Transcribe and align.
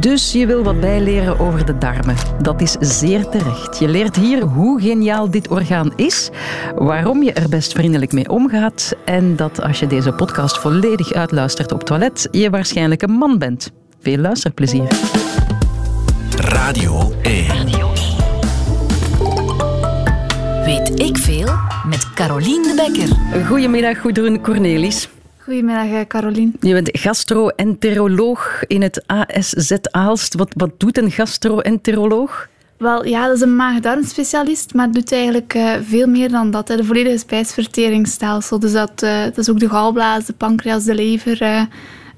Dus 0.00 0.32
je 0.32 0.46
wil 0.46 0.62
wat 0.62 0.80
bijleren 0.80 1.38
over 1.38 1.66
de 1.66 1.78
darmen. 1.78 2.16
Dat 2.42 2.60
is 2.60 2.76
zeer 2.80 3.28
terecht. 3.28 3.78
Je 3.78 3.88
leert 3.88 4.16
hier 4.16 4.42
hoe 4.42 4.80
geniaal 4.80 5.30
dit 5.30 5.48
orgaan 5.48 5.92
is, 5.96 6.30
waarom 6.74 7.22
je 7.22 7.32
er 7.32 7.48
best 7.48 7.72
vriendelijk 7.72 8.12
mee 8.12 8.28
omgaat 8.28 8.94
en 9.04 9.36
dat 9.36 9.62
als 9.62 9.80
je 9.80 9.86
deze 9.86 10.12
podcast 10.12 10.58
volledig 10.58 11.12
uitluistert 11.12 11.72
op 11.72 11.84
toilet, 11.84 12.28
je 12.30 12.50
waarschijnlijk 12.50 13.02
een 13.02 13.12
man 13.12 13.38
bent. 13.38 13.70
Veel 14.00 14.18
luisterplezier. 14.18 14.88
Radio 16.36 17.12
1. 17.22 17.46
Weet 20.64 21.00
ik 21.00 21.18
veel? 21.18 21.48
Met 21.88 22.12
Carolien 22.14 22.62
de 22.62 22.74
Bekker. 22.76 23.44
Goedemiddag, 23.46 24.00
Goedroen 24.00 24.40
Cornelis. 24.40 25.08
Goedemiddag, 25.48 25.86
eh, 25.86 26.06
Carolien. 26.06 26.56
Je 26.60 26.72
bent 26.72 26.88
gastroenteroloog 26.92 28.64
in 28.66 28.82
het 28.82 29.02
ASZ 29.06 29.72
Aalst. 29.90 30.34
Wat, 30.34 30.52
wat 30.56 30.70
doet 30.76 30.98
een 30.98 31.10
gastroenteroloog? 31.10 32.48
Wel, 32.76 33.06
ja, 33.06 33.26
dat 33.26 33.36
is 33.36 33.42
een 33.42 33.56
maag-darmspecialist, 33.56 34.74
maar 34.74 34.90
doet 34.90 35.12
eigenlijk 35.12 35.54
uh, 35.54 35.72
veel 35.82 36.06
meer 36.06 36.28
dan 36.28 36.50
dat. 36.50 36.68
Hè. 36.68 36.76
De 36.76 36.84
volledige 36.84 37.18
spijsverteringsstelsel. 37.18 38.58
Dus 38.58 38.72
dat, 38.72 39.02
uh, 39.04 39.22
dat 39.22 39.38
is 39.38 39.50
ook 39.50 39.60
de 39.60 39.68
galblaas, 39.68 40.26
de 40.26 40.32
pancreas, 40.32 40.84
de 40.84 40.94
lever. 40.94 41.42
Uh, 41.42 41.62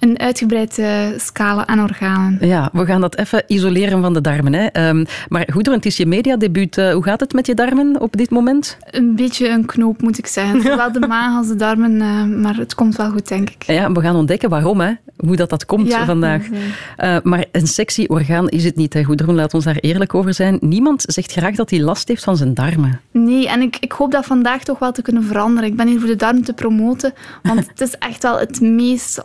een 0.00 0.18
uitgebreide 0.18 1.14
scala 1.16 1.66
aan 1.66 1.82
organen. 1.82 2.46
Ja, 2.46 2.70
we 2.72 2.84
gaan 2.84 3.00
dat 3.00 3.16
even 3.16 3.42
isoleren 3.46 4.00
van 4.00 4.12
de 4.12 4.20
darmen. 4.20 4.52
Hè. 4.52 4.88
Um, 4.88 5.06
maar 5.28 5.48
goed, 5.52 5.66
het 5.66 5.86
is 5.86 5.96
je 5.96 6.06
mediadebuut. 6.06 6.76
Uh, 6.76 6.92
hoe 6.92 7.02
gaat 7.02 7.20
het 7.20 7.32
met 7.32 7.46
je 7.46 7.54
darmen 7.54 8.00
op 8.00 8.16
dit 8.16 8.30
moment? 8.30 8.76
Een 8.90 9.16
beetje 9.16 9.48
een 9.48 9.64
knoop, 9.64 10.02
moet 10.02 10.18
ik 10.18 10.26
zeggen. 10.26 10.60
Zowel 10.70 10.92
de 10.92 11.06
maag 11.06 11.36
als 11.36 11.48
de 11.48 11.56
darmen, 11.56 11.92
uh, 11.92 12.24
maar 12.24 12.56
het 12.56 12.74
komt 12.74 12.96
wel 12.96 13.10
goed, 13.10 13.28
denk 13.28 13.50
ik. 13.50 13.62
Ja, 13.62 13.92
we 13.92 14.00
gaan 14.00 14.16
ontdekken 14.16 14.48
waarom, 14.48 14.80
hè. 14.80 14.92
hoe 15.16 15.36
dat, 15.36 15.50
dat 15.50 15.66
komt 15.66 15.88
ja, 15.88 16.04
vandaag. 16.04 16.42
Uh, 16.48 17.16
maar 17.22 17.44
een 17.52 17.66
sexy 17.66 18.04
orgaan 18.08 18.48
is 18.48 18.64
het 18.64 18.76
niet, 18.76 18.92
hè. 18.92 19.04
Goedroen, 19.04 19.34
laat 19.34 19.54
ons 19.54 19.64
daar 19.64 19.76
eerlijk 19.76 20.14
over 20.14 20.34
zijn. 20.34 20.58
Niemand 20.60 21.04
zegt 21.06 21.32
graag 21.32 21.54
dat 21.54 21.70
hij 21.70 21.80
last 21.80 22.08
heeft 22.08 22.24
van 22.24 22.36
zijn 22.36 22.54
darmen. 22.54 23.00
Nee, 23.10 23.48
en 23.48 23.60
ik, 23.60 23.76
ik 23.80 23.92
hoop 23.92 24.10
dat 24.10 24.26
vandaag 24.26 24.62
toch 24.62 24.78
wel 24.78 24.92
te 24.92 25.02
kunnen 25.02 25.24
veranderen. 25.24 25.70
Ik 25.70 25.76
ben 25.76 25.86
hier 25.86 25.98
voor 25.98 26.08
de 26.08 26.16
darm 26.16 26.42
te 26.42 26.52
promoten, 26.52 27.12
want 27.42 27.68
het 27.68 27.80
is 27.80 27.94
echt 27.98 28.22
wel 28.22 28.38
het 28.38 28.60
meest 28.60 29.22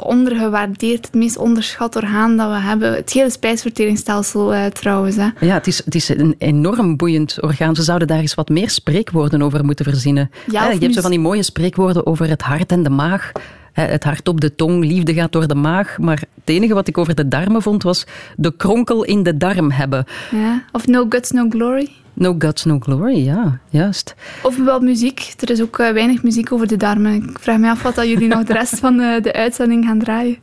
het 0.71 1.13
meest 1.13 1.37
onderschat 1.37 1.95
orgaan 1.95 2.37
dat 2.37 2.49
we 2.49 2.57
hebben. 2.57 2.93
Het 2.93 3.13
hele 3.13 3.29
spijsverteringsstelsel 3.29 4.53
uh, 4.53 4.65
trouwens. 4.65 5.15
Hè. 5.15 5.27
Ja, 5.39 5.53
het 5.53 5.67
is, 5.67 5.85
het 5.85 5.95
is 5.95 6.09
een 6.09 6.35
enorm 6.37 6.97
boeiend 6.97 7.41
orgaan. 7.41 7.75
Ze 7.75 7.83
zouden 7.83 8.07
daar 8.07 8.19
eens 8.19 8.33
wat 8.33 8.49
meer 8.49 8.69
spreekwoorden 8.69 9.41
over 9.41 9.65
moeten 9.65 9.85
verzinnen. 9.85 10.31
Ja, 10.51 10.71
je 10.71 10.79
hebt 10.79 10.93
zo 10.93 11.01
van 11.01 11.09
die 11.09 11.19
mooie 11.19 11.43
spreekwoorden 11.43 12.05
over 12.05 12.29
het 12.29 12.41
hart 12.41 12.71
en 12.71 12.83
de 12.83 12.89
maag. 12.89 13.31
Het 13.71 14.03
hart 14.03 14.27
op 14.27 14.41
de 14.41 14.55
tong, 14.55 14.85
liefde 14.85 15.13
gaat 15.13 15.31
door 15.31 15.47
de 15.47 15.55
maag. 15.55 15.97
Maar 15.97 16.19
het 16.19 16.49
enige 16.49 16.73
wat 16.73 16.87
ik 16.87 16.97
over 16.97 17.15
de 17.15 17.27
darmen 17.27 17.61
vond 17.61 17.83
was 17.83 18.05
de 18.35 18.55
kronkel 18.55 19.03
in 19.03 19.23
de 19.23 19.37
darm 19.37 19.71
hebben. 19.71 20.05
Ja, 20.31 20.63
of 20.71 20.87
no 20.87 21.05
guts, 21.09 21.31
no 21.31 21.45
glory. 21.49 21.89
No 22.15 22.35
Guts, 22.37 22.63
No 22.63 22.79
Glory, 22.79 23.25
ja, 23.25 23.59
juist. 23.69 24.15
Of 24.43 24.57
wel 24.57 24.79
muziek. 24.79 25.33
Er 25.39 25.49
is 25.49 25.61
ook 25.61 25.79
uh, 25.79 25.89
weinig 25.89 26.23
muziek 26.23 26.51
over 26.51 26.67
de 26.67 26.77
darmen. 26.77 27.13
Ik 27.13 27.39
vraag 27.39 27.57
me 27.57 27.69
af 27.69 27.83
wat 27.83 27.95
dat 27.95 28.07
jullie 28.07 28.27
nog 28.27 28.43
de 28.43 28.53
rest 28.53 28.79
van 28.79 28.99
uh, 28.99 29.21
de 29.21 29.33
uitzending 29.33 29.85
gaan 29.85 29.99
draaien. 29.99 30.37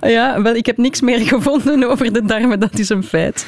Ja, 0.00 0.42
wel, 0.42 0.54
ik 0.54 0.66
heb 0.66 0.76
niks 0.76 1.00
meer 1.00 1.18
gevonden 1.18 1.90
over 1.90 2.12
de 2.12 2.24
darmen, 2.24 2.60
dat 2.60 2.78
is 2.78 2.88
een 2.88 3.02
feit. 3.02 3.46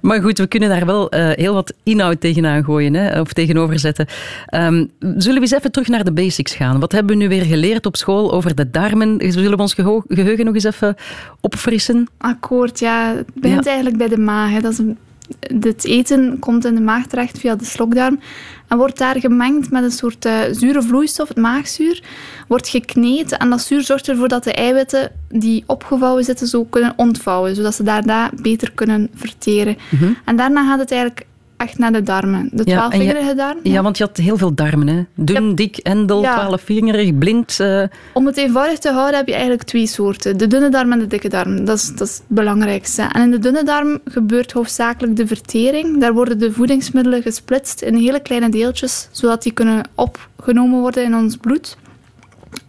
Maar 0.00 0.22
goed, 0.22 0.38
we 0.38 0.46
kunnen 0.46 0.68
daar 0.68 0.86
wel 0.86 1.14
uh, 1.14 1.30
heel 1.30 1.54
wat 1.54 1.74
inhoud 1.82 2.20
tegenaan 2.20 2.64
gooien, 2.64 2.94
hè, 2.94 3.20
of 3.20 3.32
tegenover 3.32 3.78
zetten. 3.78 4.06
Um, 4.54 4.90
zullen 5.00 5.34
we 5.34 5.40
eens 5.40 5.52
even 5.52 5.72
terug 5.72 5.88
naar 5.88 6.04
de 6.04 6.12
basics 6.12 6.54
gaan? 6.54 6.80
Wat 6.80 6.92
hebben 6.92 7.16
we 7.16 7.22
nu 7.22 7.28
weer 7.28 7.44
geleerd 7.44 7.86
op 7.86 7.96
school 7.96 8.32
over 8.32 8.54
de 8.54 8.70
darmen? 8.70 9.32
Zullen 9.32 9.50
we 9.50 9.56
ons 9.56 9.74
geheugen 9.74 10.44
nog 10.44 10.54
eens 10.54 10.64
even 10.64 10.94
opfrissen? 11.40 12.08
Akkoord, 12.18 12.78
ja. 12.78 13.14
Het 13.16 13.34
begint 13.34 13.64
ja. 13.64 13.70
eigenlijk 13.70 13.98
bij 13.98 14.08
de 14.08 14.18
maag. 14.18 14.50
Hè. 14.50 14.60
Dat 14.60 14.72
is 14.72 14.78
een 14.78 14.98
het 15.40 15.84
eten 15.84 16.38
komt 16.38 16.64
in 16.64 16.74
de 16.74 16.80
maag 16.80 17.06
terecht 17.06 17.38
via 17.38 17.56
de 17.56 17.64
slokdarm 17.64 18.20
en 18.68 18.76
wordt 18.76 18.98
daar 18.98 19.20
gemengd 19.20 19.70
met 19.70 19.84
een 19.84 19.90
soort 19.90 20.24
uh, 20.24 20.40
zure 20.50 20.82
vloeistof, 20.82 21.28
het 21.28 21.36
maagzuur, 21.36 22.02
wordt 22.48 22.68
gekneed 22.68 23.36
en 23.36 23.50
dat 23.50 23.62
zuur 23.62 23.82
zorgt 23.82 24.08
ervoor 24.08 24.28
dat 24.28 24.44
de 24.44 24.52
eiwitten 24.52 25.10
die 25.28 25.64
opgevouwen 25.66 26.24
zitten 26.24 26.46
zo 26.46 26.64
kunnen 26.64 26.92
ontvouwen, 26.96 27.54
zodat 27.54 27.74
ze 27.74 27.82
daarna 27.82 28.30
beter 28.42 28.72
kunnen 28.72 29.10
verteren. 29.14 29.76
Mm 29.90 29.98
-hmm. 29.98 30.16
En 30.24 30.36
daarna 30.36 30.68
gaat 30.68 30.78
het 30.78 30.90
eigenlijk 30.90 31.26
echt 31.64 31.78
naar 31.78 31.92
de 31.92 32.02
darmen. 32.02 32.48
De 32.52 32.64
twaalfvingerige 32.64 33.24
ja, 33.24 33.34
darm. 33.34 33.58
Ja. 33.62 33.72
ja, 33.72 33.82
want 33.82 33.98
je 33.98 34.04
had 34.04 34.16
heel 34.16 34.36
veel 34.36 34.54
darmen. 34.54 34.88
Hè? 34.88 35.04
Dun, 35.14 35.48
ja. 35.48 35.54
dik, 35.54 35.76
endel, 35.76 36.22
twaalfvingerig, 36.22 37.18
blind. 37.18 37.58
Uh... 37.60 37.82
Om 38.12 38.26
het 38.26 38.36
eenvoudig 38.36 38.78
te 38.78 38.90
houden 38.90 39.16
heb 39.16 39.26
je 39.26 39.32
eigenlijk 39.32 39.62
twee 39.62 39.86
soorten. 39.86 40.36
De 40.36 40.46
dunne 40.46 40.68
darm 40.68 40.92
en 40.92 40.98
de 40.98 41.06
dikke 41.06 41.28
darm. 41.28 41.64
Dat 41.64 41.76
is, 41.76 41.94
dat 41.94 42.08
is 42.08 42.14
het 42.14 42.24
belangrijkste. 42.28 43.02
En 43.02 43.22
in 43.22 43.30
de 43.30 43.38
dunne 43.38 43.64
darm 43.64 43.98
gebeurt 44.04 44.52
hoofdzakelijk 44.52 45.16
de 45.16 45.26
vertering. 45.26 46.00
Daar 46.00 46.12
worden 46.12 46.38
de 46.38 46.52
voedingsmiddelen 46.52 47.22
gesplitst 47.22 47.82
in 47.82 47.94
hele 47.94 48.20
kleine 48.20 48.48
deeltjes, 48.48 49.08
zodat 49.10 49.42
die 49.42 49.52
kunnen 49.52 49.88
opgenomen 49.94 50.80
worden 50.80 51.04
in 51.04 51.14
ons 51.14 51.36
bloed. 51.36 51.76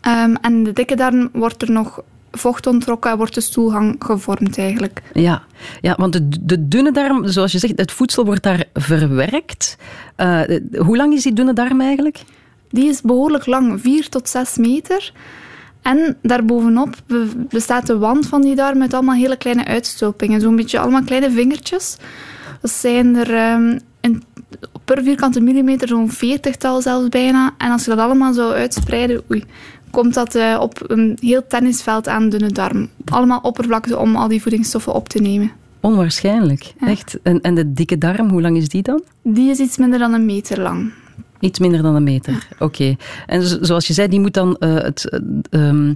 Um, 0.08 0.36
en 0.42 0.64
de 0.64 0.74
dikke 0.74 0.96
darm 0.96 1.30
wordt 1.34 1.62
er 1.62 1.72
nog 1.72 2.04
vocht 2.38 2.68
ontrokken 2.68 3.12
en 3.12 3.18
wordt 3.18 3.34
de 3.34 3.42
stoelgang 3.42 3.96
gevormd 4.00 4.58
eigenlijk. 4.58 5.02
Ja, 5.14 5.44
ja 5.82 5.96
want 5.98 6.14
de, 6.14 6.28
de 6.42 6.68
dunne 6.68 6.92
darm, 6.92 7.28
zoals 7.28 7.52
je 7.52 7.60
zegt, 7.60 7.78
het 7.78 7.92
voedsel 7.92 8.26
wordt 8.26 8.44
daar 8.44 8.64
verwerkt. 8.74 9.78
Uh, 10.18 10.42
hoe 10.78 10.98
lang 10.98 11.14
is 11.14 11.24
die 11.24 11.34
dunne 11.34 11.54
darm 11.54 11.82
eigenlijk? 11.82 12.24
Die 12.70 12.90
is 12.90 13.02
behoorlijk 13.02 13.46
lang, 13.46 13.82
4 13.82 14.10
tot 14.10 14.30
6 14.30 14.58
meter. 14.58 15.14
En 15.82 16.18
daarbovenop 16.22 16.96
bestaat 17.50 17.88
de 17.88 17.98
wand 17.98 18.28
van 18.28 18.42
die 18.42 18.56
darm 18.56 18.78
met 18.78 18.94
allemaal 18.94 19.16
hele 19.16 19.38
kleine 19.38 19.66
uitstulpingen. 19.66 20.42
Zo'n 20.42 20.56
beetje 20.56 20.80
allemaal 20.80 21.04
kleine 21.04 21.32
vingertjes. 21.32 21.98
Dat 22.62 22.72
zijn 22.72 23.16
er 23.16 23.54
um, 23.54 23.80
in, 24.02 24.24
per 24.86 25.04
vierkante 25.04 25.42
millimeter 25.42 25.88
zo'n 25.88 26.12
veertigtal 26.12 26.82
zelfs 26.82 27.10
bijna. 27.10 27.54
En 27.58 27.72
als 27.72 27.84
je 27.84 27.90
dat 27.90 28.00
allemaal 28.00 28.34
zou 28.34 28.54
uitspreiden, 28.54 29.24
oei, 29.32 29.44
komt 29.96 30.14
dat 30.14 30.36
uh, 30.36 30.58
op 30.62 30.84
een 30.88 31.18
heel 31.22 31.48
tennisveld 31.48 32.08
aan 32.08 32.30
dunne 32.30 32.52
darm. 32.52 32.90
Allemaal 33.06 33.40
oppervlakte 33.40 33.98
om 33.98 34.16
al 34.16 34.28
die 34.28 34.42
voedingsstoffen 34.42 34.94
op 34.94 35.10
te 35.10 35.22
nemen. 35.22 35.52
Onwaarschijnlijk, 35.80 36.74
ja. 36.80 36.88
echt. 36.88 37.20
En, 37.24 37.42
en 37.42 37.56
de 37.56 37.74
dikke 37.74 37.98
darm, 37.98 38.30
hoe 38.30 38.42
lang 38.42 38.58
is 38.58 38.70
die 38.70 38.82
dan? 38.82 39.04
Die 39.22 39.50
is 39.50 39.60
iets 39.60 39.78
minder 39.78 40.00
dan 40.00 40.14
een 40.14 40.26
meter 40.26 40.62
lang. 40.62 40.94
Iets 41.40 41.60
minder 41.60 41.82
dan 41.82 41.96
een 41.96 42.04
meter, 42.04 42.34
ja. 42.34 42.40
oké. 42.54 42.64
Okay. 42.64 42.98
En 43.26 43.66
zoals 43.66 43.88
je 43.88 43.94
zei, 43.94 44.08
die 44.08 44.20
moet 44.20 44.34
dan 44.34 44.56
uh, 44.60 44.74
het 44.76 45.20
uh, 45.50 45.92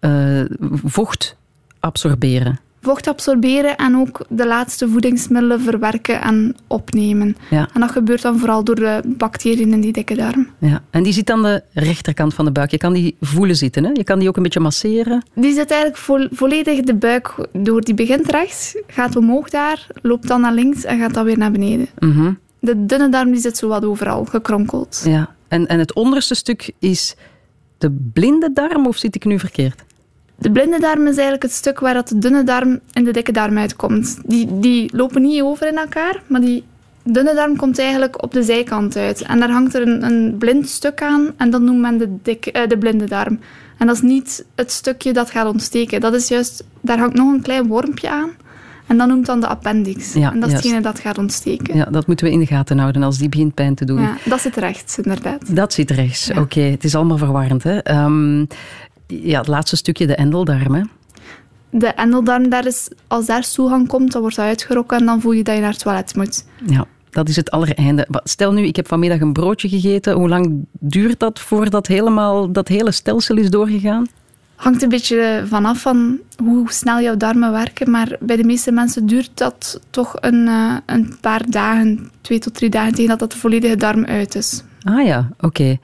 uh, 0.00 0.44
vocht 0.84 1.36
absorberen 1.80 2.60
vocht 2.82 3.08
absorberen 3.08 3.76
en 3.76 3.96
ook 3.96 4.24
de 4.28 4.46
laatste 4.46 4.88
voedingsmiddelen 4.88 5.60
verwerken 5.60 6.22
en 6.22 6.56
opnemen. 6.66 7.36
Ja. 7.50 7.68
En 7.74 7.80
dat 7.80 7.90
gebeurt 7.90 8.22
dan 8.22 8.38
vooral 8.38 8.64
door 8.64 8.74
de 8.74 9.00
bacteriën 9.04 9.72
in 9.72 9.80
die 9.80 9.92
dikke 9.92 10.14
darm. 10.14 10.48
Ja. 10.58 10.82
En 10.90 11.02
die 11.02 11.12
zit 11.12 11.30
aan 11.30 11.42
de 11.42 11.62
rechterkant 11.72 12.34
van 12.34 12.44
de 12.44 12.50
buik. 12.50 12.70
Je 12.70 12.78
kan 12.78 12.92
die 12.92 13.16
voelen 13.20 13.56
zitten, 13.56 13.84
hè? 13.84 13.90
je 13.92 14.04
kan 14.04 14.18
die 14.18 14.28
ook 14.28 14.36
een 14.36 14.42
beetje 14.42 14.60
masseren. 14.60 15.22
Die 15.34 15.54
zit 15.54 15.70
eigenlijk 15.70 16.00
vo 16.00 16.26
volledig 16.30 16.80
de 16.80 16.94
buik 16.94 17.34
door. 17.52 17.80
Die 17.80 17.94
begint 17.94 18.30
rechts, 18.30 18.76
gaat 18.86 19.16
omhoog 19.16 19.50
daar, 19.50 19.86
loopt 20.02 20.28
dan 20.28 20.40
naar 20.40 20.54
links 20.54 20.84
en 20.84 20.98
gaat 20.98 21.14
dan 21.14 21.24
weer 21.24 21.38
naar 21.38 21.52
beneden. 21.52 21.88
Mm 21.98 22.12
-hmm. 22.12 22.38
De 22.58 22.86
dunne 22.86 23.08
darm 23.08 23.30
die 23.30 23.40
zit 23.40 23.56
zo 23.56 23.68
wat 23.68 23.84
overal, 23.84 24.24
gekronkeld. 24.24 25.02
Ja. 25.04 25.34
En, 25.48 25.66
en 25.66 25.78
het 25.78 25.94
onderste 25.94 26.34
stuk 26.34 26.72
is 26.78 27.14
de 27.78 27.90
blinde 28.12 28.52
darm, 28.52 28.86
of 28.86 28.96
zit 28.96 29.14
ik 29.14 29.24
nu 29.24 29.38
verkeerd? 29.38 29.82
De 30.42 30.50
blinde 30.50 30.80
darm 30.80 31.00
is 31.00 31.14
eigenlijk 31.14 31.42
het 31.42 31.52
stuk 31.52 31.80
waar 31.80 31.94
dat 31.94 32.08
de 32.08 32.18
dunne 32.18 32.44
darm 32.44 32.80
en 32.92 33.04
de 33.04 33.12
dikke 33.12 33.32
darm 33.32 33.58
uitkomt. 33.58 34.18
Die, 34.24 34.58
die 34.58 34.96
lopen 34.96 35.22
niet 35.22 35.42
over 35.42 35.68
in 35.68 35.78
elkaar, 35.78 36.22
maar 36.26 36.40
die 36.40 36.64
dunne 37.02 37.34
darm 37.34 37.56
komt 37.56 37.78
eigenlijk 37.78 38.22
op 38.22 38.32
de 38.32 38.42
zijkant 38.42 38.96
uit. 38.96 39.22
En 39.22 39.38
daar 39.38 39.50
hangt 39.50 39.74
er 39.74 39.82
een, 39.82 40.04
een 40.04 40.36
blind 40.38 40.68
stuk 40.68 41.02
aan 41.02 41.30
en 41.36 41.50
dat 41.50 41.60
noemt 41.60 41.80
men 41.80 41.98
de, 41.98 42.16
dik, 42.22 42.56
uh, 42.56 42.66
de 42.66 42.78
blinde 42.78 43.04
darm. 43.04 43.38
En 43.78 43.86
dat 43.86 43.96
is 43.96 44.02
niet 44.02 44.44
het 44.54 44.70
stukje 44.72 45.12
dat 45.12 45.30
gaat 45.30 45.46
ontsteken. 45.46 46.00
Dat 46.00 46.14
is 46.14 46.28
juist, 46.28 46.64
daar 46.80 46.98
hangt 46.98 47.16
nog 47.16 47.32
een 47.32 47.42
klein 47.42 47.66
wormpje 47.66 48.10
aan. 48.10 48.30
En 48.86 48.98
dat 48.98 49.08
noemt 49.08 49.26
dan 49.26 49.40
de 49.40 49.46
appendix. 49.46 50.12
Ja, 50.12 50.32
en 50.32 50.40
dat 50.40 50.48
is 50.48 50.50
juist. 50.50 50.52
hetgene 50.52 50.80
dat 50.80 50.98
gaat 51.00 51.18
ontsteken. 51.18 51.76
Ja, 51.76 51.84
dat 51.84 52.06
moeten 52.06 52.26
we 52.26 52.32
in 52.32 52.38
de 52.38 52.46
gaten 52.46 52.78
houden 52.78 53.02
als 53.02 53.18
die 53.18 53.28
begint 53.28 53.54
pijn 53.54 53.74
te 53.74 53.84
doen. 53.84 54.00
Ja, 54.00 54.16
dat 54.24 54.40
zit 54.40 54.56
rechts, 54.56 54.98
inderdaad. 54.98 55.56
Dat 55.56 55.72
zit 55.72 55.90
rechts, 55.90 56.26
Ja. 56.26 56.32
oké. 56.32 56.42
Okay. 56.42 56.70
Het 56.70 56.84
is 56.84 56.94
allemaal 56.94 57.18
verwarrend. 57.18 57.62
Hè? 57.62 58.04
Um, 58.04 58.46
ja, 59.22 59.38
het 59.38 59.48
laatste 59.48 59.76
stukje, 59.76 60.06
de 60.06 60.14
endeldarm. 60.14 60.74
Hè? 60.74 60.82
De 61.70 61.86
endeldarm, 61.86 62.48
daar 62.48 62.66
is, 62.66 62.88
als 63.06 63.26
daar 63.26 63.50
toegang 63.50 63.88
komt, 63.88 64.12
dan 64.12 64.20
wordt 64.20 64.36
dat 64.36 64.44
uitgerokken 64.44 64.98
en 64.98 65.06
dan 65.06 65.20
voel 65.20 65.32
je 65.32 65.42
dat 65.42 65.54
je 65.54 65.60
naar 65.60 65.70
het 65.70 65.82
toilet 65.82 66.14
moet. 66.16 66.44
Ja, 66.66 66.86
dat 67.10 67.28
is 67.28 67.36
het 67.36 67.50
allereinde. 67.50 68.08
Stel 68.24 68.52
nu, 68.52 68.62
ik 68.62 68.76
heb 68.76 68.88
vanmiddag 68.88 69.20
een 69.20 69.32
broodje 69.32 69.68
gegeten. 69.68 70.14
Hoe 70.14 70.28
lang 70.28 70.66
duurt 70.70 71.20
dat 71.20 71.40
voordat 71.40 71.86
helemaal 71.86 72.52
dat 72.52 72.68
hele 72.68 72.90
stelsel 72.90 73.36
is 73.36 73.50
doorgegaan? 73.50 74.06
Hangt 74.54 74.82
een 74.82 74.88
beetje 74.88 75.44
vanaf 75.46 75.80
van 75.80 76.18
hoe 76.44 76.72
snel 76.72 77.00
jouw 77.00 77.16
darmen 77.16 77.52
werken, 77.52 77.90
maar 77.90 78.16
bij 78.20 78.36
de 78.36 78.44
meeste 78.44 78.72
mensen 78.72 79.06
duurt 79.06 79.30
dat 79.34 79.80
toch 79.90 80.16
een, 80.20 80.46
uh, 80.46 80.76
een 80.86 81.14
paar 81.20 81.50
dagen, 81.50 82.10
twee 82.20 82.38
tot 82.38 82.54
drie 82.54 82.70
dagen, 82.70 82.92
tegen 82.92 83.08
dat 83.08 83.18
dat 83.18 83.32
de 83.32 83.38
volledige 83.38 83.76
darm 83.76 84.04
uit 84.04 84.34
is. 84.34 84.62
Ah 84.82 85.06
ja, 85.06 85.28
oké. 85.34 85.46
Okay. 85.46 85.80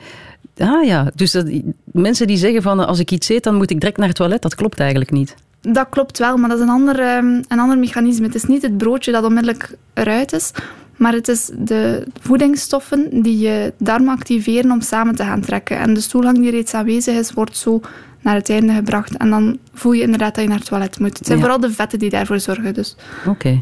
Ah 0.58 0.84
ja, 0.84 1.10
dus 1.14 1.32
dat, 1.32 1.46
mensen 1.84 2.26
die 2.26 2.36
zeggen 2.36 2.62
van 2.62 2.86
als 2.86 2.98
ik 2.98 3.10
iets 3.10 3.28
eet, 3.28 3.42
dan 3.44 3.54
moet 3.54 3.70
ik 3.70 3.80
direct 3.80 3.96
naar 3.96 4.06
het 4.08 4.16
toilet, 4.16 4.42
dat 4.42 4.54
klopt 4.54 4.80
eigenlijk 4.80 5.10
niet. 5.10 5.34
Dat 5.60 5.86
klopt 5.90 6.18
wel, 6.18 6.36
maar 6.36 6.48
dat 6.48 6.58
is 6.58 6.64
een 6.64 6.70
ander, 6.70 7.00
ehm, 7.00 7.26
een 7.48 7.58
ander 7.58 7.78
mechanisme. 7.78 8.26
Het 8.26 8.34
is 8.34 8.44
niet 8.44 8.62
het 8.62 8.76
broodje 8.76 9.12
dat 9.12 9.24
onmiddellijk 9.24 9.74
eruit 9.94 10.32
is, 10.32 10.50
maar 10.96 11.12
het 11.12 11.28
is 11.28 11.50
de 11.58 12.06
voedingsstoffen 12.20 13.22
die 13.22 13.38
je 13.38 13.72
darmen 13.78 14.14
activeren 14.14 14.70
om 14.70 14.80
samen 14.80 15.14
te 15.14 15.22
gaan 15.22 15.40
trekken. 15.40 15.78
En 15.78 15.94
de 15.94 16.00
stoelgang 16.00 16.38
die 16.38 16.50
reeds 16.50 16.74
aanwezig 16.74 17.16
is, 17.16 17.32
wordt 17.32 17.56
zo 17.56 17.80
naar 18.22 18.34
het 18.34 18.50
einde 18.50 18.72
gebracht. 18.72 19.16
En 19.16 19.30
dan 19.30 19.58
voel 19.74 19.92
je 19.92 20.02
inderdaad 20.02 20.34
dat 20.34 20.42
je 20.44 20.48
naar 20.50 20.58
het 20.58 20.68
toilet 20.68 20.98
moet. 20.98 21.18
Het 21.18 21.26
zijn 21.26 21.38
Ja. 21.38 21.44
vooral 21.44 21.60
de 21.60 21.70
vetten 21.74 21.98
die 21.98 22.10
daarvoor 22.10 22.40
zorgen. 22.40 22.74
Dus. 22.74 22.96
Oké. 23.26 23.60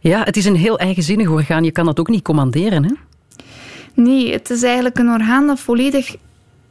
Ja, 0.00 0.22
het 0.22 0.36
is 0.36 0.44
een 0.44 0.56
heel 0.56 0.78
eigenzinnig 0.78 1.28
orgaan. 1.28 1.64
Je 1.64 1.70
kan 1.72 1.84
dat 1.84 2.00
ook 2.00 2.08
niet 2.08 2.22
commanderen, 2.22 2.84
hè? 2.84 2.90
Nee, 3.94 4.32
het 4.32 4.50
is 4.50 4.62
eigenlijk 4.62 4.98
een 4.98 5.10
orgaan 5.10 5.46
dat 5.46 5.60
volledig 5.60 6.16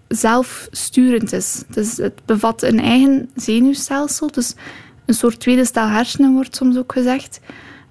zelfsturend 0.08 1.34
is. 1.34 1.64
Dus 1.68 1.98
het 1.98 2.22
bevat 2.26 2.64
een 2.64 2.80
eigen 2.80 3.30
zenuwstelsel, 3.36 4.32
dus 4.32 4.56
een 5.06 5.14
soort 5.14 5.40
tweede 5.40 5.66
stel 5.66 5.88
hersenen 5.88 6.34
wordt 6.34 6.56
soms 6.56 6.78
ook 6.78 6.92
gezegd, 6.92 7.40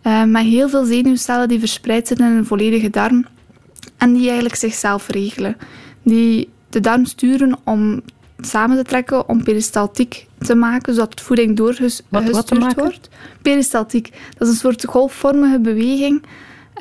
eh, 0.02 0.24
met 0.24 0.44
heel 0.44 0.68
veel 0.68 0.84
zenuwcellen 0.84 1.48
die 1.48 1.58
verspreid 1.58 2.06
zijn 2.06 2.18
in 2.18 2.36
een 2.36 2.46
volledige 2.46 2.90
darm 2.90 3.26
en 3.96 4.12
die 4.12 4.24
eigenlijk 4.24 4.54
zichzelf 4.54 5.08
regelen. 5.08 5.56
Die 6.02 6.48
de 6.68 6.80
darm 6.80 7.04
sturen 7.04 7.58
om 7.64 8.02
samen 8.40 8.76
te 8.76 8.82
trekken, 8.82 9.28
om 9.28 9.42
peristaltiek 9.42 10.26
te 10.38 10.54
maken, 10.54 10.94
zodat 10.94 11.20
voeding 11.20 11.56
doorgestuurd 11.56 12.74
wordt. 12.74 13.08
Peristaltiek, 13.42 14.10
dat 14.38 14.48
is 14.48 14.54
een 14.54 14.60
soort 14.60 14.84
golfvormige 14.84 15.58
beweging 15.58 16.22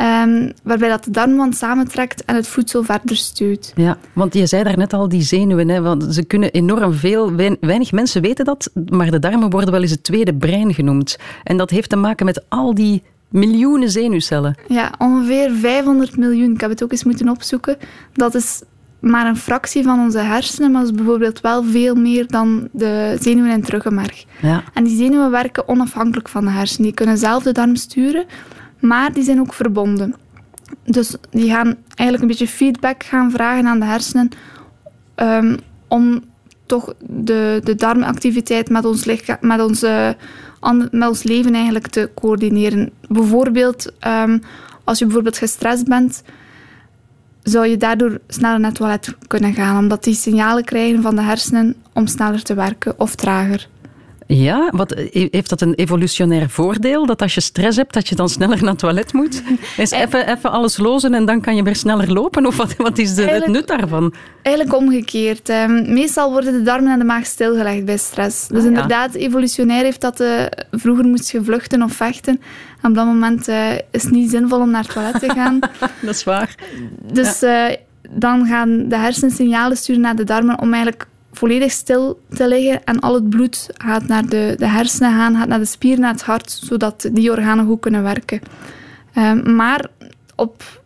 Ehm, 0.02 0.50
waarbij 0.64 0.90
dat 0.90 1.04
de 1.04 1.12
darmwand 1.12 1.56
samentrekt 1.58 2.26
en 2.26 2.36
het 2.36 2.48
voedsel 2.48 2.84
verder 2.84 3.16
stuwt. 3.16 3.72
Ja, 3.76 3.98
want 4.14 4.34
je 4.34 4.46
zei 4.46 4.64
daarnet 4.64 4.94
al, 4.94 5.10
die 5.10 5.22
zenuwen, 5.22 5.70
hè, 5.70 5.82
want 5.82 6.04
ze 6.14 6.24
kunnen 6.26 6.52
enorm 6.52 6.94
veel... 6.94 7.34
wein- 7.34 7.58
Weinig 7.60 7.92
mensen 7.92 8.22
weten 8.22 8.46
dat, 8.46 8.72
maar 8.90 9.12
de 9.12 9.20
darmen 9.20 9.50
worden 9.50 9.72
wel 9.72 9.82
eens 9.82 9.92
het 9.92 10.04
tweede 10.04 10.34
brein 10.34 10.74
genoemd. 10.74 11.18
En 11.44 11.58
dat 11.58 11.70
heeft 11.70 11.90
te 11.90 11.96
maken 11.96 12.26
met 12.26 12.44
al 12.50 12.74
die 12.74 13.04
miljoenen 13.30 13.90
zenuwcellen. 13.92 14.56
Ja, 14.68 14.94
ongeveer 14.98 15.52
500 15.52 16.18
miljoen. 16.18 16.54
Ik 16.54 16.62
heb 16.62 16.70
het 16.70 16.84
ook 16.84 16.92
eens 16.92 17.04
moeten 17.04 17.30
opzoeken. 17.30 17.78
Dat 18.14 18.36
is 18.36 18.62
maar 19.00 19.26
een 19.28 19.38
fractie 19.38 19.84
van 19.84 20.00
onze 20.00 20.20
hersenen, 20.20 20.72
maar 20.72 20.82
dat 20.82 20.90
is 20.92 20.96
bijvoorbeeld 20.98 21.42
wel 21.42 21.64
veel 21.64 21.96
meer 21.96 22.28
dan 22.28 22.68
de 22.72 23.18
zenuwen 23.20 23.52
in 23.52 23.60
het 23.60 23.70
ruggenmerg. 23.70 24.26
Ja, 24.42 24.64
En 24.74 24.84
die 24.84 24.98
zenuwen 24.98 25.32
werken 25.32 25.68
onafhankelijk 25.68 26.30
van 26.30 26.46
de 26.46 26.52
hersenen. 26.52 26.84
Die 26.84 26.94
kunnen 26.94 27.18
zelf 27.18 27.44
de 27.44 27.52
darm 27.52 27.76
sturen, 27.76 28.26
maar 28.82 29.14
die 29.14 29.24
zijn 29.24 29.40
ook 29.40 29.54
verbonden. 29.54 30.16
Dus 30.84 31.16
die 31.30 31.50
gaan 31.50 31.76
eigenlijk 31.86 32.22
een 32.22 32.38
beetje 32.38 32.56
feedback 32.56 33.04
gaan 33.04 33.32
vragen 33.32 33.68
aan 33.68 33.80
de 33.80 33.86
hersenen 33.86 34.30
ehm, 35.16 35.58
om 35.88 36.24
toch 36.66 36.94
de, 37.00 37.62
de 37.64 37.76
darmactiviteit 37.76 38.70
met 38.70 38.86
ons, 38.86 39.06
licha- 39.06 39.38
met, 39.42 39.84
an- 40.60 40.88
met 40.92 41.10
ons 41.10 41.24
leven 41.24 41.54
eigenlijk 41.54 41.88
te 41.88 42.10
coördineren. 42.16 42.92
Bijvoorbeeld, 43.08 43.92
ehm, 44.00 44.40
als 44.84 45.00
je 45.00 45.06
bijvoorbeeld 45.06 45.38
gestrest 45.38 45.86
bent, 45.88 46.24
zou 47.44 47.68
je 47.68 47.78
daardoor 47.78 48.20
sneller 48.28 48.60
naar 48.60 48.70
het 48.70 48.80
toilet 48.80 49.16
kunnen 49.28 49.54
gaan, 49.54 49.78
omdat 49.78 50.04
die 50.04 50.14
signalen 50.16 50.64
krijgen 50.64 51.02
van 51.02 51.16
de 51.16 51.22
hersenen 51.22 51.76
om 51.94 52.08
sneller 52.08 52.44
te 52.44 52.54
werken 52.54 53.00
of 53.00 53.16
trager. 53.16 53.68
Ja 54.36 54.70
wat, 54.76 54.92
eh, 54.94 55.28
heeft 55.32 55.50
dat 55.50 55.62
een 55.62 55.74
evolutionair 55.74 56.50
voordeel? 56.50 57.06
Dat 57.06 57.22
als 57.22 57.34
je 57.34 57.42
stress 57.42 57.78
hebt, 57.78 57.94
dat 57.94 58.08
je 58.08 58.16
dan 58.16 58.30
sneller 58.30 58.60
naar 58.62 58.70
het 58.70 58.80
toilet 58.80 59.14
moet? 59.14 59.44
Is 59.78 59.92
even, 59.92 60.28
even 60.28 60.52
alles 60.52 60.78
lozen 60.78 61.14
en 61.14 61.26
dan 61.26 61.42
kan 61.42 61.56
je 61.56 61.64
weer 61.64 61.76
sneller 61.76 62.12
lopen? 62.14 62.46
Of 62.46 62.56
wat, 62.58 62.76
wat 62.76 62.98
is 62.98 63.16
de, 63.16 63.22
het 63.24 63.48
nut 63.48 63.68
daarvan? 63.68 64.14
Eigenlijk 64.42 64.76
omgekeerd. 64.78 65.50
Ehm, 65.50 65.94
meestal 65.94 66.32
worden 66.32 66.54
de 66.54 66.62
darmen 66.62 66.92
en 66.94 67.00
de 67.00 67.06
maag 67.06 67.26
stilgelegd 67.26 67.86
bij 67.86 67.98
stress. 67.98 68.48
Dus 68.48 68.58
Ah, 68.58 68.64
ja. 68.64 68.68
inderdaad, 68.70 69.14
evolutionair 69.14 69.84
heeft 69.84 70.02
dat... 70.02 70.20
eh, 70.20 70.30
vroeger 70.72 71.06
moest 71.06 71.32
je 71.32 71.44
vluchten 71.44 71.82
of 71.84 71.94
vechten. 71.94 72.42
En 72.82 72.90
op 72.90 72.96
dat 72.96 73.06
moment 73.06 73.48
eh, 73.48 73.72
is 73.92 74.04
het 74.04 74.12
niet 74.12 74.30
zinvol 74.30 74.60
om 74.60 74.70
naar 74.72 74.84
het 74.84 74.92
toilet 74.94 75.20
te 75.20 75.30
gaan. 75.30 75.60
Dat 76.02 76.16
is 76.16 76.24
waar. 76.24 76.56
dus 77.14 77.42
eh, 77.42 77.66
dan 78.10 78.46
gaan 78.48 78.88
de 78.88 78.96
hersenen 78.98 79.32
signalen 79.32 79.78
sturen 79.78 80.02
naar 80.02 80.16
de 80.16 80.24
darmen 80.24 80.60
om 80.60 80.74
eigenlijk 80.74 81.08
volledig 81.34 81.72
stil 81.72 82.20
te 82.34 82.48
liggen. 82.48 82.84
En 82.84 83.00
al 83.00 83.14
het 83.14 83.30
bloed 83.30 83.70
gaat 83.78 84.08
naar 84.08 84.26
de, 84.26 84.56
de 84.58 84.68
hersenen 84.68 85.12
gaan, 85.12 85.36
gaat 85.36 85.48
naar 85.48 85.60
de 85.60 85.66
spier, 85.66 86.00
naar 86.00 86.12
het 86.12 86.22
hart, 86.22 86.52
zodat 86.52 87.10
die 87.12 87.32
organen 87.32 87.66
goed 87.66 87.80
kunnen 87.80 88.04
werken. 88.04 88.42
Ehm, 89.14 89.56
maar 89.56 89.86
op, 90.36 90.82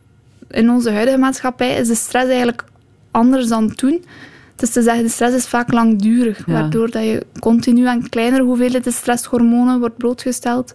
in 0.50 0.69
onze 0.69 0.92
huidige 0.92 1.18
maatschappij 1.18 1.75
is 1.75 1.88
de 1.88 1.95
stress 1.95 2.27
eigenlijk 2.27 2.63
anders 3.12 3.47
dan 3.47 3.75
toen. 3.75 4.03
Het 4.51 4.62
is 4.63 4.69
te 4.69 4.81
zeggen, 4.81 5.03
de 5.03 5.09
stress 5.09 5.36
is 5.36 5.47
vaak 5.47 5.71
langdurig, 5.74 6.45
Ja. 6.45 6.53
waardoor 6.53 6.89
dat 6.91 7.03
je 7.03 7.25
continu 7.39 7.86
aan 7.86 8.09
kleinere 8.09 8.44
hoeveelheden 8.44 8.94
stresshormonen 8.94 9.80
wordt 9.80 9.98
blootgesteld. 9.98 10.74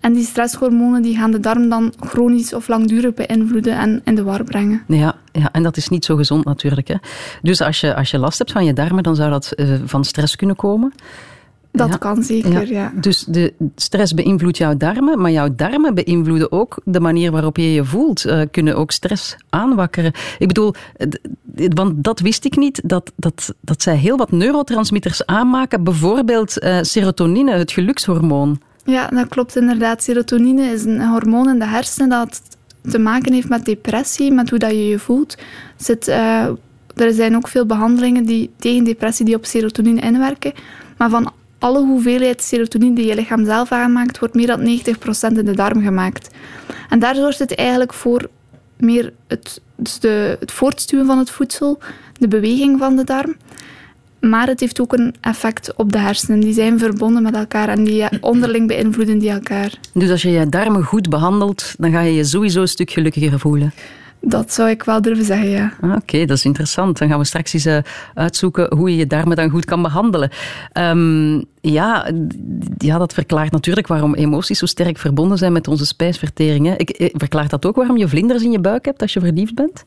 En 0.00 0.12
die 0.12 0.24
stresshormonen 0.24 1.02
die 1.02 1.16
gaan 1.16 1.30
de 1.30 1.40
darm 1.40 1.68
dan 1.68 1.92
chronisch 2.00 2.54
of 2.54 2.68
langdurig 2.68 3.14
beïnvloeden 3.14 3.78
en 3.78 4.00
in 4.04 4.14
de 4.14 4.22
war 4.22 4.44
brengen. 4.44 4.82
Ja, 4.86 5.14
ja, 5.32 5.52
en 5.52 5.62
dat 5.62 5.76
is 5.76 5.88
niet 5.88 6.04
zo 6.04 6.16
gezond 6.16 6.44
natuurlijk. 6.44 6.88
Hè. 6.88 6.94
Dus 7.42 7.60
als 7.60 7.80
je, 7.80 7.94
als 7.94 8.10
je 8.10 8.18
last 8.18 8.38
hebt 8.38 8.52
van 8.52 8.64
je 8.64 8.72
darmen, 8.72 9.02
dan 9.02 9.16
zou 9.16 9.30
dat 9.30 9.52
eh, 9.52 9.74
van 9.84 10.04
stress 10.04 10.36
kunnen 10.36 10.56
komen. 10.56 10.92
Dat 11.72 11.88
Ja. 11.88 11.96
kan 11.96 12.22
zeker, 12.22 12.72
ja. 12.72 12.92
Dus 13.00 13.24
de 13.24 13.52
stress 13.76 14.14
beïnvloedt 14.14 14.56
jouw 14.56 14.76
darmen, 14.76 15.20
maar 15.20 15.30
jouw 15.30 15.48
darmen 15.56 15.94
beïnvloeden 15.94 16.52
ook 16.52 16.80
de 16.84 17.00
manier 17.00 17.30
waarop 17.30 17.56
je 17.56 17.72
je 17.72 17.84
voelt. 17.84 18.24
Eh, 18.24 18.40
kunnen 18.50 18.76
ook 18.76 18.90
stress 18.90 19.36
aanwakkeren. 19.48 20.12
Ik 20.38 20.46
bedoel, 20.46 20.74
want 21.74 22.04
dat 22.04 22.20
wist 22.20 22.44
ik 22.44 22.56
niet, 22.56 22.80
dat, 22.84 23.12
dat, 23.16 23.54
dat 23.60 23.82
zij 23.82 23.96
heel 23.96 24.16
wat 24.16 24.30
neurotransmitters 24.30 25.26
aanmaken. 25.26 25.84
Bijvoorbeeld 25.84 26.58
eh, 26.58 26.78
serotonine, 26.82 27.52
het 27.52 27.72
gelukshormoon. 27.72 28.60
Ja, 28.90 29.06
dat 29.06 29.28
klopt 29.28 29.56
inderdaad. 29.56 30.02
Serotonine 30.02 30.62
is 30.62 30.84
een 30.84 31.00
hormoon 31.00 31.48
in 31.48 31.58
de 31.58 31.66
hersenen 31.66 32.08
dat 32.08 32.42
te 32.90 32.98
maken 32.98 33.32
heeft 33.32 33.48
met 33.48 33.64
depressie, 33.64 34.32
met 34.32 34.50
hoe 34.50 34.58
dat 34.58 34.70
je 34.70 34.88
je 34.88 34.98
voelt. 34.98 35.36
Zit, 35.76 36.08
eh, 36.08 36.44
er 36.96 37.12
zijn 37.12 37.36
ook 37.36 37.48
veel 37.48 37.66
behandelingen 37.66 38.24
die 38.24 38.50
tegen 38.56 38.84
depressie 38.84 39.24
die 39.24 39.34
op 39.34 39.44
serotonine 39.44 40.00
inwerken. 40.00 40.52
Maar 40.96 41.10
van 41.10 41.32
alle 41.58 41.80
hoeveelheid 41.80 42.42
serotonine 42.42 42.94
die 42.94 43.06
je 43.06 43.14
lichaam 43.14 43.44
zelf 43.44 43.72
aanmaakt, 43.72 44.18
wordt 44.18 44.34
meer 44.34 44.46
dan 44.46 44.62
90% 44.62 45.38
in 45.38 45.44
de 45.44 45.54
darm 45.54 45.82
gemaakt. 45.82 46.30
En 46.88 46.98
daar 46.98 47.14
zorgt 47.14 47.38
het 47.38 47.54
eigenlijk 47.54 47.92
voor 47.92 48.28
meer 48.76 49.12
het, 49.26 49.60
dus 49.76 49.98
de, 49.98 50.36
het 50.40 50.52
voortstuwen 50.52 51.06
van 51.06 51.18
het 51.18 51.30
voedsel, 51.30 51.78
de 52.18 52.28
beweging 52.28 52.78
van 52.78 52.96
de 52.96 53.04
darm. 53.04 53.36
Maar 54.20 54.46
het 54.46 54.60
heeft 54.60 54.80
ook 54.80 54.92
een 54.92 55.14
effect 55.20 55.74
op 55.74 55.92
de 55.92 55.98
hersenen. 55.98 56.40
Die 56.40 56.52
zijn 56.52 56.78
verbonden 56.78 57.22
met 57.22 57.34
elkaar 57.34 57.68
en 57.68 57.84
die 57.84 58.02
eh, 58.02 58.18
onderling 58.32 58.68
beïnvloeden 58.68 59.18
die 59.18 59.30
elkaar. 59.30 59.72
Dus 59.94 60.10
als 60.10 60.22
je 60.22 60.30
je 60.30 60.48
darmen 60.48 60.82
goed 60.84 61.08
behandelt, 61.08 61.74
dan 61.78 61.90
ga 61.90 62.00
je 62.00 62.14
je 62.14 62.24
sowieso 62.24 62.60
een 62.60 62.68
stuk 62.68 62.90
gelukkiger 62.90 63.38
voelen. 63.38 63.72
Dat 64.22 64.52
zou 64.52 64.70
ik 64.70 64.82
wel 64.82 65.02
durven 65.02 65.24
zeggen, 65.24 65.48
ja. 65.48 65.72
Ah, 65.80 65.96
Oké, 65.96 66.24
dat 66.24 66.36
is 66.36 66.44
interessant. 66.44 66.98
Dan 66.98 67.08
gaan 67.08 67.18
we 67.18 67.24
straks 67.24 67.52
eens 67.52 67.64
eh, 67.64 67.78
uitzoeken 68.14 68.76
hoe 68.76 68.90
je 68.90 68.96
je 68.96 69.06
darmen 69.06 69.36
dan 69.36 69.50
goed 69.50 69.64
kan 69.64 69.82
behandelen. 69.82 70.30
Ehm, 70.72 71.42
ja, 71.60 72.10
ja, 72.78 72.98
dat 72.98 73.12
verklaart 73.12 73.52
natuurlijk 73.52 73.86
waarom 73.86 74.14
emoties 74.14 74.58
zo 74.58 74.66
sterk 74.66 74.98
verbonden 74.98 75.38
zijn 75.38 75.52
met 75.52 75.68
onze 75.68 75.86
spijsvertering. 75.86 76.66
Hè. 76.66 76.74
Ik, 76.76 76.90
eh, 76.90 77.08
verklaart 77.12 77.50
dat 77.50 77.66
ook 77.66 77.76
waarom 77.76 77.96
je 77.96 78.08
vlinders 78.08 78.42
in 78.42 78.50
je 78.50 78.60
buik 78.60 78.84
hebt 78.84 79.02
als 79.02 79.12
je 79.12 79.20
verliefd 79.20 79.54
bent? 79.54 79.84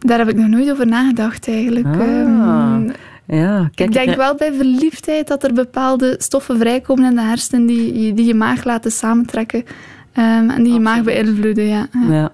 Daar 0.00 0.18
heb 0.18 0.28
ik 0.28 0.36
nog 0.36 0.48
nooit 0.48 0.70
over 0.70 0.86
nagedacht, 0.86 1.48
eigenlijk. 1.48 1.86
Ah, 1.86 2.00
Ehm, 2.00 2.90
Ja, 3.26 3.70
kijk, 3.74 3.88
ik 3.88 3.94
denk 3.94 4.08
eh, 4.08 4.16
wel 4.16 4.34
bij 4.34 4.52
verliefdheid 4.52 5.28
dat 5.28 5.44
er 5.44 5.52
bepaalde 5.52 6.14
stoffen 6.18 6.58
vrijkomen 6.58 7.04
in 7.10 7.14
de 7.16 7.22
hersenen 7.22 7.66
die, 7.66 8.14
die 8.14 8.26
je 8.26 8.34
maag 8.34 8.64
laten 8.64 8.90
samentrekken. 8.90 9.64
ehm, 10.12 10.50
en 10.50 10.62
die 10.62 10.72
je 10.72 10.80
maag 10.80 11.02
beïnvloeden, 11.02 11.64
ja. 11.66 11.86
ja. 12.08 12.12
Ja. 12.14 12.32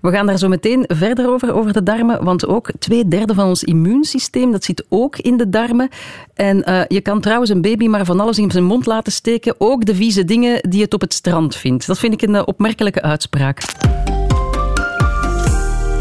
We 0.00 0.10
gaan 0.10 0.26
daar 0.26 0.38
zo 0.38 0.48
meteen 0.48 0.84
verder 0.88 1.28
over, 1.28 1.52
over 1.54 1.72
de 1.72 1.82
darmen, 1.82 2.24
want 2.24 2.46
ook 2.46 2.70
twee 2.78 3.08
derde 3.08 3.34
van 3.34 3.46
ons 3.46 3.64
immuunsysteem, 3.64 4.52
dat 4.52 4.64
zit 4.64 4.84
ook 4.88 5.18
in 5.18 5.36
de 5.36 5.48
darmen. 5.48 5.88
En 6.34 6.64
eh, 6.64 6.80
je 6.88 7.00
kan 7.00 7.20
trouwens 7.20 7.50
een 7.50 7.60
baby 7.62 7.86
maar 7.86 8.04
van 8.04 8.20
alles 8.20 8.38
in 8.38 8.50
zijn 8.50 8.64
mond 8.64 8.86
laten 8.86 9.12
steken, 9.12 9.54
ook 9.58 9.84
de 9.84 9.94
vieze 9.94 10.24
dingen 10.24 10.60
die 10.68 10.82
het 10.82 10.94
op 10.94 11.00
het 11.00 11.12
strand 11.12 11.56
vindt. 11.56 11.86
Dat 11.86 11.98
vind 11.98 12.12
ik 12.12 12.22
een 12.22 12.34
eh, 12.34 12.42
opmerkelijke 12.44 13.02
uitspraak. 13.02 13.58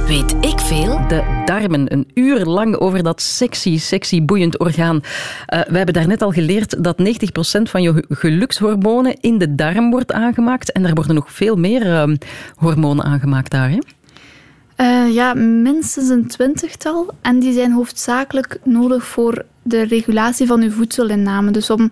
Weet 0.07 0.35
ik 0.41 0.59
veel? 0.75 1.07
De 1.07 1.41
darmen, 1.45 1.93
een 1.93 2.07
uur 2.13 2.45
lang 2.45 2.75
over 2.75 3.03
dat 3.03 3.21
sexy, 3.21 3.77
sexy, 3.77 4.25
boeiend 4.25 4.59
orgaan. 4.59 5.01
Eh, 5.45 5.59
we 5.67 5.77
hebben 5.77 5.93
daarnet 5.93 6.21
al 6.21 6.31
geleerd 6.31 6.83
dat 6.83 6.97
90% 6.97 7.69
van 7.69 7.81
je 7.81 8.05
gelukshormonen 8.09 9.17
in 9.19 9.37
de 9.37 9.55
darm 9.55 9.89
wordt 9.89 10.11
aangemaakt. 10.11 10.71
En 10.71 10.85
er 10.85 10.93
worden 10.93 11.15
nog 11.15 11.31
veel 11.31 11.55
meer 11.55 11.93
eh, 11.93 12.13
hormonen 12.55 13.05
aangemaakt 13.05 13.51
daar. 13.51 13.69
Hè? 13.69 13.77
Eh, 14.75 15.13
ja, 15.13 15.33
minstens 15.33 16.09
een 16.09 16.27
twintigtal. 16.27 17.13
En 17.21 17.39
die 17.39 17.53
zijn 17.53 17.71
hoofdzakelijk 17.71 18.59
nodig 18.63 19.05
voor 19.05 19.45
de 19.61 19.81
regulatie 19.81 20.47
van 20.47 20.61
uw 20.61 20.71
voedselinname. 20.71 21.51
Dus 21.51 21.69
om 21.69 21.91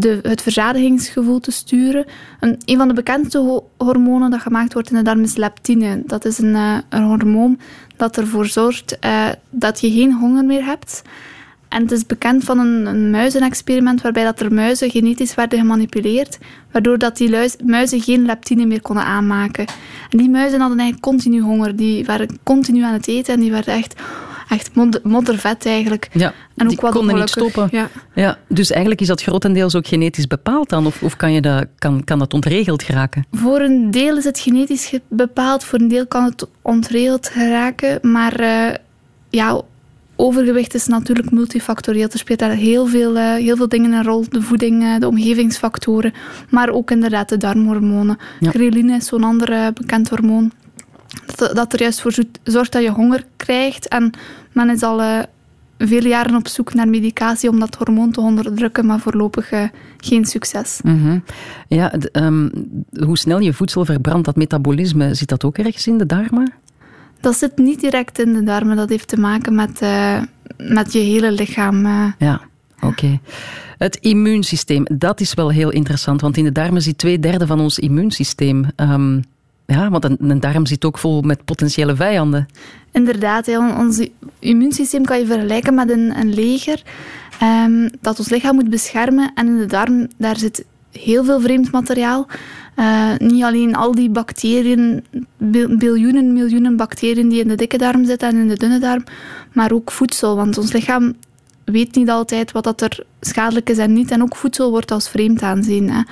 de, 0.00 0.18
het 0.22 0.42
verzadigingsgevoel 0.42 1.40
te 1.40 1.50
sturen. 1.50 2.04
Een, 2.40 2.58
van 2.76 2.88
de 2.88 2.94
bekendste 2.94 3.38
ho- 3.38 3.68
hormonen 3.76 4.30
dat 4.30 4.40
gemaakt 4.40 4.72
wordt 4.72 4.90
in 4.90 4.96
de 4.96 5.02
darm 5.02 5.22
is 5.22 5.36
leptine. 5.36 6.02
Dat 6.06 6.24
is 6.24 6.38
een, 6.38 6.54
eh, 6.54 6.78
een 6.88 7.02
hormoon 7.02 7.58
dat 7.96 8.16
ervoor 8.16 8.46
zorgt 8.46 8.98
eh, 8.98 9.28
dat 9.50 9.80
je 9.80 9.90
geen 9.90 10.12
honger 10.12 10.44
meer 10.44 10.64
hebt. 10.64 11.02
En 11.68 11.82
het 11.82 11.90
is 11.92 12.06
bekend 12.06 12.44
van 12.44 12.58
een, 12.58 12.86
een 12.86 13.10
muizenexperiment 13.10 14.02
waarbij 14.02 14.24
dat 14.24 14.40
er 14.40 14.52
muizen 14.52 14.90
genetisch 14.90 15.34
werden 15.34 15.58
gemanipuleerd, 15.58 16.38
waardoor 16.70 16.98
dat 16.98 17.16
die 17.16 17.36
muizen 17.64 18.00
geen 18.00 18.24
leptine 18.24 18.66
meer 18.66 18.82
konden 18.82 19.04
aanmaken. 19.04 19.66
En 20.10 20.18
die 20.18 20.30
muizen 20.30 20.60
hadden 20.60 20.78
eigenlijk 20.78 21.08
continu 21.08 21.40
honger. 21.40 21.76
Die 21.76 22.04
waren 22.04 22.38
continu 22.42 22.82
aan 22.82 22.92
het 22.92 23.08
eten 23.08 23.34
en 23.34 23.40
die 23.40 23.50
werden 23.50 23.74
echt, 23.74 24.00
echt 24.48 24.74
mod- 24.74 25.00
moddervet 25.04 25.66
eigenlijk. 25.66 26.08
Ja, 26.12 26.32
En 26.56 26.66
die 26.68 26.76
ook 26.76 26.82
wat 26.82 26.92
konden 26.92 27.14
niet 27.16 27.28
stoppen. 27.28 27.68
Ja. 27.70 27.88
Ja, 28.14 28.38
dus 28.48 28.70
eigenlijk 28.70 29.00
is 29.00 29.06
dat 29.06 29.22
grotendeels 29.22 29.74
ook 29.74 29.86
genetisch 29.86 30.26
bepaald 30.26 30.68
dan? 30.68 30.86
Of, 30.86 31.02
of 31.02 31.16
kan, 31.16 31.32
je 31.32 31.40
dat, 31.40 31.66
kan, 31.78 32.04
kan 32.04 32.18
dat 32.18 32.34
ontregeld 32.34 32.82
geraken? 32.82 33.24
Voor 33.32 33.60
een 33.60 33.90
deel 33.90 34.16
is 34.16 34.24
het 34.24 34.38
genetisch 34.38 34.86
ge- 34.86 35.00
bepaald, 35.08 35.64
voor 35.64 35.80
een 35.80 35.88
deel 35.88 36.06
kan 36.06 36.24
het 36.24 36.46
ontregeld 36.62 37.28
geraken. 37.28 37.98
Maar 38.02 38.32
eh, 38.40 38.74
ja, 39.30 39.60
overgewicht 40.16 40.74
is 40.74 40.86
natuurlijk 40.86 41.30
multifactorieel. 41.30 42.08
Er 42.12 42.18
speelt 42.18 42.38
daar 42.38 42.50
heel 42.50 42.86
veel, 42.86 43.16
eh, 43.16 43.32
heel 43.34 43.56
veel 43.56 43.68
dingen 43.68 43.92
een 43.92 44.04
rol. 44.04 44.24
De 44.28 44.42
voeding, 44.42 44.82
eh, 44.82 44.98
de 44.98 45.08
omgevingsfactoren, 45.08 46.12
maar 46.50 46.68
ook 46.70 46.90
inderdaad 46.90 47.28
de 47.28 47.36
darmhormonen. 47.36 48.18
Ja. 48.40 48.50
Ghreline 48.50 48.96
is 48.96 49.06
zo'n 49.06 49.24
ander 49.24 49.72
bekend 49.72 50.08
hormoon. 50.08 50.52
Dat, 51.36 51.72
er 51.72 51.80
juist 51.80 52.00
voor 52.00 52.12
zo- 52.12 52.22
zorgt 52.42 52.72
dat 52.72 52.82
je 52.82 52.90
honger 52.90 53.24
krijgt. 53.36 53.88
En 53.88 54.10
men 54.52 54.70
is 54.70 54.82
al 54.82 55.00
eh, 55.02 55.18
vele 55.78 56.08
jaren 56.08 56.34
op 56.34 56.48
zoek 56.48 56.74
naar 56.74 56.88
medicatie 56.88 57.50
om 57.50 57.60
dat 57.60 57.74
hormoon 57.74 58.12
te 58.12 58.20
onderdrukken, 58.20 58.86
maar 58.86 59.00
voorlopig 59.00 59.50
eh, 59.50 59.62
geen 59.96 60.24
succes. 60.24 60.80
Mhm. 60.84 61.18
Ja, 61.68 61.92
ehm, 61.92 62.48
hoe 63.04 63.18
snel 63.18 63.38
je 63.38 63.52
voedsel 63.52 63.84
verbrandt, 63.84 64.24
dat 64.24 64.36
metabolisme, 64.36 65.14
zit 65.14 65.28
dat 65.28 65.44
ook 65.44 65.58
ergens 65.58 65.86
in 65.86 65.98
de 65.98 66.06
darmen? 66.06 66.52
Dat 67.20 67.36
zit 67.36 67.58
niet 67.58 67.80
direct 67.80 68.18
in 68.18 68.32
de 68.32 68.42
darmen. 68.42 68.76
Dat 68.76 68.88
heeft 68.88 69.08
te 69.08 69.20
maken 69.20 69.54
met, 69.54 69.80
eh, 69.80 70.22
met 70.56 70.92
je 70.92 70.98
hele 70.98 71.30
lichaam. 71.32 71.86
Ja, 72.18 72.40
oké. 72.80 73.20
Het 73.78 73.96
immuunsysteem, 73.96 74.84
dat 74.92 75.20
is 75.20 75.34
wel 75.34 75.50
heel 75.50 75.70
interessant, 75.70 76.20
want 76.20 76.36
in 76.36 76.44
de 76.44 76.52
darmen 76.52 76.82
zit 76.82 76.98
twee 76.98 77.18
derde 77.18 77.46
van 77.46 77.60
ons 77.60 77.78
immuunsysteem. 77.78 78.66
Ehm, 78.76 79.20
ja, 79.66 79.90
want 79.90 80.04
een, 80.04 80.40
darm 80.40 80.66
zit 80.66 80.84
ook 80.84 80.98
vol 80.98 81.20
met 81.20 81.44
potentiële 81.44 81.96
vijanden. 81.96 82.46
Inderdaad, 82.92 83.48
ons 83.78 84.06
immuunsysteem 84.38 85.04
kan 85.04 85.18
je 85.18 85.26
vergelijken 85.26 85.74
met 85.74 85.90
een, 85.90 86.18
een 86.18 86.34
leger 86.34 86.82
ehm, 87.40 87.88
dat 88.00 88.18
ons 88.18 88.28
lichaam 88.28 88.54
moet 88.54 88.70
beschermen. 88.70 89.32
En 89.34 89.46
in 89.46 89.58
de 89.58 89.66
darm, 89.66 90.08
daar 90.16 90.36
zit 90.36 90.64
heel 90.92 91.24
veel 91.24 91.40
vreemd 91.40 91.72
materiaal. 91.72 92.26
Eh, 92.74 93.10
niet 93.18 93.42
alleen 93.42 93.74
al 93.76 93.94
die 93.94 94.10
bacteriën, 94.10 95.04
bil- 95.36 95.76
biljoenen, 95.76 96.32
miljoenen 96.32 96.76
bacteriën 96.76 97.28
die 97.28 97.40
in 97.40 97.48
de 97.48 97.54
dikke 97.54 97.78
darm 97.78 98.04
zitten 98.04 98.28
en 98.28 98.36
in 98.36 98.48
de 98.48 98.56
dunne 98.56 98.78
darm, 98.78 99.04
maar 99.52 99.72
ook 99.72 99.90
voedsel. 99.90 100.36
Want 100.36 100.58
ons 100.58 100.72
lichaam 100.72 101.14
weet 101.64 101.94
niet 101.94 102.10
altijd 102.10 102.52
wat 102.52 102.64
dat 102.64 102.80
er 102.80 103.04
schadelijk 103.20 103.70
is 103.70 103.78
en 103.78 103.92
niet. 103.92 104.10
En 104.10 104.22
ook 104.22 104.36
voedsel 104.36 104.70
wordt 104.70 104.90
als 104.90 105.08
vreemd 105.08 105.42
aanzien. 105.42 106.06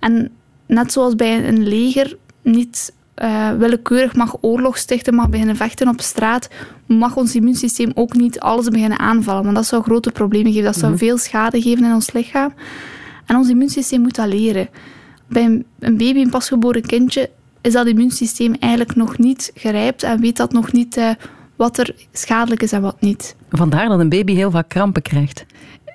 En 0.00 0.30
net 0.66 0.92
zoals 0.92 1.14
bij 1.14 1.48
een 1.48 1.68
leger 1.68 2.16
niet 2.42 2.92
eh, 3.14 3.50
willekeurig 3.52 4.14
mag 4.14 4.36
oorlog 4.40 4.78
stichten, 4.78 5.14
mag 5.14 5.28
beginnen 5.28 5.56
vechten 5.56 5.88
op 5.88 6.00
straat, 6.00 6.48
mag 6.86 7.16
ons 7.16 7.34
immuunsysteem 7.34 7.90
ook 7.94 8.14
niet 8.14 8.40
alles 8.40 8.68
beginnen 8.68 8.98
aanvallen. 8.98 9.42
Want 9.42 9.56
dat 9.56 9.66
zou 9.66 9.82
grote 9.82 10.10
problemen 10.10 10.52
geven. 10.52 10.64
Dat 10.64 10.76
zou 10.76 10.98
veel 10.98 11.18
schade 11.18 11.62
geven 11.62 11.84
in 11.84 11.92
ons 11.92 12.12
lichaam. 12.12 12.52
En 13.26 13.36
ons 13.36 13.48
immuunsysteem 13.48 14.00
moet 14.00 14.14
dat 14.14 14.26
leren. 14.26 14.68
Bij 15.26 15.44
een, 15.44 15.64
een 15.78 15.96
baby, 15.96 16.20
een 16.20 16.30
pasgeboren 16.30 16.86
kindje, 16.86 17.30
is 17.60 17.72
dat 17.72 17.86
immuunsysteem 17.86 18.54
eigenlijk 18.60 18.94
nog 18.96 19.18
niet 19.18 19.50
gerijpt 19.54 20.02
en 20.02 20.20
weet 20.20 20.36
dat 20.36 20.52
nog 20.52 20.72
niet 20.72 20.96
eh, 20.96 21.10
wat 21.56 21.78
er 21.78 21.94
schadelijk 22.12 22.62
is 22.62 22.72
en 22.72 22.82
wat 22.82 23.00
niet. 23.00 23.36
Vandaar 23.50 23.88
dat 23.88 24.00
een 24.00 24.08
baby 24.08 24.34
heel 24.34 24.50
vaak 24.50 24.68
krampen 24.68 25.02
krijgt. 25.02 25.46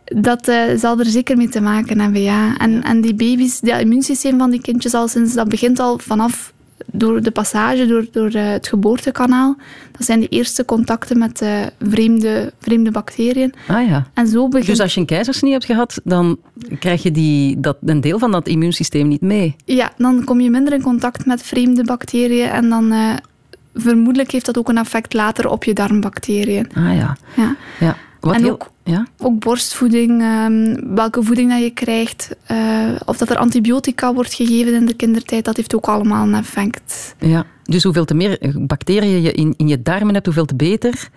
Dat 0.05 0.47
eh, 0.47 0.57
zal 0.77 0.99
er 0.99 1.05
zeker 1.05 1.37
mee 1.37 1.49
te 1.49 1.61
maken 1.61 1.99
hebben, 1.99 2.21
ja. 2.21 2.57
En, 2.57 2.83
en 2.83 3.01
die 3.01 3.13
baby's, 3.13 3.59
dat 3.59 3.79
immuunsysteem 3.79 4.37
van 4.37 4.49
die 4.49 4.61
kindjes 4.61 4.93
al 4.93 5.07
sinds, 5.07 5.33
dat 5.33 5.49
begint 5.49 5.79
al 5.79 5.97
vanaf 5.99 6.53
door 6.91 7.21
de 7.21 7.31
passage, 7.31 7.85
door, 7.85 8.05
door 8.11 8.29
eh, 8.29 8.49
het 8.49 8.67
geboortekanaal. 8.67 9.55
Dat 9.91 10.05
zijn 10.05 10.19
de 10.19 10.27
eerste 10.27 10.65
contacten 10.65 11.17
met 11.17 11.41
eh, 11.41 11.59
vreemde, 11.81 12.53
vreemde 12.59 12.91
bacteriën. 12.91 13.53
Ah 13.67 13.87
ja. 13.87 14.07
En 14.13 14.27
zo 14.27 14.47
begint... 14.47 14.67
Dus 14.67 14.79
als 14.79 14.93
je 14.93 14.99
een 14.99 15.05
keizersnee 15.05 15.51
hebt 15.51 15.65
gehad, 15.65 16.01
dan 16.03 16.37
krijg 16.79 17.03
je 17.03 17.11
die, 17.11 17.59
dat, 17.59 17.77
een 17.85 18.01
deel 18.01 18.19
van 18.19 18.31
dat 18.31 18.47
immuunsysteem 18.47 19.07
niet 19.07 19.21
mee. 19.21 19.55
Ja, 19.65 19.93
dan 19.97 20.23
kom 20.23 20.41
je 20.41 20.49
minder 20.49 20.73
in 20.73 20.81
contact 20.81 21.25
met 21.25 21.41
vreemde 21.41 21.83
bacteriën 21.83 22.49
en 22.49 22.69
dan... 22.69 22.93
vermoedelijk 23.75 24.31
heeft 24.31 24.45
dat 24.45 24.57
ook 24.57 24.69
een 24.69 24.77
effect 24.77 25.13
later 25.13 25.49
op 25.49 25.63
je 25.63 25.73
darmbacteriën. 25.73 26.67
Ah 26.73 26.95
ja. 26.95 27.17
Ja. 27.35 27.55
ja. 27.79 27.97
Wat 28.25 28.35
En 28.35 28.43
heel, 28.43 28.51
ook- 28.51 28.69
ja? 28.83 29.07
Ook 29.17 29.39
borstvoeding, 29.39 30.21
ehm, 30.21 30.95
welke 30.95 31.23
voeding 31.23 31.49
dat 31.51 31.59
je 31.61 31.69
krijgt, 31.69 32.35
eh, 32.45 32.89
of 33.05 33.17
dat 33.17 33.29
er 33.29 33.37
antibiotica 33.37 34.13
wordt 34.13 34.33
gegeven 34.33 34.73
in 34.73 34.85
de 34.85 34.93
kindertijd, 34.93 35.45
dat 35.45 35.55
heeft 35.55 35.75
ook 35.75 35.85
allemaal 35.87 36.27
een 36.27 36.33
effect. 36.35 37.15
Ja. 37.19 37.45
Dus 37.63 37.83
hoeveel 37.83 38.05
te 38.05 38.13
meer 38.13 38.37
bacteriën 38.57 39.21
je 39.21 39.31
in, 39.31 39.53
in 39.57 39.67
je 39.67 39.81
darmen 39.81 40.13
hebt, 40.13 40.25
hoeveel 40.25 40.45
te 40.45 40.55
beter. 40.55 41.09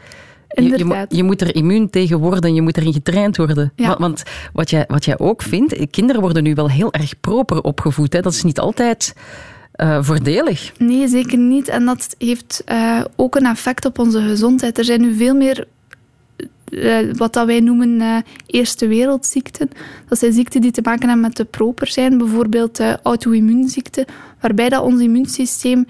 Je, 0.49 0.63
je, 0.63 1.07
je 1.09 1.23
moet 1.25 1.41
er 1.41 1.55
immuun 1.55 1.91
tegen 1.91 2.19
worden, 2.19 2.55
je 2.55 2.63
moet 2.63 2.77
erin 2.77 2.93
getraind 2.93 3.37
worden. 3.37 3.73
Ja. 3.77 3.87
Wa- 3.89 3.97
Want 3.99 4.23
wat 4.53 4.71
jij, 4.71 4.85
wat 4.89 5.05
jij 5.05 5.19
ook 5.19 5.43
vindt, 5.43 5.91
kinderen 5.91 6.21
worden 6.23 6.43
nu 6.43 6.55
wel 6.55 6.71
heel 6.71 6.93
erg 6.93 7.21
proper 7.21 7.61
opgevoed. 7.63 8.13
Hè? 8.13 8.21
Dat 8.21 8.33
is 8.33 8.43
niet 8.43 8.59
altijd 8.61 9.15
eh, 9.73 9.99
voordelig. 10.03 10.73
Nee, 10.79 11.09
zeker 11.09 11.39
niet. 11.39 11.69
En 11.69 11.85
dat 11.85 12.15
heeft 12.19 12.63
eh, 12.65 13.05
ook 13.17 13.37
een 13.37 13.47
effect 13.47 13.85
op 13.85 13.99
onze 13.99 14.21
gezondheid. 14.21 14.79
Er 14.79 14.85
zijn 14.85 15.01
nu 15.01 15.15
veel 15.17 15.35
meer 15.35 15.67
eh, 16.71 16.97
wat 17.13 17.33
dat 17.33 17.47
wij 17.47 17.61
noemen 17.61 18.01
eh, 18.01 18.17
eerste 18.47 18.87
wereldziekten. 18.87 19.71
Dat 20.09 20.19
zijn 20.19 20.33
ziekten 20.33 20.61
die 20.61 20.71
te 20.71 20.81
maken 20.85 21.09
hebben 21.09 21.27
met 21.27 21.37
de 21.37 21.45
proper 21.45 21.87
zijn. 21.87 22.19
Bijvoorbeeld 22.19 22.79
eh, 22.79 22.97
auto-immuunziekten, 23.03 24.05
waarbij 24.41 24.69
dat 24.69 24.83
ons 24.83 25.01
immuunsysteem 25.01 25.87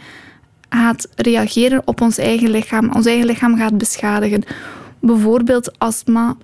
gaat 0.69 1.09
reageren 1.15 1.83
op 1.85 2.01
ons 2.01 2.19
eigen 2.19 2.51
lichaam. 2.51 2.91
Ons 2.95 3.07
eigen 3.07 3.27
lichaam 3.27 3.57
gaat 3.57 3.79
beschadigen. 3.79 4.43
Bijvoorbeeld 5.01 5.79
astma 5.79 6.37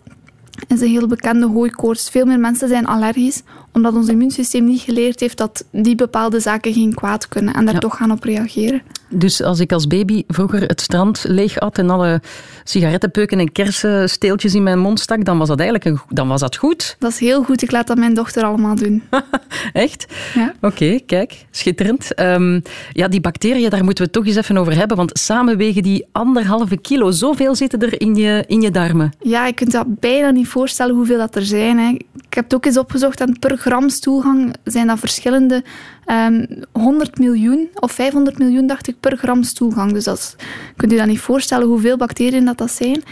is 0.68 0.80
een 0.80 0.88
heel 0.88 1.06
bekende 1.06 1.46
hooikoorts. 1.46 2.08
Veel 2.10 2.24
meer 2.26 2.38
mensen 2.40 2.68
zijn 2.68 2.86
allergisch, 2.86 3.42
omdat 3.72 3.94
ons 3.94 4.08
immuunsysteem 4.08 4.64
niet 4.64 4.80
geleerd 4.80 5.20
heeft 5.20 5.36
dat 5.38 5.64
die 5.72 5.94
bepaalde 5.94 6.40
zaken 6.40 6.72
geen 6.72 6.94
kwaad 6.94 7.28
kunnen 7.28 7.54
en 7.54 7.64
daar 7.64 7.74
Ja. 7.74 7.80
toch 7.80 7.96
gaan 7.96 8.10
op 8.10 8.22
reageren. 8.24 8.82
Dus 9.08 9.42
als 9.42 9.60
ik 9.60 9.72
als 9.72 9.86
baby 9.86 10.22
vroeger 10.28 10.62
het 10.62 10.80
strand 10.80 11.24
leeg 11.28 11.58
at 11.60 11.78
en 11.78 11.90
alle 11.90 12.20
sigarettenpeuken 12.64 13.38
en 13.38 13.52
kersensteeltjes 13.52 14.54
in 14.54 14.62
mijn 14.62 14.78
mond 14.78 15.00
stak, 15.00 15.24
dan 15.24 15.38
was 15.38 15.48
dat 15.48 15.58
eigenlijk 15.60 15.90
een, 15.90 16.00
dan 16.08 16.28
was 16.28 16.40
dat 16.40 16.56
goed. 16.56 16.96
Dat 16.98 17.10
is 17.10 17.18
heel 17.18 17.42
goed. 17.42 17.62
Ik 17.62 17.70
laat 17.70 17.86
dat 17.86 17.96
mijn 17.96 18.14
dochter 18.14 18.42
allemaal 18.44 18.74
doen. 18.74 19.02
Echt? 19.72 20.06
Ja. 20.34 20.54
Oké, 20.60 20.98
kijk, 21.06 21.44
schitterend. 21.50 22.14
Ehm, 22.14 22.60
ja, 22.92 23.08
die 23.08 23.20
bacteriën, 23.20 23.70
daar 23.70 23.84
moeten 23.84 24.04
we 24.04 24.10
het 24.12 24.12
toch 24.12 24.26
eens 24.26 24.36
even 24.36 24.56
over 24.58 24.76
hebben, 24.76 24.96
want 24.96 25.18
samen 25.18 25.56
wegen 25.56 25.82
die 25.82 26.06
anderhalve 26.12 26.76
kilo. 26.76 27.10
Zoveel 27.10 27.54
zitten 27.54 27.80
er 27.80 28.00
in 28.00 28.14
je, 28.14 28.44
in 28.46 28.60
je 28.60 28.70
darmen. 28.70 29.12
Ja, 29.22 29.46
je 29.46 29.52
kunt 29.52 29.72
dat 29.72 30.00
bijna 30.00 30.30
niet 30.30 30.43
voorstellen 30.46 30.94
hoeveel 30.94 31.18
dat 31.18 31.34
er 31.34 31.44
zijn. 31.44 31.78
Hè. 31.78 31.88
Ik 31.88 32.34
heb 32.34 32.44
het 32.44 32.54
ook 32.54 32.64
eens 32.64 32.78
opgezocht 32.78 33.20
en 33.20 33.38
per 33.38 33.56
gram 33.56 33.88
stoelgang 33.88 34.54
zijn 34.64 34.86
dat 34.86 34.98
verschillende 34.98 35.64
ehm 36.04 36.44
100 36.72 37.18
miljoen 37.18 37.68
of 37.74 37.92
500 37.92 38.38
miljoen, 38.38 38.66
dacht 38.66 38.88
ik, 38.88 39.00
per 39.00 39.16
gram 39.16 39.42
stoelgang. 39.42 39.92
Dus 39.92 40.04
dat 40.04 40.36
kunt 40.76 40.92
u 40.92 40.96
dat 40.96 41.06
niet 41.06 41.20
voorstellen 41.20 41.66
hoeveel 41.66 41.96
bacteriën 41.96 42.44
dat, 42.44 42.58
dat 42.58 42.70
zijn. 42.70 43.02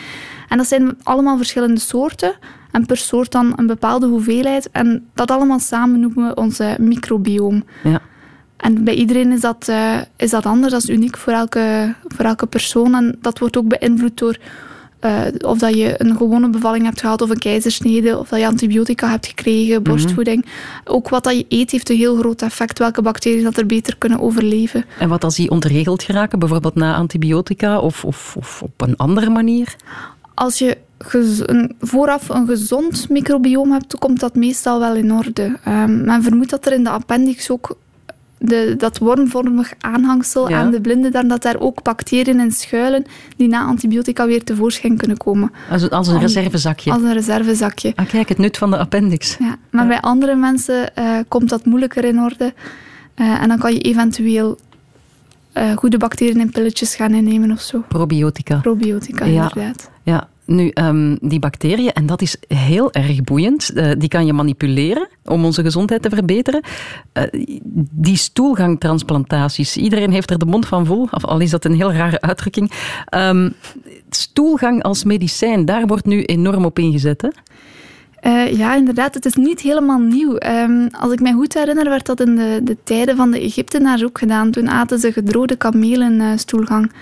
En 0.48 0.56
dat 0.56 0.66
zijn 0.66 0.96
allemaal 1.02 1.36
verschillende 1.36 1.80
soorten. 1.80 2.34
En 2.70 2.86
per 2.86 2.96
soort 2.96 3.32
dan 3.32 3.52
een 3.56 3.66
bepaalde 3.66 4.06
hoeveelheid. 4.06 4.70
En 4.70 5.08
dat 5.14 5.30
allemaal 5.30 5.58
samen 5.58 6.00
noemen 6.00 6.28
we 6.28 6.34
ons 6.34 6.58
eh, 6.58 6.76
microbioom. 6.78 7.64
Ja. 7.82 8.00
En 8.56 8.84
bij 8.84 8.94
iedereen 8.94 9.32
is 9.32 9.40
dat, 9.40 9.68
eh, 9.68 9.98
is 10.16 10.30
dat 10.30 10.46
anders, 10.46 10.72
dat 10.72 10.82
is 10.82 10.88
uniek 10.88 11.16
voor 11.16 11.32
elke, 11.32 11.94
voor 12.04 12.24
elke 12.24 12.46
persoon. 12.46 12.94
En 12.94 13.18
dat 13.20 13.38
wordt 13.38 13.56
ook 13.56 13.78
beïnvloed 13.78 14.18
door 14.18 14.36
eh, 15.02 15.20
of 15.40 15.58
dat 15.58 15.74
je 15.74 15.94
een 15.96 16.16
gewone 16.16 16.50
bevalling 16.50 16.84
hebt 16.84 17.00
gehad 17.00 17.22
of 17.22 17.30
een 17.30 17.38
keizersnede, 17.38 18.18
of 18.18 18.28
dat 18.28 18.38
je 18.38 18.46
antibiotica 18.46 19.08
hebt 19.08 19.26
gekregen, 19.26 19.82
borstvoeding. 19.82 20.46
Ook 20.84 21.08
wat 21.08 21.24
dat 21.24 21.36
je 21.36 21.44
eet 21.48 21.70
heeft 21.70 21.90
een 21.90 21.96
heel 21.96 22.16
groot 22.16 22.42
effect, 22.42 22.78
welke 22.78 23.02
bacteriën 23.02 23.42
dat 23.42 23.56
er 23.56 23.66
beter 23.66 23.96
kunnen 23.98 24.20
overleven. 24.20 24.84
En 24.98 25.08
wat 25.08 25.24
als 25.24 25.36
die 25.36 25.50
ontregeld 25.50 26.02
geraken, 26.02 26.38
bijvoorbeeld 26.38 26.74
na 26.74 26.94
antibiotica 26.94 27.78
of, 27.78 28.04
of, 28.04 28.36
of 28.36 28.62
op 28.62 28.80
een 28.80 28.96
andere 28.96 29.30
manier? 29.30 29.76
Als 30.34 30.58
je 30.58 30.78
een, 31.46 31.74
vooraf 31.80 32.28
een 32.28 32.46
gezond 32.46 33.08
microbioom 33.08 33.72
hebt, 33.72 33.98
komt 33.98 34.20
dat 34.20 34.34
meestal 34.34 34.78
wel 34.80 34.94
in 34.94 35.12
orde. 35.12 35.58
Ehm, 35.64 36.04
men 36.04 36.22
vermoedt 36.22 36.50
dat 36.50 36.66
er 36.66 36.72
in 36.72 36.84
de 36.84 36.90
appendix 36.90 37.50
ook 37.50 37.76
de, 38.44 38.74
dat 38.78 38.98
wormvormig 38.98 39.72
aanhangsel 39.80 40.48
Ja. 40.48 40.58
aan 40.58 40.70
de 40.70 40.80
blinde 40.80 41.08
darm, 41.10 41.28
dat 41.28 41.42
daar 41.42 41.58
ook 41.58 41.82
bacteriën 41.82 42.40
in 42.40 42.50
schuilen 42.52 43.04
die 43.36 43.48
na 43.48 43.64
antibiotica 43.64 44.26
weer 44.26 44.44
tevoorschijn 44.44 44.96
kunnen 44.96 45.16
komen. 45.16 45.52
Als, 45.70 45.90
als 45.90 46.08
een 46.08 46.14
Om- 46.14 46.20
reservezakje. 46.20 46.92
Als 46.92 47.02
een 47.02 47.12
reservezakje. 47.12 47.92
Ah, 47.96 48.08
kijk, 48.08 48.28
het 48.28 48.38
nut 48.38 48.58
van 48.58 48.70
de 48.70 48.78
appendix. 48.78 49.36
Ja. 49.38 49.56
Maar 49.70 49.86
bij 49.86 50.00
andere 50.00 50.34
mensen 50.36 50.94
eh, 50.96 51.04
komt 51.28 51.48
dat 51.48 51.64
moeilijker 51.64 52.04
in 52.04 52.18
orde. 52.20 52.54
Eh, 53.14 53.42
en 53.42 53.48
dan 53.48 53.58
kan 53.58 53.72
je 53.72 53.80
eventueel 53.80 54.58
eh, 55.52 55.72
goede 55.76 55.96
bacteriën 55.98 56.40
in 56.40 56.50
pilletjes 56.50 56.94
gaan 56.94 57.14
innemen 57.14 57.50
of 57.50 57.60
zo. 57.60 57.84
Probiotica. 57.88 58.56
Probiotica, 58.56 59.24
Ja. 59.24 59.32
inderdaad. 59.42 59.90
Ja, 60.02 60.28
Nu, 60.44 60.70
um, 60.74 61.18
die 61.20 61.38
bacteriën, 61.38 61.92
en 61.92 62.06
dat 62.06 62.22
is 62.22 62.36
heel 62.48 62.92
erg 62.92 63.22
boeiend, 63.22 63.70
uh, 63.74 63.90
die 63.98 64.08
kan 64.08 64.26
je 64.26 64.32
manipuleren 64.32 65.08
om 65.24 65.44
onze 65.44 65.62
gezondheid 65.62 66.02
te 66.02 66.10
verbeteren. 66.10 66.62
Uh, 67.12 67.22
die 67.90 68.16
stoelgangtransplantaties, 68.16 69.76
iedereen 69.76 70.10
heeft 70.10 70.30
er 70.30 70.38
de 70.38 70.44
mond 70.44 70.66
van 70.66 70.86
vol, 70.86 71.08
al 71.10 71.40
is 71.40 71.50
dat 71.50 71.64
een 71.64 71.74
heel 71.74 71.92
rare 71.92 72.20
uitdrukking. 72.20 72.72
Um, 73.16 73.54
stoelgang 74.10 74.82
als 74.82 75.04
medicijn, 75.04 75.64
daar 75.64 75.86
wordt 75.86 76.06
nu 76.06 76.22
enorm 76.22 76.64
op 76.64 76.78
ingezet. 76.78 77.22
Hè? 77.22 77.28
Uh, 78.26 78.56
ja, 78.56 78.74
inderdaad. 78.74 79.14
Het 79.14 79.26
is 79.26 79.34
niet 79.34 79.60
helemaal 79.60 79.98
nieuw. 79.98 80.36
Um, 80.46 80.88
als 80.90 81.12
ik 81.12 81.20
mij 81.20 81.32
goed 81.32 81.54
herinner, 81.54 81.88
werd 81.88 82.06
dat 82.06 82.20
in 82.20 82.36
de, 82.36 82.60
de 82.62 82.76
tijden 82.84 83.16
van 83.16 83.30
de 83.30 83.40
Egyptenaars 83.40 84.04
ook 84.04 84.18
gedaan. 84.18 84.50
Toen 84.50 84.68
aten 84.68 84.98
ze 84.98 85.12
gedroogde 85.12 85.56
kamelen 85.56 86.12
uh, 86.12 86.32
stoelgang. 86.36 86.92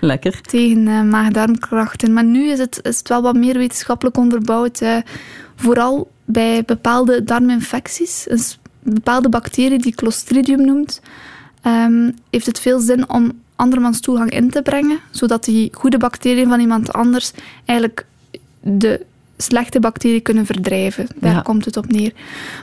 Lekker. 0.00 0.40
Tegen 0.40 0.86
uh, 0.86 1.02
maag-darmkrachten. 1.02 2.12
Maar 2.12 2.24
nu 2.24 2.48
is 2.48 2.58
het, 2.58 2.78
is 2.82 2.98
het 2.98 3.08
wel 3.08 3.22
wat 3.22 3.36
meer 3.36 3.58
wetenschappelijk 3.58 4.16
onderbouwd. 4.16 4.82
vooral 5.56 6.10
bij 6.24 6.62
bepaalde 6.64 7.24
darminfecties. 7.24 8.26
Een 8.28 8.40
bepaalde 8.92 9.28
bacterie 9.28 9.78
die 9.78 9.94
Clostridium 9.94 10.64
noemt. 10.64 11.00
Um, 11.66 12.14
heeft 12.30 12.46
het 12.46 12.60
veel 12.60 12.80
zin 12.80 13.08
om 13.08 13.32
andermans 13.56 13.96
stoelgang 13.96 14.30
in 14.30 14.50
te 14.50 14.62
brengen. 14.62 14.98
Zodat 15.10 15.44
die 15.44 15.68
goede 15.72 15.98
bacteriën 15.98 16.48
van 16.48 16.60
iemand 16.60 16.92
anders 16.92 17.32
eigenlijk 17.64 18.06
de 18.60 19.06
slechte 19.36 19.80
bacteriën 19.80 20.22
kunnen 20.22 20.46
verdrijven. 20.46 21.06
Daar 21.16 21.32
ja. 21.32 21.40
komt 21.40 21.64
het 21.64 21.76
op 21.76 21.92
neer. 21.92 22.12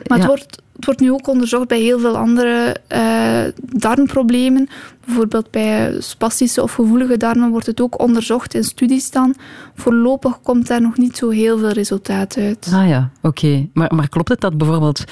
Maar 0.08 0.18
ja. 0.18 0.24
het, 0.24 0.26
wordt, 0.26 0.62
het 0.76 0.86
wordt 0.86 1.00
nu 1.00 1.12
ook 1.12 1.28
onderzocht 1.28 1.68
bij 1.68 1.80
heel 1.80 2.00
veel 2.00 2.18
andere 2.18 2.76
uh, 2.94 3.44
darmproblemen. 3.80 4.68
Bijvoorbeeld 5.06 5.52
bij 5.52 5.96
spastische 6.00 6.64
of 6.64 6.74
gevoelige 6.74 7.18
darmen 7.18 7.50
wordt 7.50 7.66
het 7.66 7.82
ook 7.82 8.02
onderzocht 8.02 8.54
in 8.54 8.64
studies 8.64 9.12
dan. 9.12 9.36
Voorlopig 9.76 10.42
komt 10.42 10.68
daar 10.68 10.82
nog 10.82 10.98
niet 10.98 11.18
zo 11.18 11.30
heel 11.30 11.58
veel 11.58 11.72
resultaat 11.72 12.38
uit. 12.38 12.72
Ah 12.74 12.88
ja, 12.88 13.10
oké. 13.22 13.46
Okay. 13.46 13.70
Maar, 13.74 13.96
maar 13.96 14.10
klopt 14.10 14.30
het 14.30 14.42
dat 14.42 14.58
bijvoorbeeld... 14.58 15.04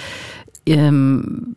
Um, 0.64 1.54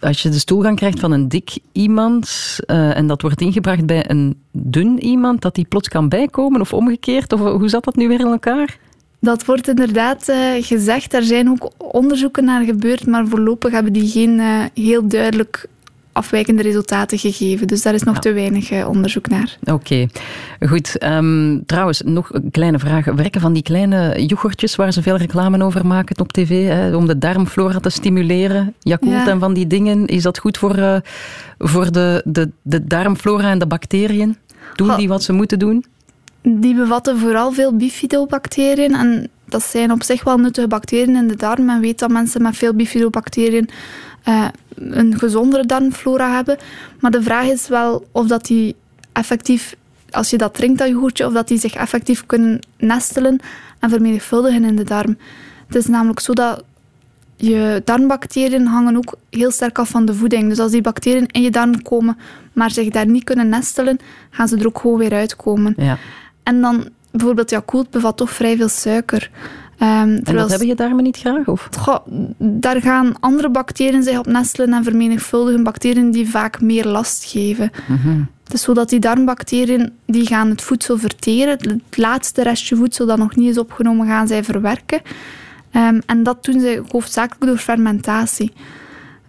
als 0.00 0.22
je 0.22 0.28
de 0.28 0.38
stoelgang 0.38 0.76
krijgt 0.76 1.00
van 1.00 1.12
een 1.12 1.28
dik 1.28 1.58
iemand 1.72 2.58
uh, 2.66 2.96
en 2.96 3.06
dat 3.06 3.22
wordt 3.22 3.40
ingebracht 3.40 3.86
bij 3.86 4.10
een 4.10 4.42
dun 4.52 5.04
iemand, 5.04 5.40
dat 5.40 5.54
die 5.54 5.64
plots 5.64 5.88
kan 5.88 6.08
bijkomen 6.08 6.60
of 6.60 6.72
omgekeerd? 6.72 7.32
Of 7.32 7.40
hoe 7.40 7.68
zat 7.68 7.84
dat 7.84 7.96
nu 7.96 8.08
weer 8.08 8.20
in 8.20 8.26
elkaar? 8.26 8.78
Dat 9.24 9.44
wordt 9.44 9.68
inderdaad 9.68 10.28
uh, 10.28 10.36
gezegd. 10.60 11.14
Er 11.14 11.22
zijn 11.22 11.48
ook 11.48 11.70
onderzoeken 11.78 12.44
naar 12.44 12.64
gebeurd, 12.64 13.06
maar 13.06 13.26
voorlopig 13.26 13.72
hebben 13.72 13.92
die 13.92 14.08
geen 14.08 14.38
uh, 14.38 14.64
heel 14.74 15.08
duidelijk 15.08 15.66
afwijkende 16.12 16.62
resultaten 16.62 17.18
gegeven. 17.18 17.66
Dus 17.66 17.82
daar 17.82 17.94
is 17.94 18.02
nog 18.02 18.14
ja. 18.14 18.20
te 18.20 18.32
weinig 18.32 18.70
uh, 18.70 18.88
onderzoek 18.88 19.28
naar. 19.28 19.56
Oké, 19.60 19.72
okay. 19.72 20.08
goed. 20.68 21.04
Um, 21.04 21.62
trouwens, 21.66 22.02
nog 22.04 22.34
een 22.34 22.50
kleine 22.50 22.78
vraag. 22.78 23.04
Werken 23.04 23.40
van 23.40 23.52
die 23.52 23.62
kleine 23.62 24.26
yoghurtjes 24.26 24.76
waar 24.76 24.92
ze 24.92 25.02
veel 25.02 25.16
reclame 25.16 25.64
over 25.64 25.86
maken 25.86 26.20
op 26.20 26.32
tv, 26.32 26.66
hè, 26.68 26.96
om 26.96 27.06
de 27.06 27.18
darmflora 27.18 27.78
te 27.78 27.90
stimuleren, 27.90 28.74
Yakult 28.78 29.12
ja. 29.12 29.28
en 29.28 29.38
van 29.38 29.54
die 29.54 29.66
dingen, 29.66 30.06
is 30.06 30.22
dat 30.22 30.38
goed 30.38 30.58
voor, 30.58 31.00
voor 31.58 31.92
de, 31.92 32.22
de, 32.24 32.50
de 32.62 32.84
darmflora 32.84 33.50
en 33.50 33.58
de 33.58 33.66
bacteriën? 33.66 34.36
Doen 34.76 34.96
die 34.96 35.08
wat 35.08 35.22
ze 35.22 35.32
moeten 35.32 35.58
doen? 35.58 35.84
Die 36.42 36.74
bevatten 36.74 37.18
vooral 37.18 37.52
veel 37.52 37.76
bifidobacteriën 37.76 38.94
en 38.94 39.28
dat 39.44 39.62
zijn 39.62 39.92
op 39.92 40.02
zich 40.02 40.24
wel 40.24 40.38
nuttige 40.38 40.68
bacteriën 40.68 41.16
in 41.16 41.28
de 41.28 41.36
darm. 41.36 41.64
Men 41.64 41.80
weet 41.80 41.98
dat 41.98 42.10
mensen 42.10 42.42
met 42.42 42.56
veel 42.56 42.74
bifidobacteriën 42.74 43.68
uh, 44.28 44.48
een 44.74 45.18
gezondere 45.18 45.66
darmflora 45.66 46.34
hebben. 46.34 46.58
Maar 47.00 47.10
de 47.10 47.22
vraag 47.22 47.46
is 47.46 47.68
wel 47.68 48.06
of 48.12 48.26
dat 48.26 48.44
die 48.44 48.76
effectief, 49.12 49.76
als 50.10 50.30
je 50.30 50.38
dat 50.38 50.54
drinkt, 50.54 50.78
dat 50.78 50.88
yoghurtje, 50.88 51.26
of 51.26 51.32
dat 51.32 51.48
die 51.48 51.58
zich 51.58 51.74
effectief 51.74 52.26
kunnen 52.26 52.58
nestelen 52.78 53.38
en 53.78 53.90
vermenigvuldigen 53.90 54.64
in 54.64 54.76
de 54.76 54.84
darm. 54.84 55.16
Het 55.66 55.76
is 55.76 55.86
namelijk 55.86 56.20
zo 56.20 56.32
dat 56.32 56.64
je 57.36 57.82
darmbacteriën 57.84 58.66
hangen 58.66 58.96
ook 58.96 59.14
heel 59.30 59.50
sterk 59.50 59.78
af 59.78 59.88
van 59.88 60.04
de 60.04 60.14
voeding. 60.14 60.48
Dus 60.48 60.58
als 60.58 60.70
die 60.70 60.82
bacteriën 60.82 61.26
in 61.26 61.42
je 61.42 61.50
darm 61.50 61.82
komen, 61.82 62.18
maar 62.52 62.70
zich 62.70 62.88
daar 62.88 63.06
niet 63.06 63.24
kunnen 63.24 63.48
nestelen, 63.48 63.98
gaan 64.30 64.48
ze 64.48 64.56
er 64.56 64.66
ook 64.66 64.78
gewoon 64.78 64.98
weer 64.98 65.12
uitkomen. 65.12 65.74
Ja. 65.76 65.98
En 66.42 66.60
dan 66.60 66.88
bijvoorbeeld 67.10 67.50
Yakult 67.50 67.90
bevat 67.90 68.16
toch 68.16 68.30
vrij 68.30 68.56
veel 68.56 68.68
suiker. 68.68 69.30
Um, 69.78 69.88
en 69.88 70.34
dat 70.36 70.50
hebben 70.50 70.68
je 70.68 70.74
darmen 70.74 71.04
niet 71.04 71.16
graag? 71.16 71.46
Of? 71.46 71.68
Goh, 71.78 72.06
daar 72.38 72.80
gaan 72.80 73.14
andere 73.20 73.50
bacteriën 73.50 74.02
zich 74.02 74.18
op 74.18 74.26
nestelen 74.26 74.72
en 74.72 74.84
vermenigvuldigen. 74.84 75.62
Bacteriën 75.62 76.10
die 76.10 76.28
vaak 76.28 76.60
meer 76.60 76.86
last 76.86 77.24
geven. 77.24 77.70
Mm 77.86 77.96
-hmm. 77.96 78.28
Het 78.44 78.52
is 78.52 78.62
zo 78.62 78.74
dat 78.74 78.88
die 78.88 79.00
darmbacteriën 79.00 79.92
die 80.06 80.26
gaan 80.26 80.48
het 80.50 80.62
voedsel 80.62 80.98
verteren. 80.98 81.58
Het 81.58 81.96
laatste 81.96 82.42
restje 82.42 82.76
voedsel 82.76 83.06
dat 83.06 83.18
nog 83.18 83.36
niet 83.36 83.50
is 83.50 83.58
opgenomen, 83.58 84.06
gaan 84.06 84.26
zij 84.26 84.44
verwerken. 84.44 85.00
Um, 85.76 86.02
en 86.06 86.22
dat 86.22 86.44
doen 86.44 86.60
ze 86.60 86.82
hoofdzakelijk 86.88 87.44
door 87.46 87.58
fermentatie. 87.58 88.52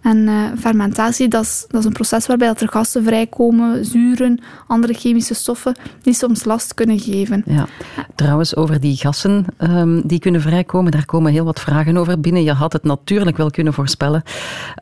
En 0.04 0.16
uh, 0.16 0.42
fermentatie, 0.58 1.28
dat 1.28 1.42
is, 1.42 1.64
dat 1.68 1.80
is 1.80 1.86
een 1.86 1.92
proces 1.92 2.26
waarbij 2.26 2.48
dat 2.48 2.60
er 2.60 2.68
gassen 2.68 3.04
vrijkomen, 3.04 3.84
zuren, 3.84 4.40
andere 4.66 4.94
chemische 4.94 5.34
stoffen, 5.34 5.74
die 6.02 6.14
soms 6.14 6.44
last 6.44 6.74
kunnen 6.74 6.98
geven. 6.98 7.42
Ja. 7.46 7.66
Trouwens, 8.14 8.56
over 8.56 8.80
die 8.80 8.96
gassen 8.96 9.44
um, 9.58 10.02
die 10.06 10.18
kunnen 10.18 10.40
vrijkomen, 10.40 10.92
daar 10.92 11.04
komen 11.04 11.32
heel 11.32 11.44
wat 11.44 11.60
vragen 11.60 11.96
over 11.96 12.20
binnen. 12.20 12.42
Je 12.42 12.52
had 12.52 12.72
het 12.72 12.84
natuurlijk 12.84 13.36
wel 13.36 13.50
kunnen 13.50 13.72
voorspellen. 13.72 14.22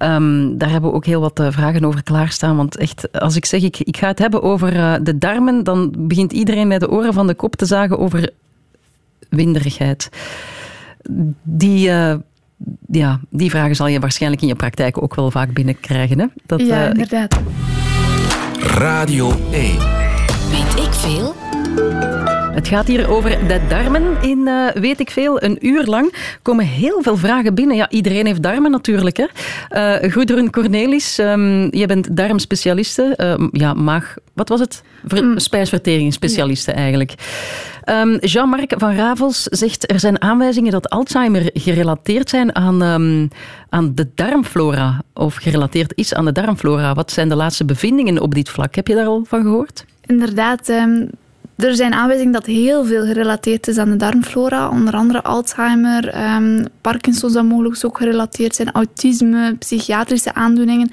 Um, 0.02 0.58
daar 0.58 0.70
hebben 0.70 0.90
we 0.90 0.96
ook 0.96 1.06
heel 1.06 1.20
wat 1.20 1.40
uh, 1.40 1.46
vragen 1.50 1.84
over 1.84 2.02
klaarstaan. 2.02 2.56
Want 2.56 2.76
echt, 2.76 3.20
als 3.20 3.36
ik 3.36 3.44
zeg, 3.44 3.62
ik, 3.62 3.78
ik 3.78 3.96
ga 3.96 4.06
het 4.06 4.18
hebben 4.18 4.42
over 4.42 4.74
uh, 4.76 4.94
de 5.02 5.18
darmen, 5.18 5.64
dan 5.64 5.94
begint 5.98 6.32
iedereen 6.32 6.68
met 6.68 6.80
de 6.80 6.90
oren 6.90 7.12
van 7.12 7.26
de 7.26 7.34
kop 7.34 7.56
te 7.56 7.66
zagen 7.66 7.98
over 7.98 8.30
winderigheid. 9.28 10.08
Die 11.42 11.90
ja, 12.90 13.20
die 13.30 13.50
vragen 13.50 13.76
zal 13.76 13.86
je 13.86 14.00
waarschijnlijk 14.00 14.42
in 14.42 14.48
je 14.48 14.54
praktijk 14.54 15.02
ook 15.02 15.14
wel 15.14 15.30
vaak 15.30 15.52
binnenkrijgen. 15.52 16.18
Hè? 16.18 16.26
Dat, 16.46 16.60
ja, 16.60 16.82
uh, 16.82 16.88
inderdaad. 16.88 17.40
Radio 18.60 19.32
1. 19.50 19.78
Weet 20.50 20.84
ik 20.84 20.92
veel? 20.92 21.34
Het 22.52 22.68
gaat 22.68 22.86
hier 22.86 23.10
over 23.10 23.48
de 23.48 23.60
darmen 23.68 24.16
in 24.20 24.38
uh, 24.38 24.68
Weet 24.70 25.00
ik 25.00 25.10
Veel. 25.10 25.42
Een 25.42 25.66
uur 25.66 25.84
lang 25.84 26.14
komen 26.42 26.64
heel 26.64 27.02
veel 27.02 27.16
vragen 27.16 27.54
binnen. 27.54 27.76
Ja, 27.76 27.90
iedereen 27.90 28.26
heeft 28.26 28.42
darmen 28.42 28.70
natuurlijk. 28.70 29.16
Hè. 29.16 30.02
Uh, 30.04 30.50
Cornelis, 30.50 31.18
um, 31.18 31.74
je 31.74 31.86
bent 31.86 32.16
darmspecialiste. 32.16 33.14
Uh, 33.16 33.48
ja, 33.52 33.74
maag... 33.74 34.14
Wat 34.32 34.48
was 34.48 34.60
het? 34.60 34.82
Ver, 35.04 35.24
mm. 35.24 35.38
Spijsverteringsspecialiste 35.38 36.72
eigenlijk. 36.72 37.14
Um, 37.84 38.16
Jean-Marc 38.18 38.74
van 38.76 38.96
Ravels 38.96 39.42
zegt 39.42 39.90
er 39.90 40.00
zijn 40.00 40.22
aanwijzingen 40.22 40.72
dat 40.72 40.88
Alzheimer 40.88 41.50
gerelateerd 41.54 42.28
zijn 42.28 42.54
aan, 42.54 42.82
um, 42.82 43.28
aan 43.68 43.94
de 43.94 44.08
darmflora. 44.14 45.02
Of 45.14 45.34
gerelateerd 45.34 45.92
is 45.94 46.14
aan 46.14 46.24
de 46.24 46.32
darmflora. 46.32 46.94
Wat 46.94 47.12
zijn 47.12 47.28
de 47.28 47.36
laatste 47.36 47.64
bevindingen 47.64 48.20
op 48.20 48.34
dit 48.34 48.48
vlak? 48.48 48.74
Heb 48.74 48.86
je 48.86 48.94
daar 48.94 49.06
al 49.06 49.24
van 49.26 49.42
gehoord? 49.42 49.84
Inderdaad, 50.06 50.72
er 51.64 51.76
zijn 51.76 51.92
aanwijzingen 51.92 52.32
dat 52.32 52.46
heel 52.46 52.84
veel 52.84 53.04
gerelateerd 53.04 53.68
is 53.68 53.78
aan 53.78 53.90
de 53.90 53.96
darmflora. 53.96 54.68
Onder 54.68 54.94
andere 54.94 55.22
Alzheimer, 55.22 56.34
um, 56.34 56.64
Parkinson 56.80 57.30
zou 57.30 57.44
mogelijk 57.44 57.84
ook 57.84 57.98
gerelateerd 57.98 58.54
zijn, 58.54 58.72
autisme, 58.72 59.56
psychiatrische 59.58 60.34
aandoeningen. 60.34 60.90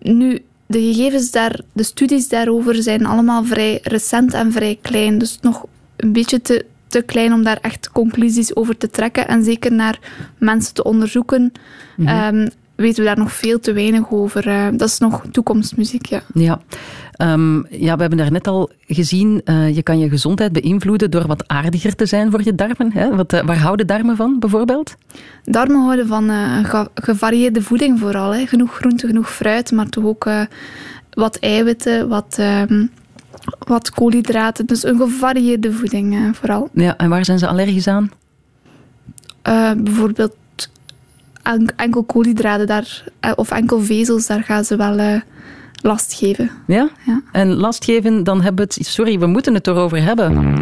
Nu, 0.00 0.38
de 0.66 0.80
gegevens 0.80 1.30
daar, 1.30 1.60
de 1.72 1.82
studies 1.82 2.28
daarover 2.28 2.82
zijn 2.82 3.06
allemaal 3.06 3.44
vrij 3.44 3.80
recent 3.82 4.34
en 4.34 4.52
vrij 4.52 4.78
klein. 4.82 5.18
Dus 5.18 5.38
nog 5.40 5.66
een 5.96 6.12
beetje 6.12 6.40
te, 6.40 6.64
te 6.86 7.02
klein 7.02 7.32
om 7.32 7.42
daar 7.42 7.58
echt 7.60 7.90
conclusies 7.90 8.56
over 8.56 8.76
te 8.76 8.90
trekken. 8.90 9.28
En 9.28 9.44
zeker 9.44 9.72
naar 9.72 9.98
mensen 10.38 10.74
te 10.74 10.84
onderzoeken. 10.84 11.52
Mm 11.96 12.06
-hmm. 12.06 12.36
um, 12.36 12.48
weten 12.74 13.02
we 13.02 13.08
daar 13.08 13.18
nog 13.18 13.32
veel 13.32 13.60
te 13.60 13.72
weinig 13.72 14.10
over. 14.10 14.46
Uh, 14.46 14.68
dat 14.72 14.88
is 14.88 14.98
nog 14.98 15.24
toekomstmuziek, 15.30 16.06
ja. 16.06 16.22
Ja. 16.34 16.60
Um, 17.18 17.66
ja, 17.70 17.94
we 17.94 18.00
hebben 18.00 18.18
daarnet 18.18 18.46
al 18.46 18.70
gezien, 18.86 19.40
uh, 19.44 19.74
je 19.74 19.82
kan 19.82 19.98
je 19.98 20.08
gezondheid 20.08 20.52
beïnvloeden 20.52 21.10
door 21.10 21.26
wat 21.26 21.48
aardiger 21.48 21.94
te 21.94 22.06
zijn 22.06 22.30
voor 22.30 22.40
je 22.44 22.54
darmen. 22.54 22.92
Hè? 22.92 23.16
Wat, 23.16 23.32
uh, 23.32 23.40
waar 23.40 23.58
houden 23.58 23.86
darmen 23.86 24.16
van, 24.16 24.38
bijvoorbeeld? 24.38 24.94
Darmen 25.44 25.80
houden 25.80 26.06
van 26.06 26.30
uh, 26.30 26.84
gevarieerde 26.94 27.62
voeding 27.62 27.98
vooral. 27.98 28.34
Hè? 28.34 28.46
Genoeg 28.46 28.74
groente, 28.74 29.06
genoeg 29.06 29.30
fruit, 29.30 29.72
maar 29.72 29.88
toch 29.88 30.04
ook 30.04 30.30
wat 31.10 31.36
eiwitten, 31.38 32.08
wat, 32.08 32.36
um, 32.40 32.90
wat 33.58 33.90
koolhydraten. 33.90 34.66
Dus 34.66 34.84
een 34.84 34.96
gevarieerde 34.96 35.72
voeding 35.72 36.36
vooral. 36.36 36.68
Ja, 36.72 36.96
en 36.96 37.08
waar 37.08 37.24
zijn 37.24 37.38
ze 37.38 37.46
allergisch 37.46 37.88
aan? 37.88 38.10
bijvoorbeeld 39.82 40.36
enkel 41.76 42.02
koolhydraten 42.02 42.66
daar, 42.66 43.04
of 43.36 43.50
enkel 43.50 43.80
vezels, 43.80 44.26
daar 44.26 44.42
gaan 44.42 44.64
ze 44.64 44.76
wel 44.76 45.22
last 45.82 46.14
geven. 46.14 46.50
Ja? 46.66 46.90
ja? 47.06 47.22
En 47.32 47.54
last 47.54 47.84
geven, 47.84 48.24
dan 48.24 48.40
hebben 48.42 48.66
we 48.66 48.74
het... 48.74 48.86
Sorry, 48.86 49.18
we 49.18 49.26
moeten 49.26 49.54
het 49.54 49.66
erover 49.66 50.02
hebben. 50.02 50.56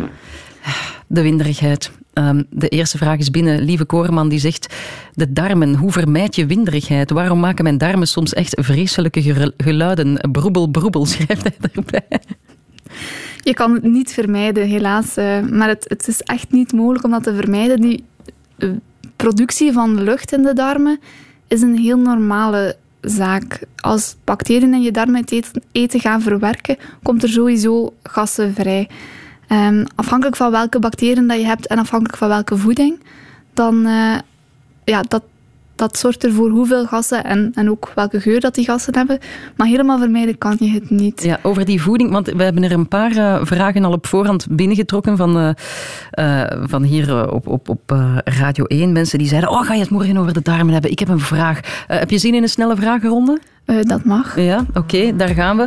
De 1.06 1.22
winderigheid. 1.22 1.90
Um, 2.14 2.46
de 2.50 2.68
eerste 2.68 2.98
vraag 2.98 3.18
is 3.18 3.30
binnen. 3.30 3.60
Lieve 3.62 3.84
Koreman 3.84 4.28
die 4.28 4.38
zegt... 4.38 4.74
De 5.14 5.32
darmen, 5.32 5.74
hoe 5.74 5.92
vermijd 5.92 6.36
je 6.36 6.46
winderigheid? 6.46 7.10
Waarom 7.10 7.40
maken 7.40 7.64
mijn 7.64 7.78
darmen 7.78 8.06
soms 8.06 8.32
echt 8.32 8.54
vreselijke 8.60 9.52
geluiden? 9.56 10.30
Broebel, 10.32 10.68
broebel, 10.68 11.06
schrijft 11.12 11.42
hij 11.42 11.70
erbij. 11.72 12.20
Je 13.42 13.54
kan 13.54 13.72
het 13.72 13.82
niet 13.82 14.12
vermijden, 14.12 14.68
helaas. 14.68 15.16
eh, 15.16 15.40
maar 15.40 15.68
het, 15.68 15.84
het 15.88 16.08
is 16.08 16.20
echt 16.20 16.52
niet 16.52 16.72
mogelijk 16.72 17.04
om 17.04 17.10
dat 17.10 17.22
te 17.22 17.34
vermijden. 17.34 17.80
Die 17.80 18.04
eh, 18.58 18.68
productie 19.16 19.72
van 19.72 20.02
lucht 20.02 20.32
in 20.32 20.42
de 20.42 20.52
darmen 20.52 21.00
is 21.48 21.62
een 21.62 21.76
heel 21.76 21.98
normale 21.98 22.76
zaak. 23.00 23.62
Als 23.76 24.16
bacteriën 24.24 24.74
in 24.74 24.82
je 24.82 24.92
darmen 24.92 25.20
het 25.20 25.32
eten, 25.32 25.62
eten 25.72 26.00
gaan 26.00 26.22
verwerken, 26.22 26.76
komt 27.02 27.22
er 27.22 27.28
sowieso 27.28 27.94
gassen 28.02 28.54
vrij. 28.54 28.88
Ehm, 29.46 29.84
afhankelijk 29.94 30.36
van 30.36 30.50
welke 30.50 30.78
bacteriën 30.78 31.26
dat 31.26 31.38
je 31.38 31.46
hebt 31.46 31.66
en 31.66 31.78
afhankelijk 31.78 32.16
van 32.16 32.28
welke 32.28 32.56
voeding, 32.56 33.00
dan 33.54 33.86
uh, 33.86 34.18
ja, 34.84 35.02
dat, 35.02 35.22
dat 35.80 35.98
zorgt 35.98 36.24
ervoor 36.24 36.50
hoeveel 36.50 36.86
gassen 36.86 37.24
en, 37.24 37.50
en 37.54 37.70
ook 37.70 37.92
welke 37.94 38.20
geur 38.20 38.40
dat 38.40 38.54
die 38.54 38.64
gassen 38.64 38.96
hebben. 38.96 39.18
Maar 39.56 39.66
helemaal 39.66 39.98
vermijden 39.98 40.38
kan 40.38 40.56
je 40.60 40.70
het 40.70 40.90
niet. 40.90 41.22
Ja, 41.22 41.38
over 41.42 41.64
die 41.64 41.82
voeding, 41.82 42.10
want 42.10 42.26
we 42.26 42.42
hebben 42.42 42.62
er 42.62 42.72
een 42.72 42.88
paar 42.88 43.16
uh, 43.16 43.38
vragen 43.42 43.84
al 43.84 43.92
op 43.92 44.06
voorhand 44.06 44.46
binnengetrokken 44.50 45.16
van, 45.16 45.36
uh, 45.36 46.44
van 46.62 46.82
hier 46.82 47.32
op, 47.32 47.46
op, 47.46 47.68
op 47.68 47.96
Radio 48.24 48.64
1. 48.64 48.92
Mensen 48.92 49.18
die 49.18 49.28
zeiden, 49.28 49.50
oh, 49.50 49.62
ga 49.62 49.74
je 49.74 49.80
het 49.80 49.90
morgen 49.90 50.16
over 50.16 50.32
de 50.32 50.42
darmen 50.42 50.72
hebben? 50.72 50.90
Ik 50.90 50.98
heb 50.98 51.08
een 51.08 51.20
vraag. 51.20 51.60
heb 51.86 52.10
je 52.10 52.18
zin 52.18 52.34
in 52.34 52.42
een 52.42 52.48
snelle 52.48 52.76
vragenronde? 52.76 53.40
dat 53.80 54.04
mag. 54.04 54.40
Ja, 54.40 54.64
oké, 54.68 54.78
okay, 54.78 55.16
daar 55.16 55.28
gaan 55.28 55.56
we. 55.56 55.66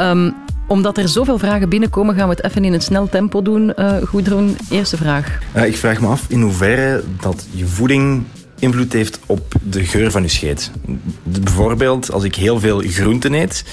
Um, 0.00 0.34
omdat 0.66 0.98
er 0.98 1.08
zoveel 1.08 1.38
vragen 1.38 1.68
binnenkomen, 1.68 2.14
gaan 2.14 2.28
we 2.28 2.34
het 2.34 2.44
even 2.44 2.64
in 2.64 2.72
een 2.72 2.80
snel 2.80 3.08
tempo 3.08 3.42
doen. 3.42 3.72
Uh, 3.78 3.96
Goedroen, 4.02 4.56
eerste 4.70 4.96
vraag. 4.96 5.38
Uh, 5.56 5.66
ik 5.66 5.76
vraag 5.76 6.00
me 6.00 6.06
af 6.06 6.24
in 6.28 6.40
hoeverre 6.40 7.02
dat 7.20 7.46
je 7.50 7.66
voeding 7.66 8.24
invloed 8.64 8.92
heeft 8.92 9.18
op 9.26 9.54
de 9.62 9.84
geur 9.84 10.10
van 10.10 10.22
je 10.22 10.28
scheet. 10.28 10.70
Bijvoorbeeld 11.22 12.12
als 12.12 12.24
ik 12.24 12.34
heel 12.34 12.60
veel 12.60 12.78
groenten 12.78 13.34
eet, 13.34 13.64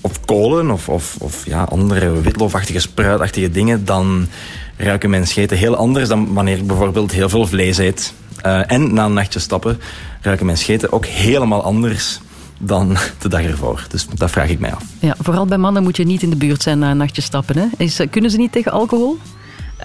of 0.00 0.20
kolen, 0.24 0.70
of, 0.70 0.88
of, 0.88 1.16
of 1.18 1.46
ja, 1.46 1.62
andere 1.62 2.20
witloofachtige, 2.20 2.80
spruitachtige 2.80 3.50
dingen, 3.50 3.84
dan 3.84 4.28
ruiken 4.76 5.10
mijn 5.10 5.26
scheten 5.26 5.56
heel 5.56 5.76
anders 5.76 6.08
dan 6.08 6.34
wanneer 6.34 6.56
ik 6.56 6.66
bijvoorbeeld 6.66 7.12
heel 7.12 7.28
veel 7.28 7.46
vlees 7.46 7.78
eet. 7.78 8.14
Uh, 8.46 8.70
en 8.70 8.94
na 8.94 9.04
een 9.04 9.12
nachtje 9.12 9.38
stappen 9.38 9.80
ruiken 10.20 10.46
mijn 10.46 10.58
scheten 10.58 10.92
ook 10.92 11.06
helemaal 11.06 11.62
anders 11.62 12.20
dan 12.58 12.96
de 13.22 13.28
dag 13.28 13.42
ervoor. 13.42 13.86
Dus 13.88 14.06
dat 14.14 14.30
vraag 14.30 14.48
ik 14.48 14.58
mij 14.58 14.72
af. 14.72 14.82
Ja, 14.98 15.14
vooral 15.18 15.46
bij 15.46 15.58
mannen 15.58 15.82
moet 15.82 15.96
je 15.96 16.04
niet 16.04 16.22
in 16.22 16.30
de 16.30 16.36
buurt 16.36 16.62
zijn 16.62 16.78
na 16.78 16.90
een 16.90 16.96
nachtje 16.96 17.22
stappen. 17.22 17.58
Hè? 17.58 17.66
Is, 17.76 18.00
kunnen 18.10 18.30
ze 18.30 18.36
niet 18.36 18.52
tegen 18.52 18.72
alcohol? 18.72 19.18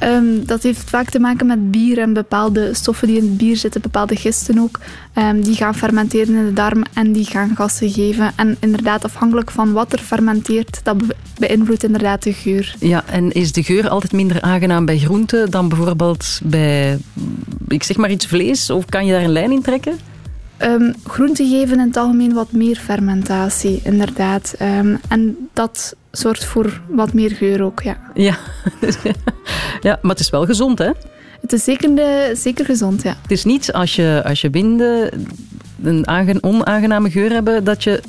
Um, 0.04 0.46
dat 0.46 0.64
heeft 0.64 0.90
vaak 0.90 1.10
te 1.10 1.20
maken 1.20 1.48
met 1.48 1.72
bier 1.72 1.98
en 1.98 2.14
bepaalde 2.14 2.74
stoffen 2.74 3.08
die 3.08 3.18
in 3.18 3.24
het 3.24 3.38
bier 3.38 3.58
zitten, 3.58 3.82
bepaalde 3.82 4.16
gisten 4.16 4.60
ook. 4.60 4.80
Um, 5.16 5.42
die 5.42 5.56
gaan 5.56 5.76
fermenteren 5.76 6.36
in 6.36 6.46
de 6.46 6.54
darm 6.54 6.84
en 6.94 7.12
die 7.12 7.26
gaan 7.26 7.56
gassen 7.56 7.90
geven. 7.90 8.32
En 8.36 8.58
inderdaad, 8.60 9.04
afhankelijk 9.04 9.52
van 9.52 9.72
wat 9.72 9.94
er 9.94 10.00
fermenteert, 10.00 10.80
dat 10.84 10.98
be 10.98 11.16
beïnvloedt 11.38 11.84
inderdaad 11.84 12.24
de 12.24 12.34
geur. 12.34 12.76
Ja, 12.80 13.04
en 13.06 13.32
is 13.32 13.52
de 13.52 13.64
geur 13.64 13.90
altijd 13.90 14.12
minder 14.12 14.42
aangenaam 14.42 14.86
bij 14.86 14.98
groenten 14.98 15.52
dan 15.52 15.70
bijvoorbeeld 15.70 16.40
bij, 16.44 16.98
ik 17.68 17.84
zeg 17.84 17.98
maar 17.98 18.12
iets 18.12 18.26
vlees? 18.26 18.70
Of 18.70 18.86
kan 18.86 19.06
je 19.06 19.12
daar 19.12 19.24
een 19.24 19.32
lijn 19.32 19.52
in 19.52 19.62
trekken? 19.62 20.09
Um, 20.64 20.94
groenten 21.04 21.50
geven 21.50 21.80
in 21.80 21.88
het 21.88 21.98
algemeen 21.98 22.34
wat 22.34 22.52
meer 22.52 22.76
fermentatie, 22.76 23.82
inderdaad. 23.84 24.56
Um, 24.62 25.00
en 25.10 25.50
dat 25.54 25.96
zorgt 26.12 26.46
voor 26.46 26.82
wat 26.90 27.14
meer 27.14 27.32
geur 27.32 27.64
ook, 27.64 27.82
ja. 27.82 27.98
Ja, 28.14 28.38
ja 29.82 30.00
maar 30.02 30.12
het 30.12 30.20
is 30.20 30.30
wel 30.30 30.46
gezond, 30.46 30.80
hè? 30.80 30.92
Het 31.42 31.54
is 31.54 31.64
zeker, 31.64 31.96
de, 31.96 32.32
zeker 32.36 32.66
gezond, 32.66 33.02
ja. 33.02 33.16
Het 33.22 33.32
is 33.32 33.44
niet 33.44 33.74
als 33.74 33.96
je, 33.96 34.22
als 34.26 34.42
je 34.42 34.50
binden 34.50 35.10
een 35.84 36.44
onaangename 36.44 37.10
geur 37.10 37.32
hebben, 37.32 37.64
dat 37.64 37.84
je 37.84 38.02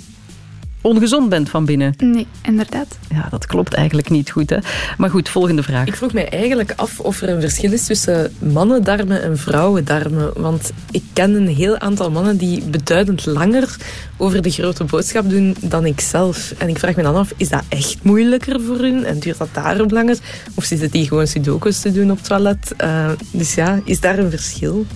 ongezond 0.80 1.28
bent 1.28 1.48
van 1.48 1.64
binnen. 1.64 1.94
Nee, 1.98 2.26
inderdaad. 2.42 2.98
Ja, 3.08 3.26
dat 3.30 3.46
klopt 3.46 3.74
eigenlijk 3.74 4.10
niet 4.10 4.30
goed. 4.30 4.50
Hè? 4.50 4.56
Maar 4.98 5.10
goed, 5.10 5.28
volgende 5.28 5.62
vraag. 5.62 5.86
Ik 5.86 5.96
vroeg 5.96 6.12
mij 6.12 6.28
eigenlijk 6.28 6.72
af 6.76 7.00
of 7.00 7.20
er 7.20 7.28
een 7.28 7.40
verschil 7.40 7.72
is 7.72 7.86
tussen 7.86 8.32
mannendarmen 8.38 9.22
en 9.22 9.38
vrouwendarmen. 9.38 10.40
Want 10.40 10.72
ik 10.90 11.02
ken 11.12 11.34
een 11.34 11.48
heel 11.48 11.78
aantal 11.78 12.10
mannen 12.10 12.36
die 12.36 12.62
beduidend 12.62 13.26
langer 13.26 13.76
over 14.16 14.42
de 14.42 14.50
grote 14.50 14.84
boodschap 14.84 15.30
doen 15.30 15.56
dan 15.60 15.86
ik 15.86 16.00
zelf. 16.00 16.54
En 16.58 16.68
ik 16.68 16.78
vraag 16.78 16.96
me 16.96 17.02
dan 17.02 17.16
af, 17.16 17.32
is 17.36 17.48
dat 17.48 17.62
echt 17.68 17.96
moeilijker 18.02 18.60
voor 18.60 18.78
hun? 18.78 19.04
En 19.04 19.18
duurt 19.18 19.38
dat 19.38 19.48
daarom 19.52 19.88
langer? 19.90 20.18
Of 20.54 20.64
zitten 20.64 20.90
die 20.90 21.08
gewoon 21.08 21.26
sudokus 21.26 21.80
te 21.80 21.92
doen 21.92 22.10
op 22.10 22.16
het 22.16 22.26
toilet? 22.26 22.74
Uh, 22.84 23.10
dus 23.32 23.54
ja, 23.54 23.80
is 23.84 24.00
daar 24.00 24.18
een 24.18 24.30
verschil? 24.30 24.86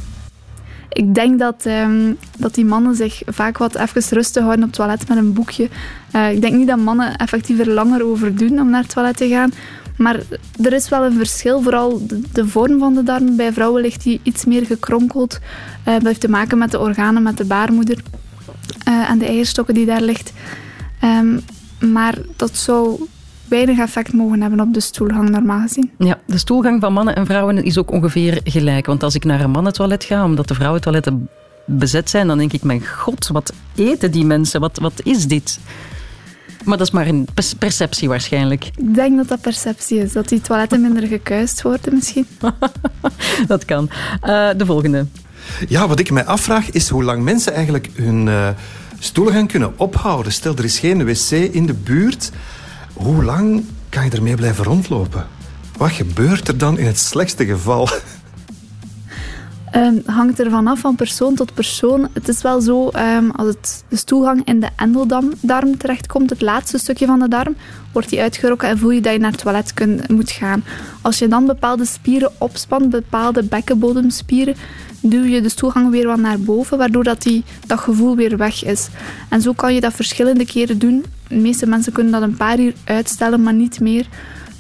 Ik 0.95 1.15
denk 1.15 1.39
dat, 1.39 1.65
um, 1.67 2.19
dat 2.39 2.55
die 2.55 2.65
mannen 2.65 2.95
zich 2.95 3.23
vaak 3.27 3.59
wat 3.59 3.75
even 3.75 4.03
rustig 4.09 4.43
houden 4.43 4.65
op 4.65 4.71
het 4.71 4.79
toilet 4.79 5.09
met 5.09 5.19
een 5.19 5.33
boekje. 5.33 5.69
Uh, 6.13 6.33
ik 6.33 6.41
denk 6.41 6.55
niet 6.55 6.69
dat 6.69 6.79
mannen 6.79 7.17
effectief 7.17 7.59
er 7.59 7.71
langer 7.71 8.05
over 8.05 8.37
doen 8.37 8.61
om 8.61 8.71
naar 8.71 8.83
het 8.83 8.91
toilet 8.91 9.17
te 9.17 9.29
gaan. 9.29 9.53
Maar 9.97 10.21
er 10.63 10.73
is 10.73 10.89
wel 10.89 11.05
een 11.05 11.17
verschil, 11.17 11.63
vooral 11.63 12.07
de, 12.33 12.47
vorm 12.49 12.79
van 12.79 12.95
de 12.95 13.03
darm. 13.03 13.37
Bij 13.37 13.53
vrouwen 13.53 13.83
ligt 13.83 14.03
die 14.03 14.21
iets 14.23 14.45
meer 14.45 14.67
gekronkeld. 14.67 15.39
Uh, 15.89 15.95
dat 15.95 16.03
heeft 16.03 16.21
te 16.21 16.29
maken 16.29 16.59
met 16.59 16.71
de 16.71 16.81
organen, 16.81 17.23
met 17.23 17.37
de 17.37 17.45
baarmoeder 17.45 17.99
uh, 18.89 19.11
en 19.11 19.19
de 19.19 19.27
eierstokken 19.27 19.75
die 19.75 19.87
daar 19.87 20.03
ligt. 20.03 20.33
Um, 21.05 21.41
maar 21.93 22.15
dat 22.37 22.57
zou 22.57 23.07
weinig 23.49 23.79
effect 23.79 24.13
mogen 24.13 24.41
hebben 24.41 24.61
op 24.61 24.75
de 24.75 24.81
stoelgang, 24.81 25.29
normaal 25.29 25.61
gezien. 25.61 25.91
Ja, 25.99 26.19
de 26.27 26.39
stoelgang 26.39 26.81
van 26.81 26.93
mannen 26.93 27.15
en 27.15 27.27
vrouwen 27.27 27.65
is 27.65 27.79
ook 27.79 27.91
ongeveer 27.91 28.41
gelijk. 28.45 28.87
Want 28.87 29.03
als 29.03 29.15
ik 29.15 29.25
naar 29.25 29.41
een 29.41 29.51
mannentoilet 29.51 30.05
ga, 30.05 30.25
omdat 30.25 30.49
de 30.49 30.55
vrouwentoiletten 30.55 31.29
bezet 31.67 32.11
zijn, 32.11 32.27
dan 32.27 32.39
denk 32.39 32.53
ik, 32.53 32.63
mijn 32.63 32.87
god, 32.87 33.29
wat 33.29 33.53
eten 33.75 34.11
die 34.11 34.25
mensen? 34.25 34.61
Wat, 34.61 34.79
wat 34.79 35.01
is 35.03 35.27
dit? 35.27 35.59
Maar 36.65 36.79
dat 36.79 36.87
is 36.87 36.93
maar 36.93 37.07
een 37.07 37.29
perceptie 37.59 38.09
waarschijnlijk. 38.09 38.65
Ik 38.65 38.95
denk 38.95 39.17
dat 39.17 39.29
dat 39.29 39.41
perceptie 39.41 39.99
is. 39.99 40.13
Dat 40.13 40.29
die 40.29 40.41
toiletten 40.41 40.81
minder 40.81 41.07
gekuist 41.07 41.63
worden 41.63 41.95
misschien. 41.95 42.27
dat 43.47 43.65
kan. 43.65 43.89
Uh, 44.25 44.49
de 44.57 44.67
volgende. 44.67 45.07
Ja, 45.69 45.89
wat 45.89 45.99
ik 45.99 46.11
mij 46.11 46.25
afvraag 46.25 46.71
is 46.71 46.89
hoe 46.89 47.05
lang 47.05 47.23
mensen 47.23 47.53
eigenlijk 47.55 47.91
hun 47.95 48.27
uh, 48.27 48.49
stoelgang 48.99 49.49
kunnen 49.49 49.73
ophouden. 49.79 50.33
Stel, 50.33 50.57
er 50.57 50.65
is 50.65 50.79
geen 50.79 51.05
wc 51.05 51.31
in 51.31 51.67
de 51.67 51.75
buurt. 51.75 52.31
Hoe 52.95 53.25
lang 53.25 53.65
kan 53.89 54.05
je 54.05 54.11
ermee 54.11 54.35
blijven 54.35 54.65
rondlopen? 54.65 55.27
Wat 55.77 55.91
gebeurt 55.91 56.49
er 56.49 56.59
dan 56.59 56.79
in 56.79 56.87
het 56.87 56.99
slechtste 56.99 57.47
geval? 57.47 57.89
Um, 59.77 60.03
hangt 60.07 60.39
er 60.39 60.51
vanaf 60.51 60.79
van 60.79 60.95
persoon 60.95 61.35
tot 61.35 61.55
persoon. 61.55 62.09
Het 62.13 62.29
is 62.29 62.43
wel 62.43 62.61
zo, 62.61 62.91
um, 63.17 63.31
als 63.31 63.47
het, 63.47 63.85
de 63.89 63.97
stoelgang 63.97 64.45
in 64.45 64.61
de 64.61 64.69
endeldarm 64.77 65.79
terechtkomt, 65.79 66.31
het 66.31 66.41
laatste 66.41 66.79
stukje 66.79 67.07
van 67.07 67.19
de 67.19 67.29
darm, 67.29 67.57
wordt 67.93 68.09
die 68.09 68.21
uitgerokken 68.21 68.69
en 68.69 68.79
voel 68.79 68.91
je 68.91 69.01
dat 69.01 69.13
je 69.13 69.19
naar 69.19 69.31
het 69.31 69.41
toilet 69.41 69.75
kun, 69.75 70.01
moet 70.09 70.31
gaan. 70.31 70.65
Als 71.03 71.19
je 71.19 71.29
dan 71.29 71.47
bepaalde 71.47 71.85
spieren 71.85 72.33
opspant, 72.39 72.91
bepaalde 72.91 73.43
bekkenbodemspieren, 73.43 74.55
duw 75.01 75.25
je 75.25 75.41
de 75.41 75.49
stoelgang 75.49 75.91
weer 75.91 76.07
wat 76.07 76.19
naar 76.19 76.41
boven, 76.41 76.79
waardoor 76.79 77.05
dat, 77.05 77.23
die, 77.23 77.45
dat 77.67 77.79
gevoel 77.79 78.17
weer 78.17 78.37
weg 78.37 78.65
is. 78.65 78.89
En 79.29 79.41
zo 79.41 79.53
kan 79.53 79.75
je 79.75 79.81
dat 79.81 79.93
verschillende 79.93 80.47
keren 80.47 80.79
doen. 80.79 81.05
De 81.29 81.37
meeste 81.37 81.67
mensen 81.67 81.93
kunnen 81.93 82.13
dat 82.13 82.23
een 82.23 82.37
paar 82.37 82.59
uur 82.59 82.75
uitstellen, 82.85 83.43
maar 83.43 83.55
niet 83.55 83.81
meer. 83.81 84.07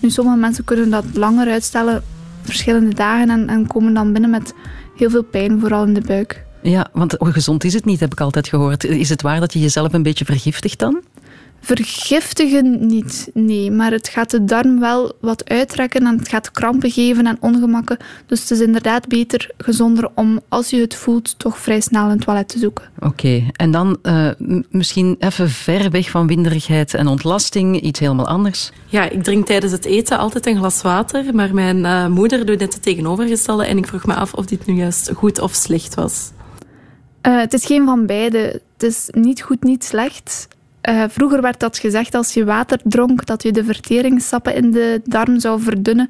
Nu, 0.00 0.11
sommige 0.11 0.37
mensen 0.37 0.64
kunnen 0.64 0.90
dat 0.90 1.05
langer 1.12 1.48
uitstellen, 1.48 2.03
verschillende 2.42 2.94
dagen, 2.94 3.31
en, 3.31 3.48
en 3.48 3.66
komen 3.66 3.94
dan 3.94 4.12
binnen 4.12 4.31
met 4.31 4.55
heel 4.96 5.11
veel 5.11 5.22
pijn, 5.22 5.61
vooral 5.61 5.85
in 5.85 5.94
de 5.94 6.00
buik. 6.00 6.44
Ja, 6.62 6.88
want 6.92 7.16
gezond 7.18 7.64
is 7.64 7.74
het 7.74 7.85
niet, 7.85 8.00
heb 8.00 8.12
ik 8.12 8.20
altijd 8.20 8.48
gehoord. 8.48 8.85
Is 8.85 9.09
het 9.09 9.22
waar 9.22 9.40
dat 9.40 9.52
je 9.52 9.59
jezelf 9.61 9.92
een 9.92 10.02
beetje 10.02 10.24
vergiftigt 10.24 10.78
dan? 10.78 11.02
Vergiftigen 11.64 12.87
niet, 12.87 13.31
nee. 13.35 13.70
Maar 13.70 13.92
het 13.92 14.09
gaat 14.09 14.31
de 14.31 14.44
darm 14.44 14.81
wel 14.81 15.12
wat 15.20 15.48
uittrekken 15.48 16.07
en 16.07 16.18
het 16.18 16.29
gaat 16.29 16.50
krampen 16.50 16.90
geven 16.90 17.27
en 17.27 17.37
ongemakken. 17.40 17.96
Dus 18.27 18.40
het 18.40 18.50
is 18.50 18.61
inderdaad 18.61 19.09
beter, 19.09 19.50
gezonder 19.59 20.11
om, 20.14 20.40
als 20.48 20.70
je 20.70 20.81
het 20.81 20.94
voelt, 20.94 21.38
toch 21.38 21.59
vrij 21.59 21.81
snel 21.81 22.11
een 22.11 22.18
toilet 22.18 22.48
te 22.48 22.59
zoeken. 22.59 22.85
Oké, 22.96 23.07
okay. 23.07 23.50
en 23.53 23.70
dan 23.70 23.98
uh, 24.03 24.31
misschien 24.70 25.16
even 25.18 25.50
ver 25.50 25.90
weg 25.90 26.11
van 26.11 26.27
winderigheid 26.27 26.94
en 26.94 27.07
ontlasting, 27.07 27.81
iets 27.81 28.00
helemaal 28.00 28.29
anders? 28.29 28.70
Ja, 28.87 29.11
ik 29.11 29.22
drink 29.22 29.46
tijdens 29.46 29.72
het 29.72 29.85
eten 29.85 30.18
altijd 30.18 30.46
een 30.46 30.57
glas 30.57 30.83
water, 30.83 31.35
maar 31.35 31.55
mijn 31.55 31.79
uh, 31.79 32.07
moeder 32.07 32.46
doet 32.46 32.59
net 32.59 32.72
het 32.72 32.83
tegenovergestelde 32.83 33.66
en 33.66 33.79
ik 33.79 33.87
vroeg 33.87 34.07
me 34.07 34.14
af 34.14 34.35
of 34.35 34.46
dit 34.46 34.66
nu 34.66 34.74
juist 34.74 35.11
goed 35.14 35.40
of 35.40 35.55
slecht 35.55 35.94
was. 35.94 36.31
Uh, 37.27 37.38
het 37.38 37.53
is 37.53 37.64
geen 37.64 37.85
van 37.85 38.07
beide. 38.07 38.61
Het 38.72 38.83
is 38.83 39.09
niet 39.11 39.42
goed, 39.42 39.62
niet 39.62 39.85
slecht. 39.85 40.48
Uh, 40.88 41.05
vroeger 41.09 41.40
werd 41.40 41.61
dat 41.61 41.79
gezegd 41.79 42.14
als 42.14 42.35
je 42.35 42.44
water 42.44 42.81
dronk, 42.83 43.27
dat 43.27 43.42
je 43.42 43.53
de 43.53 43.64
verteringssappen 43.64 44.55
in 44.55 44.70
de 44.70 45.01
darm 45.05 45.40
zou 45.40 45.61
verdunnen. 45.61 46.09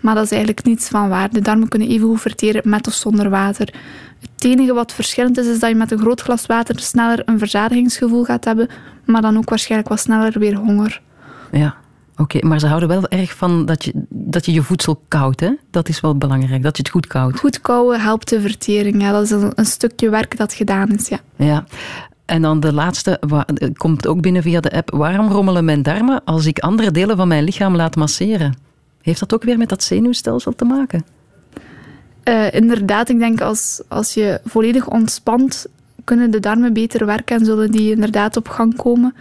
Maar 0.00 0.14
dat 0.14 0.24
is 0.24 0.30
eigenlijk 0.30 0.64
niets 0.64 0.88
van 0.88 1.08
waar. 1.08 1.30
De 1.30 1.40
darmen 1.40 1.68
kunnen 1.68 1.88
even 1.88 2.08
goed 2.08 2.20
verteren 2.20 2.62
met 2.64 2.86
of 2.86 2.92
zonder 2.92 3.30
water. 3.30 3.74
Het 4.20 4.44
enige 4.44 4.72
wat 4.72 4.92
verschillend 4.92 5.38
is, 5.38 5.46
is 5.46 5.58
dat 5.58 5.68
je 5.68 5.76
met 5.76 5.90
een 5.90 5.98
groot 5.98 6.20
glas 6.20 6.46
water 6.46 6.80
sneller 6.80 7.22
een 7.24 7.38
verzadigingsgevoel 7.38 8.24
gaat 8.24 8.44
hebben, 8.44 8.68
maar 9.04 9.22
dan 9.22 9.36
ook 9.36 9.48
waarschijnlijk 9.48 9.90
wat 9.90 10.00
sneller 10.00 10.38
weer 10.38 10.56
honger. 10.56 11.00
Ja, 11.52 11.74
oké. 12.12 12.22
Okay, 12.22 12.48
maar 12.48 12.60
ze 12.60 12.66
houden 12.66 12.88
wel 12.88 13.08
erg 13.08 13.36
van 13.36 13.66
dat 13.66 13.84
je, 13.84 13.92
dat 14.08 14.46
je 14.46 14.52
je 14.52 14.62
voedsel 14.62 15.02
koudt, 15.08 15.40
hè? 15.40 15.50
Dat 15.70 15.88
is 15.88 16.00
wel 16.00 16.16
belangrijk, 16.16 16.62
dat 16.62 16.76
je 16.76 16.82
het 16.82 16.92
goed 16.92 17.06
koudt. 17.06 17.38
Goed 17.38 17.60
kouwen 17.60 18.00
helpt 18.00 18.28
de 18.28 18.40
vertering, 18.40 19.02
ja. 19.02 19.12
Dat 19.12 19.22
is 19.22 19.30
een, 19.30 19.52
een 19.54 19.66
stukje 19.66 20.10
werk 20.10 20.36
dat 20.36 20.52
gedaan 20.52 20.88
is, 20.88 21.08
ja. 21.08 21.18
Ja. 21.36 21.64
En 22.32 22.42
dan 22.42 22.60
de 22.60 22.72
laatste, 22.72 23.18
eh, 23.18 23.40
komt 23.72 24.06
ook 24.06 24.20
binnen 24.20 24.42
via 24.42 24.60
de 24.60 24.70
app. 24.70 24.90
Waarom 24.90 25.28
rommelen 25.28 25.64
mijn 25.64 25.82
darmen 25.82 26.24
als 26.24 26.46
ik 26.46 26.58
andere 26.58 26.90
delen 26.90 27.16
van 27.16 27.28
mijn 27.28 27.44
lichaam 27.44 27.76
laat 27.76 27.96
masseren? 27.96 28.54
Heeft 29.02 29.20
dat 29.20 29.34
ook 29.34 29.42
weer 29.42 29.58
met 29.58 29.68
dat 29.68 29.82
zenuwstelsel 29.82 30.54
te 30.54 30.64
maken? 30.64 31.04
Eh, 32.22 32.52
inderdaad, 32.54 33.08
ik 33.08 33.18
denk 33.18 33.40
als, 33.40 33.82
als 33.88 34.14
je 34.14 34.40
volledig 34.44 34.88
ontspant, 34.88 35.66
kunnen 36.04 36.30
de 36.30 36.40
darmen 36.40 36.72
beter 36.72 37.06
werken 37.06 37.38
en 37.38 37.44
zullen 37.44 37.70
die 37.70 37.90
inderdaad 37.90 38.36
op 38.36 38.48
gang 38.48 38.76
komen. 38.76 39.14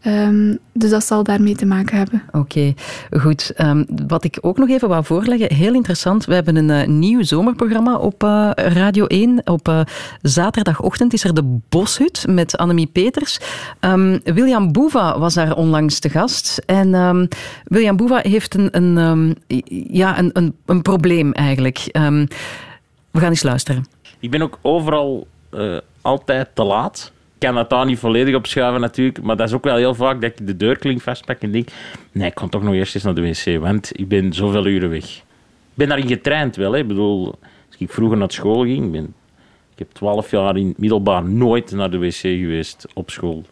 Ehm, 0.00 0.54
dus 0.72 0.90
dat 0.90 1.04
zal 1.04 1.22
daarmee 1.22 1.56
te 1.56 1.66
maken 1.66 1.96
hebben. 1.96 2.22
Oké, 2.32 2.74
goed. 3.10 3.52
Ehm, 3.54 3.84
wat 4.06 4.24
ik 4.24 4.38
ook 4.40 4.58
nog 4.58 4.68
even 4.68 4.88
wou 4.88 5.04
voorleggen, 5.04 5.54
heel 5.54 5.74
interessant. 5.74 6.24
We 6.24 6.34
hebben 6.34 6.56
een 6.56 6.70
eh, 6.70 6.86
nieuw 6.86 7.22
zomerprogramma 7.22 7.96
op 7.96 8.22
eh, 8.22 8.50
Radio 8.54 9.06
1. 9.06 9.40
Op 9.44 9.68
eh, 9.68 9.80
zaterdagochtend 10.22 11.12
is 11.12 11.24
er 11.24 11.34
de 11.34 11.58
Boshut 11.68 12.24
met 12.28 12.56
Annemie 12.56 12.86
Peters. 12.86 13.40
Ehm, 13.80 14.18
William 14.24 14.72
Boeva 14.72 15.18
was 15.18 15.34
daar 15.34 15.56
onlangs 15.56 15.98
te 15.98 16.08
gast. 16.08 16.62
En 16.66 16.94
ehm, 16.94 17.26
William 17.64 17.96
Boeva 17.96 18.18
heeft 18.22 18.54
een, 18.54 18.76
een, 18.76 18.98
ehm, 18.98 19.34
ja, 19.96 20.18
een, 20.18 20.30
een, 20.32 20.56
een 20.66 20.82
probleem 20.82 21.32
eigenlijk. 21.32 21.78
Ehm, 21.78 22.26
we 23.10 23.20
gaan 23.20 23.28
eens 23.30 23.42
luisteren. 23.42 23.84
Ik 24.20 24.30
ben 24.30 24.42
ook 24.42 24.58
overal 24.62 25.26
eh, 25.50 25.76
altijd 26.00 26.48
te 26.54 26.62
laat. 26.62 27.12
Kan 27.38 27.54
dat 27.54 27.70
daar 27.70 27.86
niet 27.86 27.98
volledig 27.98 28.34
op 28.34 28.46
schuiven 28.46 28.80
natuurlijk, 28.80 29.22
maar 29.22 29.36
dat 29.36 29.48
is 29.48 29.54
ook 29.54 29.64
wel 29.64 29.76
heel 29.76 29.94
vaak 29.94 30.20
dat 30.20 30.30
ik 30.30 30.46
de 30.46 30.56
deurklink 30.56 31.00
vastpak 31.00 31.40
en 31.40 31.52
denk, 31.52 31.68
nee, 32.12 32.28
ik 32.28 32.34
kan 32.34 32.48
toch 32.48 32.62
nog 32.62 32.74
eerst 32.74 32.94
eens 32.94 33.04
naar 33.04 33.14
de 33.14 33.20
wc, 33.20 33.60
want 33.60 33.90
ik 33.98 34.08
ben 34.08 34.32
zoveel 34.32 34.66
uren 34.66 34.90
weg. 34.90 35.04
Ik 35.04 35.74
ben 35.74 35.88
daarin 35.88 36.06
getraind 36.06 36.56
wel, 36.56 36.72
hè. 36.72 36.78
Ik 36.78 36.88
bedoel, 36.88 37.26
als 37.66 37.76
ik 37.78 37.90
vroeger 37.90 38.18
naar 38.18 38.32
school 38.32 38.62
ging, 38.62 38.84
ik, 38.84 38.92
ben, 38.92 39.14
ik 39.72 39.78
heb 39.78 39.88
twaalf 39.92 40.30
jaar 40.30 40.56
in 40.56 40.68
het 40.68 40.78
middelbaar 40.78 41.24
nooit 41.24 41.70
naar 41.72 41.90
de 41.90 41.98
wc 41.98 42.12
geweest 42.14 42.86
op 42.94 43.10
school, 43.10 43.44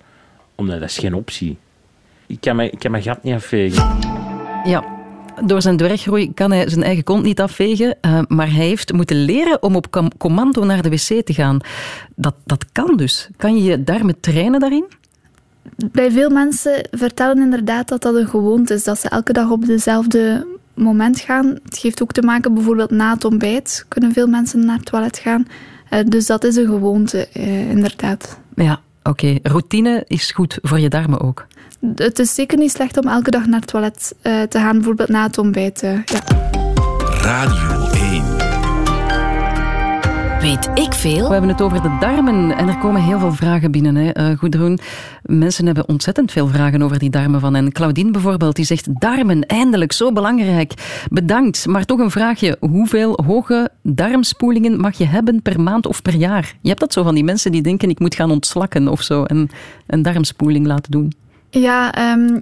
omdat 0.55 0.81
dat 0.81 0.89
is 0.89 0.99
geen 0.99 1.15
optie. 1.15 1.57
Ik 2.27 2.41
kan 2.41 2.57
mijn, 2.57 2.73
ik 2.73 2.79
kan 2.79 2.91
mijn 2.91 3.03
gat 3.03 3.23
niet 3.23 3.35
afvegen. 3.35 3.99
Ja, 4.65 4.96
door 5.45 5.63
zijn 5.63 5.77
dwerggroei 5.77 6.35
kan 6.35 6.53
hij 6.53 6.69
zijn 6.69 6.83
eigen 6.83 7.05
kont 7.05 7.23
niet 7.23 7.41
afvegen, 7.41 7.97
eh, 8.01 8.21
maar 8.29 8.53
hij 8.53 8.67
heeft 8.67 8.93
moeten 8.93 9.25
leren 9.25 9.63
om 9.63 9.77
op 9.77 9.91
com- 9.91 10.17
commando 10.17 10.65
naar 10.65 10.83
de 10.83 10.89
wc 10.89 11.25
te 11.27 11.35
gaan. 11.35 11.61
Dat, 12.15 12.35
dat 12.45 12.65
kan 12.73 12.97
dus. 12.97 13.29
Kan 13.37 13.57
je 13.57 13.63
je 13.63 13.85
darmen 13.85 14.21
trainen 14.21 14.61
daarin? 14.61 14.85
Bij 15.93 16.11
veel 16.11 16.31
mensen 16.31 16.89
vertellen 16.91 17.39
inderdaad 17.39 17.89
dat 17.89 18.03
dat 18.03 18.15
een 18.15 18.29
gewoonte 18.29 18.75
is, 18.75 18.85
dat 18.85 19.01
ze 19.01 19.09
elke 19.09 19.33
dag 19.33 19.51
op 19.51 19.67
dezelfde 19.67 20.47
moment 20.75 21.21
gaan. 21.21 21.47
Het 21.65 21.79
heeft 21.79 22.03
ook 22.03 22.13
te 22.13 22.23
maken 22.23 22.55
bijvoorbeeld 22.55 22.91
na 22.91 23.13
het 23.13 23.25
ontbijt 23.25 23.85
kunnen 23.89 24.13
veel 24.13 24.27
mensen 24.27 24.65
naar 24.65 24.77
het 24.77 24.87
toilet 24.87 25.19
gaan. 25.19 25.47
Eh, 25.89 26.01
dus 26.05 26.27
dat 26.27 26.45
is 26.45 26.57
een 26.57 26.67
gewoonte, 26.67 27.29
eh, 27.29 27.71
inderdaad. 27.71 28.39
Ja, 28.55 28.81
oké. 29.03 29.39
Routine 29.43 30.05
is 30.07 30.31
goed 30.31 30.59
voor 30.63 30.81
je 30.81 30.89
darmen 30.89 31.21
ook. 31.21 31.47
Het 31.97 32.19
is 32.19 32.35
zeker 32.35 32.59
niet 32.59 32.71
slecht 32.71 32.97
om 33.05 33.09
elke 33.09 33.31
dag 33.31 33.47
naar 33.47 33.61
het 33.61 33.69
toilet 33.69 34.15
eh, 34.23 34.43
te 34.43 34.59
gaan, 34.59 34.73
bijvoorbeeld 34.77 35.09
na 35.09 35.23
het 35.23 35.39
ontbijt. 35.39 35.83
eh, 35.83 35.93
ja. 36.05 36.21
Radio 37.21 37.89
1. 37.93 38.25
Weet 40.41 40.69
ik 40.75 40.93
We 40.93 40.95
veel? 40.99 41.31
hebben 41.31 41.51
het 41.51 41.61
over 41.63 41.83
de 41.83 41.97
darmen 42.01 42.57
en 42.57 42.69
er 42.69 42.79
komen 42.79 43.03
heel 43.03 43.19
veel 43.19 43.33
vragen 43.33 43.71
binnen. 43.71 43.95
Hè. 43.97 44.11
Eh, 44.11 44.39
Goedroen, 44.39 44.79
mensen 45.23 45.67
hebben 45.67 45.89
ontzettend 45.89 46.33
veel 46.33 46.49
vragen 46.49 46.83
over 46.83 46.99
die 46.99 47.11
darmen 47.11 47.41
van 47.41 47.55
hen. 47.55 47.73
Claudine 47.73 48.11
bijvoorbeeld, 48.11 48.57
die 48.57 48.65
zegt 48.65 49.01
darmen, 49.01 49.47
eindelijk, 49.47 49.93
zo 49.93 50.13
belangrijk. 50.13 50.73
Bedankt, 51.11 51.67
maar 51.67 51.85
toch 51.85 51.99
een 51.99 52.11
vraagje. 52.11 52.57
Hoeveel 52.61 53.19
hoge 53.27 53.71
darmspoelingen 53.83 54.81
mag 54.81 54.99
je 54.99 55.07
hebben 55.07 55.43
per 55.43 55.61
maand 55.61 55.87
of 55.87 56.03
per 56.03 56.15
jaar? 56.15 56.55
Je 56.61 56.69
hebt 56.69 56.81
dat 56.81 56.93
zo 56.93 57.03
van 57.03 57.15
die 57.15 57.25
mensen 57.25 57.53
die 57.53 57.63
denken 57.63 57.91
ik 57.91 57.99
moet 57.99 58.15
gaan 58.15 58.31
ontslakken 58.31 58.89
of 58.89 59.03
zo 59.03 59.25
en 59.25 59.49
een 59.87 60.03
darmspoeling 60.03 60.67
laten 60.67 60.91
doen. 60.91 61.13
Ja, 61.61 61.93
ehm, 61.93 62.41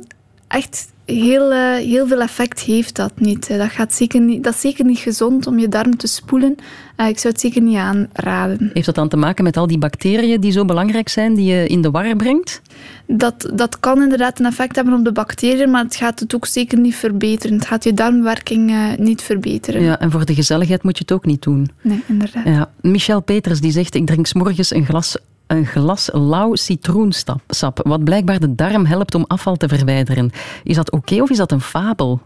echt 0.49 0.93
heel, 1.05 1.53
eh, 1.53 1.75
heel 1.75 2.07
veel 2.07 2.21
effect 2.21 2.61
heeft 2.61 2.97
dat 2.97 3.13
niet. 3.17 3.59
Dat, 3.59 3.71
gaat 3.71 3.95
zeker 3.95 4.21
niet. 4.21 4.45
dat 4.45 4.55
is 4.55 4.61
zeker 4.61 4.85
niet 4.85 4.99
gezond 4.99 5.47
om 5.47 5.59
je 5.59 5.69
darm 5.69 5.97
te 5.97 6.07
spoelen. 6.07 6.57
Eh, 6.97 7.09
ik 7.09 7.19
zou 7.19 7.33
het 7.33 7.43
zeker 7.43 7.63
niet 7.63 7.77
aanraden. 7.77 8.71
Heeft 8.73 8.87
dat 8.87 8.95
dan 8.95 9.09
te 9.09 9.17
maken 9.17 9.45
met 9.45 9.57
al 9.57 9.67
die 9.67 9.79
bacteriën 9.79 10.41
die 10.41 10.53
zo 10.53 10.65
belangrijk 10.65 11.09
zijn, 11.09 11.35
die 11.35 11.45
je 11.45 11.67
in 11.67 11.83
de 11.83 11.91
war 11.91 12.17
brengt? 12.17 12.63
Dat, 13.07 13.51
dat 13.55 13.81
kan 13.81 14.03
inderdaad 14.03 14.39
een 14.39 14.47
effect 14.47 14.77
hebben 14.77 14.95
op 14.95 15.05
de 15.05 15.13
bacteriën, 15.13 15.71
maar 15.71 15.85
het 15.85 15.97
gaat 15.97 16.21
het 16.21 16.35
ook 16.35 16.47
zeker 16.47 16.79
niet 16.79 16.95
verbeteren. 16.95 17.57
Het 17.57 17.67
gaat 17.67 17.85
je 17.85 17.95
darmwerking 17.95 18.71
eh, 18.71 18.99
niet 18.99 19.23
verbeteren. 19.23 19.83
Ja, 19.83 20.01
en 20.01 20.11
voor 20.11 20.25
de 20.25 20.35
gezelligheid 20.35 20.83
moet 20.83 20.99
je 20.99 21.03
het 21.03 21.13
ook 21.13 21.27
niet 21.27 21.43
doen. 21.43 21.71
Nee, 21.81 22.03
inderdaad. 22.07 22.45
Ja. 22.45 22.71
Michel 22.81 23.21
Peters 23.21 23.61
die 23.61 23.73
zegt, 23.73 23.95
ik 23.95 24.07
drink 24.07 24.27
's 24.27 24.33
morgens 24.33 24.75
een 24.75 24.87
glas, 24.87 25.17
een 25.47 25.67
glas 25.67 26.09
lauw 26.13 26.55
citroensap, 26.55 27.41
sap, 27.49 27.81
wat 27.83 28.05
blijkbaar 28.05 28.41
de 28.41 28.55
darm 28.55 28.87
helpt 28.87 29.15
om 29.15 29.25
afval 29.27 29.57
te 29.57 29.69
verwijderen. 29.69 30.31
Is 30.63 30.77
dat 30.77 30.91
oké 30.91 31.23
of 31.23 31.31
is 31.31 31.37
dat 31.37 31.53
een 31.53 31.61
fabel? 31.61 32.21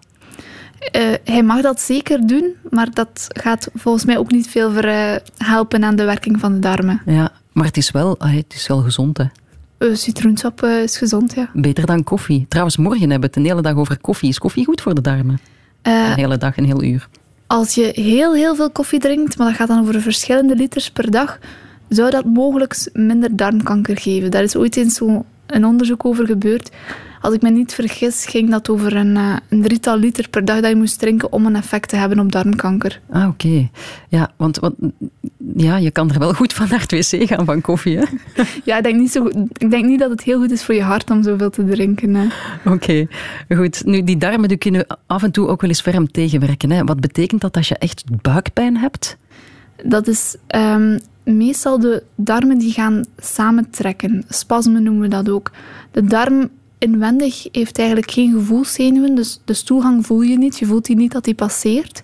Eh, 0.78 1.02
hij 1.24 1.42
mag 1.42 1.60
dat 1.60 1.80
zeker 1.80 2.26
doen, 2.26 2.54
maar 2.70 2.88
dat 2.92 3.26
gaat 3.28 3.68
volgens 3.74 4.04
mij 4.04 4.18
ook 4.18 4.30
niet 4.30 4.48
veel 4.48 4.72
ver, 4.72 4.88
eh, 4.88 5.16
helpen 5.36 5.84
aan 5.84 5.96
de 5.96 6.04
werking 6.04 6.40
van 6.40 6.52
de 6.52 6.58
darmen. 6.58 7.02
Ja, 7.06 7.32
maar 7.52 7.64
het 7.64 7.76
is 7.76 7.90
wel, 7.90 8.18
ah, 8.18 8.34
het 8.34 8.54
is 8.54 8.66
wel 8.66 8.80
gezond, 8.80 9.18
hè. 9.18 9.24
Citroensap 9.94 10.62
is 10.62 10.98
gezond, 10.98 11.34
ja. 11.34 11.50
Beter 11.52 11.86
dan 11.86 12.04
koffie. 12.04 12.46
Trouwens, 12.48 12.76
morgen 12.76 13.00
hebben 13.00 13.20
we 13.20 13.26
het 13.26 13.36
een 13.36 13.44
hele 13.44 13.62
dag 13.62 13.74
over 13.74 13.98
koffie. 13.98 14.28
Is 14.28 14.38
koffie 14.38 14.64
goed 14.64 14.80
voor 14.80 14.94
de 14.94 15.00
darmen? 15.00 15.40
Een 15.82 16.14
hele 16.14 16.36
dag, 16.36 16.56
een 16.56 16.64
heel 16.64 16.82
uur. 16.82 17.08
Als 17.46 17.74
je 17.74 17.90
heel, 17.94 18.34
heel 18.34 18.54
veel 18.54 18.70
koffie 18.70 19.00
drinkt, 19.00 19.38
maar 19.38 19.46
dat 19.46 19.56
gaat 19.56 19.68
dan 19.68 19.80
over 19.80 20.00
verschillende 20.00 20.56
liters 20.56 20.90
per 20.90 21.10
dag, 21.10 21.38
zou 21.88 22.10
dat 22.10 22.24
mogelijk 22.24 22.88
minder 22.92 23.36
darmkanker 23.36 23.98
geven. 24.00 24.30
Daar 24.30 24.42
is 24.42 24.56
ooit 24.56 24.76
eens 24.76 24.94
zo 24.94 25.24
een 25.46 25.64
onderzoek 25.64 26.04
over 26.04 26.26
gebeurd. 26.26 26.70
Als 27.20 27.34
ik 27.34 27.42
me 27.42 27.50
niet 27.50 27.74
vergis, 27.74 28.26
ging 28.26 28.50
dat 28.50 28.68
over 28.68 28.96
een, 28.96 29.16
eh, 29.16 29.36
een 29.48 29.62
drietal 29.62 29.98
liter 29.98 30.28
per 30.28 30.44
dag 30.44 30.60
dat 30.60 30.70
je 30.70 30.76
moest 30.76 30.98
drinken 30.98 31.32
om 31.32 31.46
een 31.46 31.56
effect 31.56 31.88
te 31.88 31.96
hebben 31.96 32.18
op 32.18 32.32
darmkanker. 32.32 33.00
Ah, 33.10 33.28
oké. 33.28 33.68
Ja, 34.08 34.30
want, 34.36 34.58
want 34.58 34.74
ja, 35.56 35.76
je 35.76 35.90
kan 35.90 36.10
er 36.10 36.18
wel 36.18 36.34
goed 36.34 36.52
van 36.52 36.66
naar 36.70 36.80
het 36.80 36.92
wc 37.10 37.28
gaan 37.28 37.44
van 37.44 37.60
koffie, 37.60 37.98
hè? 37.98 38.04
Ja, 38.64 38.76
ik 38.76 38.82
denk 38.82 38.98
niet, 38.98 39.12
zo, 39.12 39.20
goed- 39.22 39.34
ik 39.52 39.70
denk 39.70 39.84
niet 39.84 39.98
dat 39.98 40.10
het 40.10 40.22
heel 40.22 40.38
goed 40.40 40.50
is 40.50 40.64
voor 40.64 40.74
je 40.74 40.82
hart 40.82 41.10
om 41.10 41.22
zoveel 41.22 41.50
te 41.50 41.64
drinken. 41.64 42.30
Oké, 42.64 43.06
goed. 43.48 43.84
Nu, 43.84 44.02
die 44.04 44.16
darmen 44.16 44.48
die 44.48 44.58
kunnen 44.58 44.86
af 45.06 45.22
en 45.22 45.30
toe 45.30 45.48
ook 45.48 45.60
wel 45.60 45.70
eens 45.70 45.80
ferm 45.80 46.10
tegenwerken. 46.10 46.70
Hè? 46.70 46.84
Wat 46.84 47.00
betekent 47.00 47.40
dat 47.40 47.56
als 47.56 47.68
je 47.68 47.76
echt 47.78 48.04
buikpijn 48.22 48.76
hebt? 48.76 49.16
Dat 49.84 50.06
is 50.08 50.36
ehm, 50.46 50.98
meestal 51.36 51.78
de 51.78 52.02
darmen 52.14 52.58
die 52.58 52.72
gaan 52.72 53.04
samentrekken. 53.18 54.24
Spasmen 54.28 54.82
noemen 54.82 55.02
we 55.02 55.08
dat 55.08 55.30
ook. 55.30 55.50
De 55.90 56.04
darm 56.04 56.48
inwendig 56.78 57.48
heeft 57.52 57.78
eigenlijk 57.78 58.10
geen 58.10 58.32
gevoelszenuwen, 58.32 59.14
dus 59.14 59.40
de 59.44 59.54
stoelgang 59.54 60.06
voel 60.06 60.20
je 60.20 60.38
niet. 60.38 60.58
Je 60.58 60.66
voelt 60.66 60.84
die 60.84 60.96
niet 60.96 61.12
dat 61.12 61.24
die 61.24 61.34
passeert. 61.34 62.02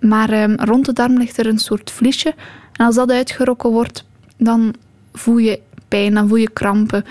Maar 0.00 0.30
ehm, 0.30 0.54
rond 0.56 0.86
de 0.86 0.92
darm 0.92 1.18
ligt 1.18 1.38
er 1.38 1.46
een 1.46 1.58
soort 1.58 1.90
vliesje. 1.90 2.34
En 2.72 2.86
als 2.86 2.94
dat 2.94 3.10
uitgerokken 3.10 3.70
wordt, 3.70 4.04
dan 4.36 4.74
voel 5.12 5.38
je 5.38 5.60
pijn, 5.88 6.14
dan 6.14 6.28
voel 6.28 6.36
je 6.36 6.50
krampen. 6.50 7.04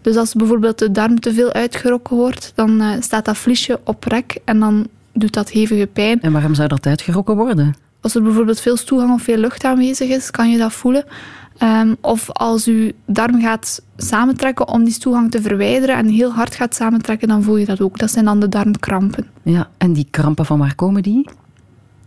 Dus 0.00 0.16
als 0.16 0.34
bijvoorbeeld 0.34 0.78
de 0.78 0.90
darm 0.90 1.20
te 1.20 1.32
veel 1.32 1.52
uitgerokken 1.52 2.16
wordt, 2.16 2.52
dan 2.54 2.80
eh, 2.80 3.00
staat 3.00 3.24
dat 3.24 3.36
vliesje 3.36 3.80
op 3.84 4.04
rek 4.04 4.38
en 4.44 4.60
dan 4.60 4.86
doet 5.12 5.32
dat 5.32 5.50
hevige 5.50 5.88
pijn. 5.92 6.20
En 6.20 6.32
waarom 6.32 6.54
zou 6.54 6.68
dat 6.68 6.86
uitgerokken 6.86 7.36
worden? 7.36 7.74
Als 8.06 8.14
er 8.14 8.22
bijvoorbeeld 8.22 8.60
veel 8.60 8.76
stoelgang 8.76 9.12
of 9.12 9.22
veel 9.22 9.36
lucht 9.36 9.64
aanwezig 9.64 10.08
is, 10.08 10.30
kan 10.30 10.50
je 10.50 10.58
dat 10.58 10.72
voelen. 10.72 11.04
Ehm, 11.58 11.94
of 12.00 12.30
als 12.32 12.64
je 12.64 12.94
darm 13.06 13.40
gaat 13.40 13.82
samentrekken 13.96 14.68
om 14.68 14.84
die 14.84 14.92
stoelgang 14.92 15.30
te 15.30 15.40
verwijderen 15.42 15.96
en 15.96 16.08
heel 16.08 16.32
hard 16.32 16.54
gaat 16.54 16.74
samentrekken, 16.74 17.28
dan 17.28 17.42
voel 17.42 17.56
je 17.56 17.66
dat 17.66 17.80
ook. 17.80 17.98
Dat 17.98 18.10
zijn 18.10 18.24
dan 18.24 18.40
de 18.40 18.48
darmkrampen. 18.48 19.26
Ja, 19.42 19.68
en 19.78 19.92
die 19.92 20.06
krampen, 20.10 20.46
van 20.46 20.58
waar 20.58 20.74
komen 20.74 21.02
die? 21.02 21.28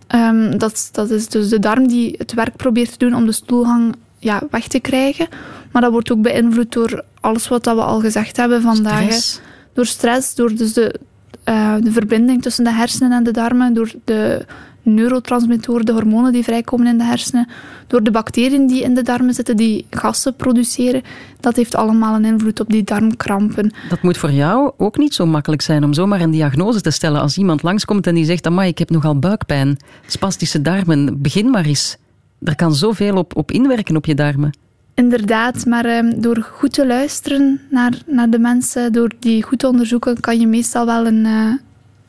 Ehm, 0.08 0.58
dat, 0.58 0.72
is- 0.74 0.90
dat 0.92 1.10
is 1.10 1.28
dus 1.28 1.50
de 1.50 1.60
darm 1.60 1.88
die 1.88 2.16
het 2.18 2.34
werk 2.34 2.56
probeert 2.56 2.92
te 2.92 2.98
doen 2.98 3.16
om 3.16 3.26
de 3.26 3.32
stoelgang 3.32 3.96
ja, 4.20 4.42
weg 4.52 4.68
te 4.68 4.80
krijgen. 4.80 5.28
Maar 5.72 5.82
dat 5.82 5.92
wordt 5.92 6.12
ook 6.12 6.22
beïnvloed 6.22 6.72
door 6.74 7.04
alles 7.22 7.48
wat 7.48 7.64
dat 7.64 7.76
we 7.76 7.82
al 7.84 8.00
gezegd 8.00 8.38
hebben 8.38 8.62
vandaag. 8.62 9.04
Stress. 9.04 9.40
Door 9.74 9.86
stress, 9.86 10.36
door 10.36 10.56
dus 10.56 10.74
de, 10.74 11.00
eh, 11.44 11.76
de 11.82 11.92
verbinding 11.92 12.42
tussen 12.42 12.64
de 12.64 12.74
hersenen 12.74 13.12
en 13.12 13.24
de 13.24 13.32
darmen, 13.32 13.74
door 13.74 13.92
de 14.04 14.46
neurotransmittoren, 14.94 15.86
de 15.86 15.92
hormonen 15.92 16.32
die 16.32 16.44
vrijkomen 16.44 16.88
in 16.88 16.98
de 16.98 17.04
hersenen, 17.04 17.48
door 17.88 18.04
de 18.04 18.12
bacteriën 18.12 18.68
die 18.68 18.84
in 18.84 18.94
de 18.94 19.02
darmen 19.02 19.34
zitten, 19.34 19.58
die 19.58 19.86
gassen 19.90 20.36
produceren. 20.36 21.02
Dat 21.40 21.56
heeft 21.56 21.76
allemaal 21.76 22.16
een 22.16 22.26
invloed 22.26 22.60
op 22.60 22.70
die 22.70 22.84
darmkrampen. 22.84 23.72
Dat 23.90 24.02
moet 24.02 24.18
voor 24.18 24.32
jou 24.32 24.72
ook 24.78 24.98
niet 24.98 25.14
zo 25.14 25.26
makkelijk 25.26 25.62
zijn 25.62 25.84
om 25.84 25.94
zomaar 25.94 26.22
een 26.22 26.32
diagnose 26.32 26.82
te 26.82 26.92
stellen. 26.92 27.22
Als 27.22 27.38
iemand 27.38 27.64
langskomt 27.64 28.08
en 28.08 28.16
die 28.16 28.26
zegt, 28.26 28.46
amai, 28.46 28.70
ik 28.70 28.78
heb 28.78 28.90
nogal 28.90 29.20
buikpijn, 29.20 29.78
spastische 30.08 30.62
darmen, 30.62 31.22
begin 31.22 31.50
maar 31.50 31.66
eens. 31.66 31.98
Er 32.44 32.56
kan 32.56 32.76
zoveel 32.76 33.16
op, 33.16 33.36
op 33.36 33.52
inwerken 33.52 33.96
op 33.96 34.06
je 34.06 34.16
darmen. 34.16 34.52
Inderdaad, 34.94 35.66
maar 35.66 35.86
ehm, 35.86 36.22
door 36.22 36.48
goed 36.52 36.74
te 36.74 36.88
luisteren 36.88 37.62
naar, 37.70 37.94
naar 38.06 38.30
de 38.30 38.40
mensen, 38.40 38.92
door 38.92 39.12
die 39.20 39.44
goed 39.44 39.60
te 39.60 39.68
onderzoeken, 39.68 40.20
kan 40.20 40.40
je 40.40 40.48
meestal 40.48 40.86
wel 40.86 41.06
een, 41.08 41.26
eh, 41.26 41.54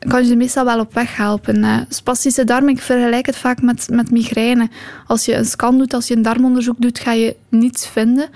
kan 0.07 0.27
je 0.27 0.35
meestal 0.35 0.65
wel 0.65 0.79
op 0.79 0.93
weg 0.93 1.15
helpen. 1.15 1.63
Eh, 1.63 1.77
spastische 1.89 2.43
darm, 2.43 2.69
ik 2.69 2.81
vergelijk 2.81 3.25
het 3.25 3.35
vaak 3.35 3.61
met, 3.61 3.87
met 3.91 4.11
migraine. 4.11 4.69
Als 5.07 5.25
je 5.25 5.35
een 5.35 5.45
scan 5.45 5.77
doet, 5.77 5.93
als 5.93 6.07
je 6.07 6.15
een 6.15 6.21
darmonderzoek 6.21 6.75
doet, 6.79 6.99
ga 6.99 7.11
je 7.11 7.35
niets 7.49 7.87
vinden. 7.87 8.29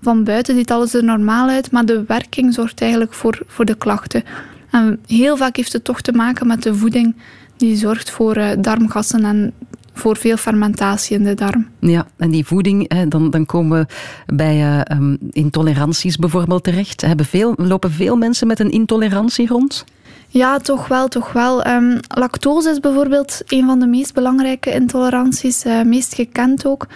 van 0.00 0.24
buiten 0.24 0.54
ziet 0.54 0.70
alles 0.70 0.94
er 0.94 1.04
normaal 1.04 1.48
uit, 1.48 1.70
maar 1.70 1.84
de 1.84 2.04
werking 2.06 2.54
zorgt 2.54 2.80
eigenlijk 2.80 3.12
voor, 3.12 3.38
voor 3.46 3.64
de 3.64 3.74
klachten. 3.74 4.22
En 4.70 5.00
heel 5.06 5.36
vaak 5.36 5.56
heeft 5.56 5.72
het 5.72 5.84
toch 5.84 6.00
te 6.00 6.12
maken 6.12 6.46
met 6.46 6.62
de 6.62 6.74
voeding 6.74 7.14
die 7.56 7.76
zorgt 7.76 8.10
voor 8.10 8.36
uh, 8.36 8.50
darmgassen 8.58 9.24
en 9.24 9.52
voor 9.92 10.16
veel 10.16 10.36
fermentatie 10.36 11.16
in 11.16 11.24
de 11.24 11.34
darm. 11.34 11.66
Ja, 11.80 12.06
en 12.16 12.30
die 12.30 12.46
voeding, 12.46 13.08
dan, 13.08 13.30
dan 13.30 13.46
komen 13.46 13.78
we 13.78 14.34
bij 14.34 14.56
uh, 14.56 14.96
um, 14.98 15.18
intoleranties 15.30 16.16
bijvoorbeeld 16.16 16.64
terecht. 16.64 17.00
Hebben 17.00 17.26
veel, 17.26 17.54
lopen 17.56 17.90
veel 17.90 18.16
mensen 18.16 18.46
met 18.46 18.60
een 18.60 18.70
intolerantie 18.70 19.46
rond? 19.46 19.84
Ja, 20.30 20.58
toch 20.58 20.88
wel, 20.88 21.08
toch 21.08 21.32
wel. 21.32 21.66
Um, 21.66 22.00
lactose 22.08 22.70
is 22.70 22.80
bijvoorbeeld 22.80 23.42
een 23.46 23.66
van 23.66 23.78
de 23.78 23.86
meest 23.86 24.14
belangrijke 24.14 24.72
intoleranties, 24.72 25.64
uh, 25.64 25.82
meest 25.82 26.14
gekend 26.14 26.66
ook. 26.66 26.86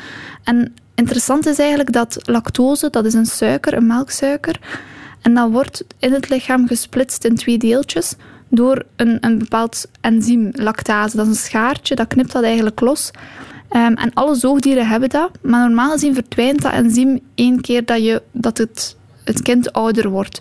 En 0.45 0.75
interessant 0.95 1.47
is 1.47 1.59
eigenlijk 1.59 1.92
dat 1.92 2.16
lactose, 2.23 2.90
dat 2.90 3.05
is 3.05 3.14
een 3.14 3.27
suiker, 3.27 3.75
een 3.75 3.87
melksuiker, 3.87 4.61
en 5.23 5.35
dat 5.35 5.51
wordt 5.51 5.85
in 5.99 6.12
het 6.12 6.29
lichaam 6.29 6.66
gesplitst 6.66 7.25
in 7.25 7.37
twee 7.37 7.59
deeltjes 7.59 8.14
door 8.49 8.85
een, 8.97 9.18
een 9.21 9.38
bepaald 9.38 9.87
enzym, 10.01 10.51
lactase. 10.53 11.16
Dat 11.16 11.27
is 11.27 11.33
een 11.33 11.45
schaartje, 11.45 11.95
dat 11.95 12.07
knipt 12.07 12.33
dat 12.33 12.42
eigenlijk 12.42 12.81
los. 12.81 13.11
Um, 13.71 13.95
en 13.95 14.11
alle 14.14 14.35
zoogdieren 14.35 14.88
hebben 14.88 15.09
dat, 15.09 15.31
maar 15.42 15.66
normaal 15.66 15.90
gezien 15.90 16.14
verdwijnt 16.14 16.62
dat 16.62 16.73
enzym 16.73 17.21
één 17.35 17.61
keer 17.61 17.85
dat, 17.85 18.05
je, 18.05 18.23
dat 18.33 18.59
het, 18.59 18.97
het 19.25 19.42
kind 19.42 19.73
ouder 19.73 20.09
wordt 20.09 20.40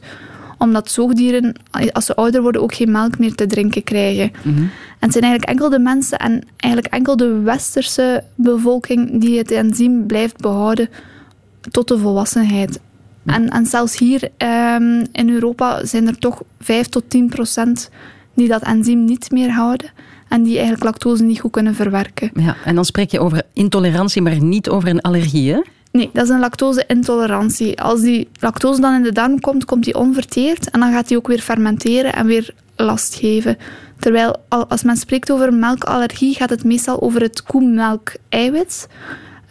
omdat 0.61 0.91
zoogdieren, 0.91 1.55
als 1.91 2.05
ze 2.05 2.15
ouder 2.15 2.41
worden, 2.41 2.61
ook 2.61 2.73
geen 2.73 2.91
melk 2.91 3.19
meer 3.19 3.35
te 3.35 3.47
drinken 3.47 3.83
krijgen. 3.83 4.31
Mm 4.43 4.55
-hmm. 4.55 4.63
En 4.63 5.07
het 5.07 5.11
zijn 5.11 5.23
eigenlijk 5.23 5.51
enkel 5.51 5.69
de 5.69 5.79
mensen 5.79 6.17
en 6.17 6.43
eigenlijk 6.57 6.93
enkel 6.93 7.17
de 7.17 7.39
westerse 7.39 8.23
bevolking 8.35 9.21
die 9.21 9.37
het 9.37 9.51
enzym 9.51 10.05
blijft 10.05 10.37
behouden 10.37 10.89
tot 11.71 11.87
de 11.87 11.97
volwassenheid. 11.97 12.79
En, 13.25 13.49
en 13.49 13.65
zelfs 13.65 13.97
hier 13.97 14.23
um, 14.23 15.05
in 15.11 15.29
Europa 15.29 15.85
zijn 15.85 16.07
er 16.07 16.17
toch 16.17 16.41
5 16.59 16.87
tot 16.87 17.03
10 17.07 17.29
procent 17.29 17.89
die 18.33 18.47
dat 18.47 18.61
enzym 18.61 19.05
niet 19.05 19.31
meer 19.31 19.51
houden 19.51 19.89
en 20.27 20.43
die 20.43 20.53
eigenlijk 20.53 20.83
lactose 20.83 21.23
niet 21.23 21.39
goed 21.39 21.51
kunnen 21.51 21.75
verwerken. 21.75 22.31
Ja, 22.33 22.55
en 22.65 22.75
dan 22.75 22.85
spreek 22.85 23.11
je 23.11 23.19
over 23.19 23.43
intolerantie, 23.53 24.21
maar 24.21 24.43
niet 24.43 24.69
over 24.69 24.89
een 24.89 25.01
allergie, 25.01 25.53
hè? 25.53 25.61
Nee, 25.91 26.09
dat 26.13 26.23
is 26.23 26.29
een 26.29 26.39
lactose-intolerantie. 26.39 27.81
Als 27.81 28.01
die 28.01 28.29
lactose 28.39 28.81
dan 28.81 28.93
in 28.93 29.03
de 29.03 29.11
darm 29.11 29.39
komt, 29.39 29.65
komt 29.65 29.83
die 29.83 29.95
onverteerd 29.95 30.69
en 30.69 30.79
dan 30.79 30.91
gaat 30.91 31.07
die 31.07 31.17
ook 31.17 31.27
weer 31.27 31.41
fermenteren 31.41 32.13
en 32.13 32.25
weer 32.25 32.53
last 32.75 33.15
geven. 33.15 33.57
Terwijl 33.99 34.35
als 34.49 34.83
men 34.83 34.97
spreekt 34.97 35.31
over 35.31 35.53
melkallergie, 35.53 36.35
gaat 36.35 36.49
het 36.49 36.63
meestal 36.63 37.01
over 37.01 37.21
het 37.21 37.43
koemelk-eiwit. 37.43 38.87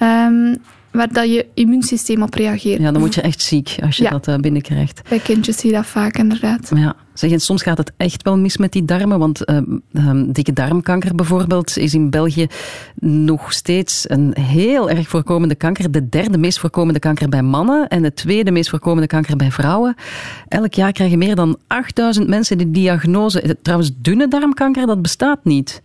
Um, 0.03 0.57
waar 0.91 1.13
dat 1.13 1.29
je 1.29 1.47
immuunsysteem 1.55 2.23
op 2.23 2.35
reageert. 2.35 2.81
Ja, 2.81 2.91
dan 2.93 3.01
word 3.01 3.15
je 3.15 3.21
echt 3.21 3.43
ziek 3.43 3.77
als 3.83 3.97
je 3.97 4.03
ja. 4.03 4.11
dat 4.11 4.29
uh, 4.29 4.37
binnenkrijgt. 4.37 5.01
Bij 5.09 5.19
kindjes 5.19 5.57
zie 5.57 5.71
je 5.71 5.77
dat 5.77 5.87
vaak, 5.87 6.19
inderdaad. 6.19 6.71
Ja. 6.75 6.97
En 7.23 7.41
soms 7.41 7.63
gaat 7.63 7.79
het 7.79 7.93
echt 7.97 8.23
wel 8.23 8.39
mis 8.39 8.57
met 8.57 8.73
die 8.73 8.85
darmen, 8.85 9.19
want 9.19 9.51
uh, 9.51 9.57
um, 9.93 10.33
dikke 10.33 10.53
darmkanker 10.53 11.15
bijvoorbeeld 11.15 11.77
is 11.77 11.95
in 11.95 12.11
België 12.11 12.47
nog 13.01 13.53
steeds 13.53 14.05
een 14.09 14.35
heel 14.41 14.91
erg 14.91 15.09
voorkomende 15.09 15.55
kanker. 15.55 15.91
De 15.91 16.09
derde 16.09 16.39
meest 16.39 16.59
voorkomende 16.59 16.99
kanker 16.99 17.29
bij 17.29 17.43
mannen 17.43 17.89
en 17.89 18.03
de 18.03 18.15
tweede 18.15 18.51
meest 18.51 18.71
voorkomende 18.71 19.07
kanker 19.07 19.37
bij 19.37 19.51
vrouwen. 19.51 19.95
Elk 20.49 20.75
jaar 20.75 20.93
krijgen 20.93 21.19
meer 21.19 21.35
dan 21.35 21.59
8000 21.67 22.29
mensen 22.29 22.59
de 22.59 22.71
diagnose. 22.71 23.57
Trouwens, 23.63 23.91
dunne 23.97 24.29
darmkanker, 24.29 24.87
dat 24.87 25.03
bestaat 25.03 25.45
niet. 25.45 25.81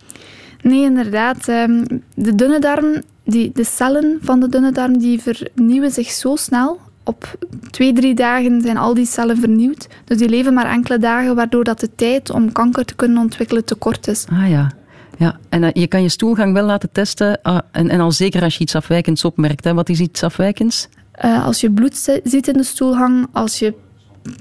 Nee, 0.62 0.82
inderdaad. 0.82 1.48
Um, 1.48 1.86
de 2.14 2.34
dunne 2.34 2.58
darm 2.58 3.02
die, 3.24 3.50
de 3.54 3.64
cellen 3.64 4.18
van 4.22 4.40
de 4.40 4.48
dunne 4.48 4.72
darm 4.72 4.98
die 4.98 5.20
vernieuwen 5.20 5.90
zich 5.90 6.10
zo 6.10 6.36
snel. 6.36 6.80
Op 7.06 7.38
twee, 7.70 7.92
drie 7.92 8.14
dagen 8.14 8.60
zijn 8.60 8.76
al 8.76 8.94
die 8.94 9.06
cellen 9.06 9.36
vernieuwd. 9.36 9.86
Dus 10.04 10.18
die 10.18 10.28
leven 10.28 10.54
maar 10.54 10.70
enkele 10.70 10.98
dagen, 10.98 11.34
waardoor 11.34 11.64
dat 11.64 11.80
de 11.80 11.94
tijd 11.94 12.30
om 12.30 12.52
kanker 12.52 12.84
te 12.84 12.94
kunnen 12.94 13.18
ontwikkelen 13.18 13.64
te 13.64 13.74
kort 13.74 14.08
is. 14.08 14.26
Ah 14.32 14.48
ja. 14.48 14.72
Ja, 15.18 15.38
en 15.48 15.62
uh, 15.62 15.68
je 15.72 15.86
kan 15.86 16.02
je 16.02 16.08
stoelgang 16.08 16.52
wel 16.52 16.64
laten 16.64 16.92
testen. 16.92 17.38
Uh, 17.42 17.58
en, 17.70 17.88
en 17.88 18.00
al 18.00 18.12
zeker 18.12 18.42
als 18.42 18.54
je 18.54 18.60
iets 18.60 18.74
afwijkends 18.74 19.24
opmerkt. 19.24 19.64
Hè. 19.64 19.74
Wat 19.74 19.88
is 19.88 20.00
iets 20.00 20.22
afwijkends? 20.22 20.88
Uh, 21.24 21.46
als 21.46 21.60
je 21.60 21.70
bloed 21.70 22.20
ziet 22.24 22.48
in 22.48 22.56
de 22.56 22.64
stoelgang, 22.64 23.26
als 23.32 23.58
je 23.58 23.74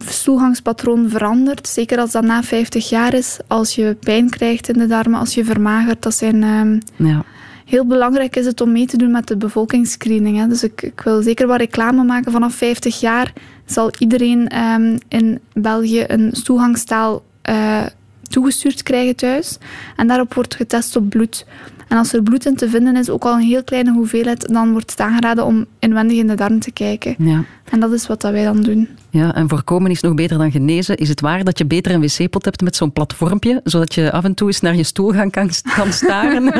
stoelgangspatroon 0.07 1.09
verandert, 1.09 1.67
zeker 1.67 1.99
als 1.99 2.11
dat 2.11 2.23
na 2.23 2.43
50 2.43 2.89
jaar 2.89 3.13
is, 3.13 3.37
als 3.47 3.75
je 3.75 3.97
pijn 3.99 4.29
krijgt 4.29 4.69
in 4.69 4.77
de 4.77 4.87
darmen, 4.87 5.19
als 5.19 5.33
je 5.33 5.45
vermagert, 5.45 6.03
dat 6.03 6.15
zijn 6.15 6.43
ehm, 6.43 6.79
ja 6.95 7.25
heel 7.65 7.85
belangrijk 7.85 8.35
is 8.35 8.45
het 8.45 8.61
om 8.61 8.71
mee 8.71 8.85
te 8.85 8.97
doen 8.97 9.11
met 9.11 9.27
de 9.27 9.37
bevolkingsscreening. 9.37 10.37
Hè. 10.37 10.47
Dus 10.47 10.63
ik, 10.63 10.81
ik, 10.81 11.01
wil 11.01 11.21
zeker 11.21 11.47
wat 11.47 11.59
reclame 11.59 12.03
maken. 12.03 12.31
Vanaf 12.31 12.55
50 12.55 12.99
jaar 12.99 13.33
zal 13.65 13.91
iedereen 13.99 14.59
um, 14.59 14.97
in 15.07 15.39
België 15.53 16.03
een 16.07 16.31
toegangstaal 16.31 17.23
uh, 17.49 17.85
toegestuurd 18.21 18.83
krijgen 18.83 19.15
thuis. 19.15 19.57
En 19.95 20.07
daarop 20.07 20.33
wordt 20.33 20.55
getest 20.55 20.95
op 20.95 21.09
bloed. 21.09 21.45
En 21.87 21.97
als 21.97 22.13
er 22.13 22.23
bloed 22.23 22.45
in 22.45 22.55
te 22.55 22.69
vinden 22.69 22.95
is, 22.95 23.09
ook 23.09 23.23
al 23.23 23.33
een 23.33 23.39
heel 23.39 23.63
kleine 23.63 23.91
hoeveelheid, 23.91 24.47
dan 24.53 24.71
wordt 24.71 24.91
het 24.91 24.99
aangeraden 24.99 25.45
om 25.45 25.65
inwendig 25.79 26.17
in 26.17 26.27
de 26.27 26.35
darm 26.35 26.59
te 26.59 26.71
kijken. 26.71 27.15
Ja. 27.17 27.43
En 27.69 27.79
dat 27.79 27.91
is 27.91 28.07
wat 28.07 28.21
dat 28.21 28.31
wij 28.31 28.43
dan 28.43 28.61
doen. 28.61 28.89
Ja, 29.09 29.35
en 29.35 29.49
voorkomen 29.49 29.91
is 29.91 30.01
nog 30.01 30.13
beter 30.13 30.37
dan 30.37 30.51
genezen. 30.51 30.97
Is 30.97 31.09
het 31.09 31.21
waar 31.21 31.43
dat 31.43 31.57
je 31.57 31.65
beter 31.65 31.91
een 31.91 32.01
wc-pot 32.01 32.45
hebt 32.45 32.61
met 32.61 32.75
zo'n 32.75 32.91
platformpje, 32.91 33.61
zodat 33.63 33.93
je 33.93 34.11
af 34.11 34.23
en 34.23 34.33
toe 34.33 34.47
eens 34.47 34.61
naar 34.61 34.75
je 34.75 34.83
stoelgang 34.83 35.31
kan, 35.31 35.49
kan 35.75 35.93
staren? 35.93 36.45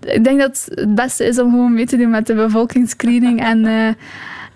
Ik 0.00 0.24
denk 0.24 0.40
dat 0.40 0.68
het 0.74 0.94
beste 0.94 1.24
is 1.24 1.38
om 1.38 1.50
gewoon 1.50 1.74
mee 1.74 1.86
te 1.86 1.96
doen 1.96 2.10
met 2.10 2.26
de 2.26 2.34
bevolkingsscreening 2.34 3.40
en... 3.40 3.64
Uh, 3.64 3.88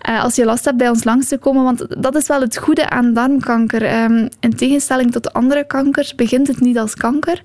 uh, 0.09 0.23
als 0.23 0.35
je 0.35 0.45
last 0.45 0.65
hebt 0.65 0.77
bij 0.77 0.89
ons 0.89 1.03
langs 1.03 1.27
te 1.27 1.37
komen. 1.37 1.63
Want 1.63 1.85
dat 2.03 2.15
is 2.15 2.27
wel 2.27 2.41
het 2.41 2.57
goede 2.57 2.89
aan 2.89 3.13
darmkanker. 3.13 4.03
Um, 4.03 4.29
in 4.39 4.55
tegenstelling 4.55 5.11
tot 5.11 5.33
andere 5.33 5.65
kankers 5.65 6.15
begint 6.15 6.47
het 6.47 6.59
niet 6.59 6.77
als 6.77 6.95
kanker, 6.95 7.41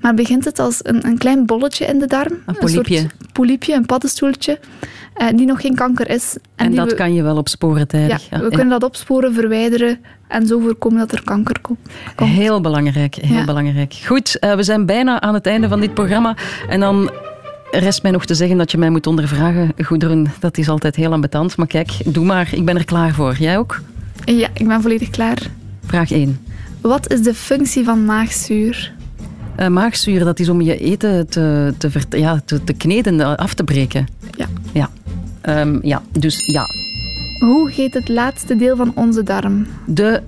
maar 0.00 0.14
begint 0.14 0.44
het 0.44 0.58
als 0.58 0.78
een, 0.82 1.06
een 1.06 1.18
klein 1.18 1.46
bolletje 1.46 1.84
in 1.84 1.98
de 1.98 2.06
darm. 2.06 2.32
Een 2.46 2.56
polypje. 2.58 2.96
Een 2.96 3.00
soort 3.00 3.32
polypje, 3.32 3.74
een 3.74 3.86
paddenstoeltje, 3.86 4.58
uh, 5.16 5.28
die 5.34 5.46
nog 5.46 5.60
geen 5.60 5.74
kanker 5.74 6.10
is. 6.10 6.36
En, 6.56 6.66
en 6.66 6.74
dat 6.74 6.90
we, 6.90 6.94
kan 6.94 7.14
je 7.14 7.22
wel 7.22 7.36
opsporen 7.36 7.88
tijdig. 7.88 8.28
Ja, 8.30 8.40
we 8.40 8.48
kunnen 8.48 8.68
dat 8.68 8.82
opsporen, 8.82 9.34
verwijderen 9.34 9.98
en 10.28 10.46
zo 10.46 10.58
voorkomen 10.58 10.98
dat 10.98 11.12
er 11.12 11.24
kanker 11.24 11.60
komt. 11.60 11.78
Heel 12.16 12.60
belangrijk, 12.60 13.14
heel 13.14 13.36
ja. 13.36 13.44
belangrijk. 13.44 13.94
Goed, 14.06 14.36
uh, 14.40 14.54
we 14.54 14.62
zijn 14.62 14.86
bijna 14.86 15.20
aan 15.20 15.34
het 15.34 15.46
einde 15.46 15.68
van 15.68 15.80
dit 15.80 15.94
programma. 15.94 16.36
En 16.68 16.80
dan 16.80 17.10
rest 17.70 18.02
mij 18.02 18.10
nog 18.10 18.24
te 18.24 18.34
zeggen 18.34 18.56
dat 18.56 18.70
je 18.70 18.78
mij 18.78 18.90
moet 18.90 19.06
ondervragen. 19.06 19.72
Goederen, 19.84 20.26
dat 20.40 20.58
is 20.58 20.68
altijd 20.68 20.96
heel 20.96 21.12
ambetant. 21.12 21.56
Maar 21.56 21.66
kijk, 21.66 21.90
doe 22.04 22.24
maar. 22.24 22.48
Ik 22.52 22.64
ben 22.64 22.76
er 22.76 22.84
klaar 22.84 23.14
voor. 23.14 23.36
Jij 23.38 23.58
ook? 23.58 23.80
Ja, 24.24 24.48
ik 24.52 24.66
ben 24.66 24.82
volledig 24.82 25.10
klaar. 25.10 25.38
Vraag 25.84 26.10
1. 26.10 26.38
Wat 26.80 27.12
is 27.12 27.22
de 27.22 27.34
functie 27.34 27.84
van 27.84 28.04
maagzuur? 28.04 28.92
Uh, 29.60 29.66
maagzuur, 29.66 30.24
dat 30.24 30.38
is 30.38 30.48
om 30.48 30.60
je 30.60 30.78
eten 30.78 31.28
te, 31.28 31.74
te, 31.78 31.90
ja, 32.10 32.40
te, 32.44 32.64
te 32.64 32.72
kneden, 32.72 33.36
af 33.36 33.54
te 33.54 33.64
breken. 33.64 34.06
Ja. 34.36 34.46
Ja. 34.72 34.90
Um, 35.60 35.78
ja, 35.82 36.02
dus 36.18 36.46
ja. 36.46 36.64
Hoe 37.46 37.70
heet 37.70 37.94
het 37.94 38.08
laatste 38.08 38.56
deel 38.56 38.76
van 38.76 38.92
onze 38.94 39.22
darm? 39.22 39.66
De 39.86 40.22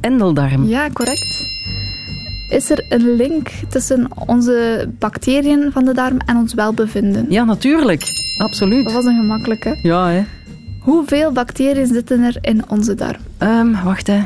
endeldarm. 0.00 0.64
Ja, 0.66 0.88
correct. 0.92 1.53
Is 2.48 2.70
er 2.70 2.84
een 2.88 3.16
link 3.16 3.50
tussen 3.68 4.08
onze 4.26 4.88
bacteriën 4.98 5.70
van 5.72 5.84
de 5.84 5.94
darm 5.94 6.18
en 6.26 6.36
ons 6.36 6.54
welbevinden? 6.54 7.26
Ja, 7.28 7.44
natuurlijk. 7.44 8.02
Absoluut. 8.38 8.84
Dat 8.84 8.92
was 8.92 9.04
een 9.04 9.20
gemakkelijke. 9.20 9.78
Ja, 9.82 10.08
hè. 10.08 10.24
Hoeveel 10.80 11.32
bacteriën 11.32 11.86
zitten 11.86 12.22
er 12.22 12.36
in 12.40 12.62
onze 12.68 12.94
darm? 12.94 13.20
Um, 13.38 13.82
wacht, 13.84 14.06
hè. 14.06 14.22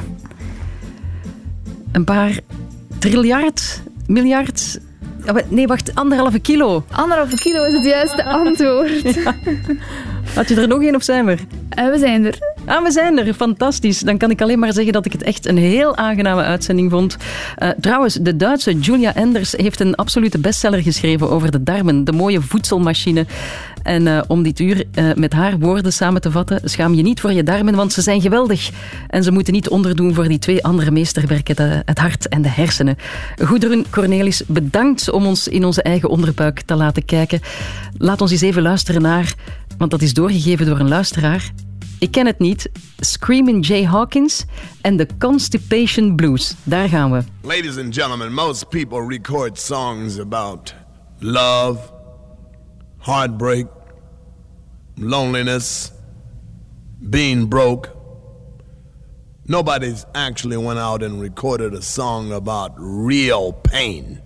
Een 1.92 2.04
paar 2.04 2.40
triljard, 2.98 3.82
miljard... 4.06 4.80
Nee, 5.48 5.66
wacht, 5.66 5.94
anderhalve 5.94 6.38
kilo. 6.38 6.84
Anderhalve 6.90 7.36
kilo 7.36 7.64
is 7.64 7.72
het 7.72 7.84
juiste 7.84 8.24
antwoord. 8.44 9.14
Ja. 9.14 9.34
Had 10.34 10.48
je 10.48 10.60
er 10.60 10.68
nog 10.68 10.82
één 10.82 10.94
of 10.94 11.02
zijn 11.02 11.24
we 11.24 11.30
er? 11.30 11.40
Uh, 11.78 11.92
we 11.92 11.98
zijn 11.98 12.24
er. 12.24 12.38
Ah, 12.68 12.82
we 12.82 12.90
zijn 12.90 13.18
er. 13.18 13.34
Fantastisch. 13.34 14.00
Dan 14.00 14.18
kan 14.18 14.30
ik 14.30 14.42
alleen 14.42 14.58
maar 14.58 14.72
zeggen 14.72 14.92
dat 14.92 15.06
ik 15.06 15.12
het 15.12 15.22
echt 15.22 15.46
een 15.46 15.56
heel 15.56 15.96
aangename 15.96 16.42
uitzending 16.42 16.90
vond. 16.90 17.16
Uh, 17.58 17.68
trouwens, 17.80 18.14
de 18.14 18.36
Duitse 18.36 18.78
Julia 18.78 19.14
Enders 19.14 19.52
heeft 19.52 19.80
een 19.80 19.94
absolute 19.94 20.38
bestseller 20.38 20.82
geschreven 20.82 21.30
over 21.30 21.50
de 21.50 21.62
darmen, 21.62 22.04
de 22.04 22.12
mooie 22.12 22.40
voedselmachine. 22.40 23.26
En 23.82 24.06
uh, 24.06 24.20
om 24.26 24.42
dit 24.42 24.58
uur 24.58 24.84
uh, 24.94 25.14
met 25.14 25.32
haar 25.32 25.58
woorden 25.58 25.92
samen 25.92 26.20
te 26.20 26.30
vatten, 26.30 26.60
schaam 26.64 26.94
je 26.94 27.02
niet 27.02 27.20
voor 27.20 27.32
je 27.32 27.42
darmen, 27.42 27.74
want 27.74 27.92
ze 27.92 28.02
zijn 28.02 28.20
geweldig. 28.20 28.70
En 29.08 29.22
ze 29.22 29.32
moeten 29.32 29.52
niet 29.52 29.68
onderdoen 29.68 30.14
voor 30.14 30.28
die 30.28 30.38
twee 30.38 30.64
andere 30.64 30.90
meesterwerken, 30.90 31.56
de, 31.56 31.82
het 31.84 31.98
hart 31.98 32.28
en 32.28 32.42
de 32.42 32.48
hersenen. 32.48 32.96
Goederen 33.44 33.84
Cornelis, 33.90 34.42
bedankt 34.46 35.10
om 35.10 35.26
ons 35.26 35.48
in 35.48 35.64
onze 35.64 35.82
eigen 35.82 36.08
onderbuik 36.08 36.60
te 36.60 36.74
laten 36.74 37.04
kijken. 37.04 37.40
Laat 37.98 38.20
ons 38.20 38.30
eens 38.30 38.40
even 38.40 38.62
luisteren 38.62 39.02
naar, 39.02 39.34
want 39.78 39.90
dat 39.90 40.02
is 40.02 40.14
doorgegeven 40.14 40.66
door 40.66 40.78
een 40.78 40.88
luisteraar. 40.88 41.50
Ik 41.98 42.10
ken 42.10 42.26
het 42.26 42.38
niet. 42.38 42.70
Screaming 42.98 43.66
Jay 43.66 43.84
Hawkins 43.84 44.44
en 44.80 44.96
The 44.96 45.06
Constipation 45.18 46.16
Blues. 46.16 46.54
Daar 46.62 46.88
gaan 46.88 47.12
we. 47.12 47.22
Ladies 47.42 47.78
and 47.78 47.94
gentlemen, 47.94 48.32
most 48.32 48.68
people 48.68 49.06
record 49.06 49.58
songs 49.58 50.18
about 50.18 50.74
love, 51.18 51.78
heartbreak, 52.98 53.66
loneliness, 54.94 55.92
being 57.00 57.48
broke. 57.48 57.96
Nobody's 59.44 60.04
actually 60.12 60.58
went 60.58 60.78
out 60.78 61.02
and 61.02 61.20
recorded 61.20 61.74
a 61.74 61.80
song 61.80 62.32
about 62.32 62.72
real 62.76 63.52
pain. 63.52 64.20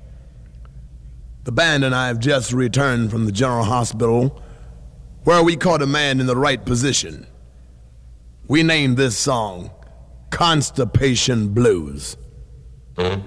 The 1.44 1.52
band 1.52 1.84
and 1.84 1.94
I 1.94 2.06
have 2.06 2.18
just 2.18 2.52
returned 2.52 3.10
from 3.10 3.24
the 3.24 3.32
General 3.32 3.64
Hospital 3.64 4.42
where 5.24 5.42
we 5.42 5.56
caught 5.56 5.82
a 5.82 5.86
man 5.86 6.20
in 6.20 6.26
the 6.26 6.36
right 6.36 6.64
position. 6.64 7.26
We 8.52 8.62
named 8.62 8.98
this 8.98 9.16
song 9.16 9.70
Constipation 10.28 11.54
Blues. 11.54 12.18
Hmm? 12.98 13.20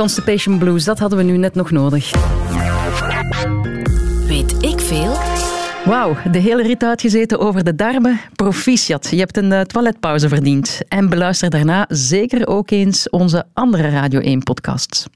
Constipation 0.00 0.58
Blues, 0.58 0.84
dat 0.84 0.98
hadden 0.98 1.18
we 1.18 1.24
nu 1.24 1.36
net 1.36 1.54
nog 1.54 1.70
nodig. 1.70 2.12
Weet 4.26 4.62
ik 4.62 4.80
veel? 4.80 5.16
Wauw, 5.84 6.16
de 6.30 6.38
hele 6.38 6.62
rit 6.62 6.82
uitgezeten 6.82 7.38
over 7.38 7.64
de 7.64 7.74
darmen. 7.74 8.20
Proficiat, 8.34 9.08
je 9.10 9.16
hebt 9.16 9.36
een 9.36 9.52
eh, 9.52 9.60
toiletpauze 9.60 10.28
verdiend. 10.28 10.80
En 10.88 11.08
beluister 11.08 11.50
daarna 11.50 11.86
zeker 11.88 12.46
ook 12.46 12.70
eens 12.70 13.10
onze 13.10 13.44
andere 13.52 13.90
Radio 13.90 14.38
1-podcasts. 14.38 15.06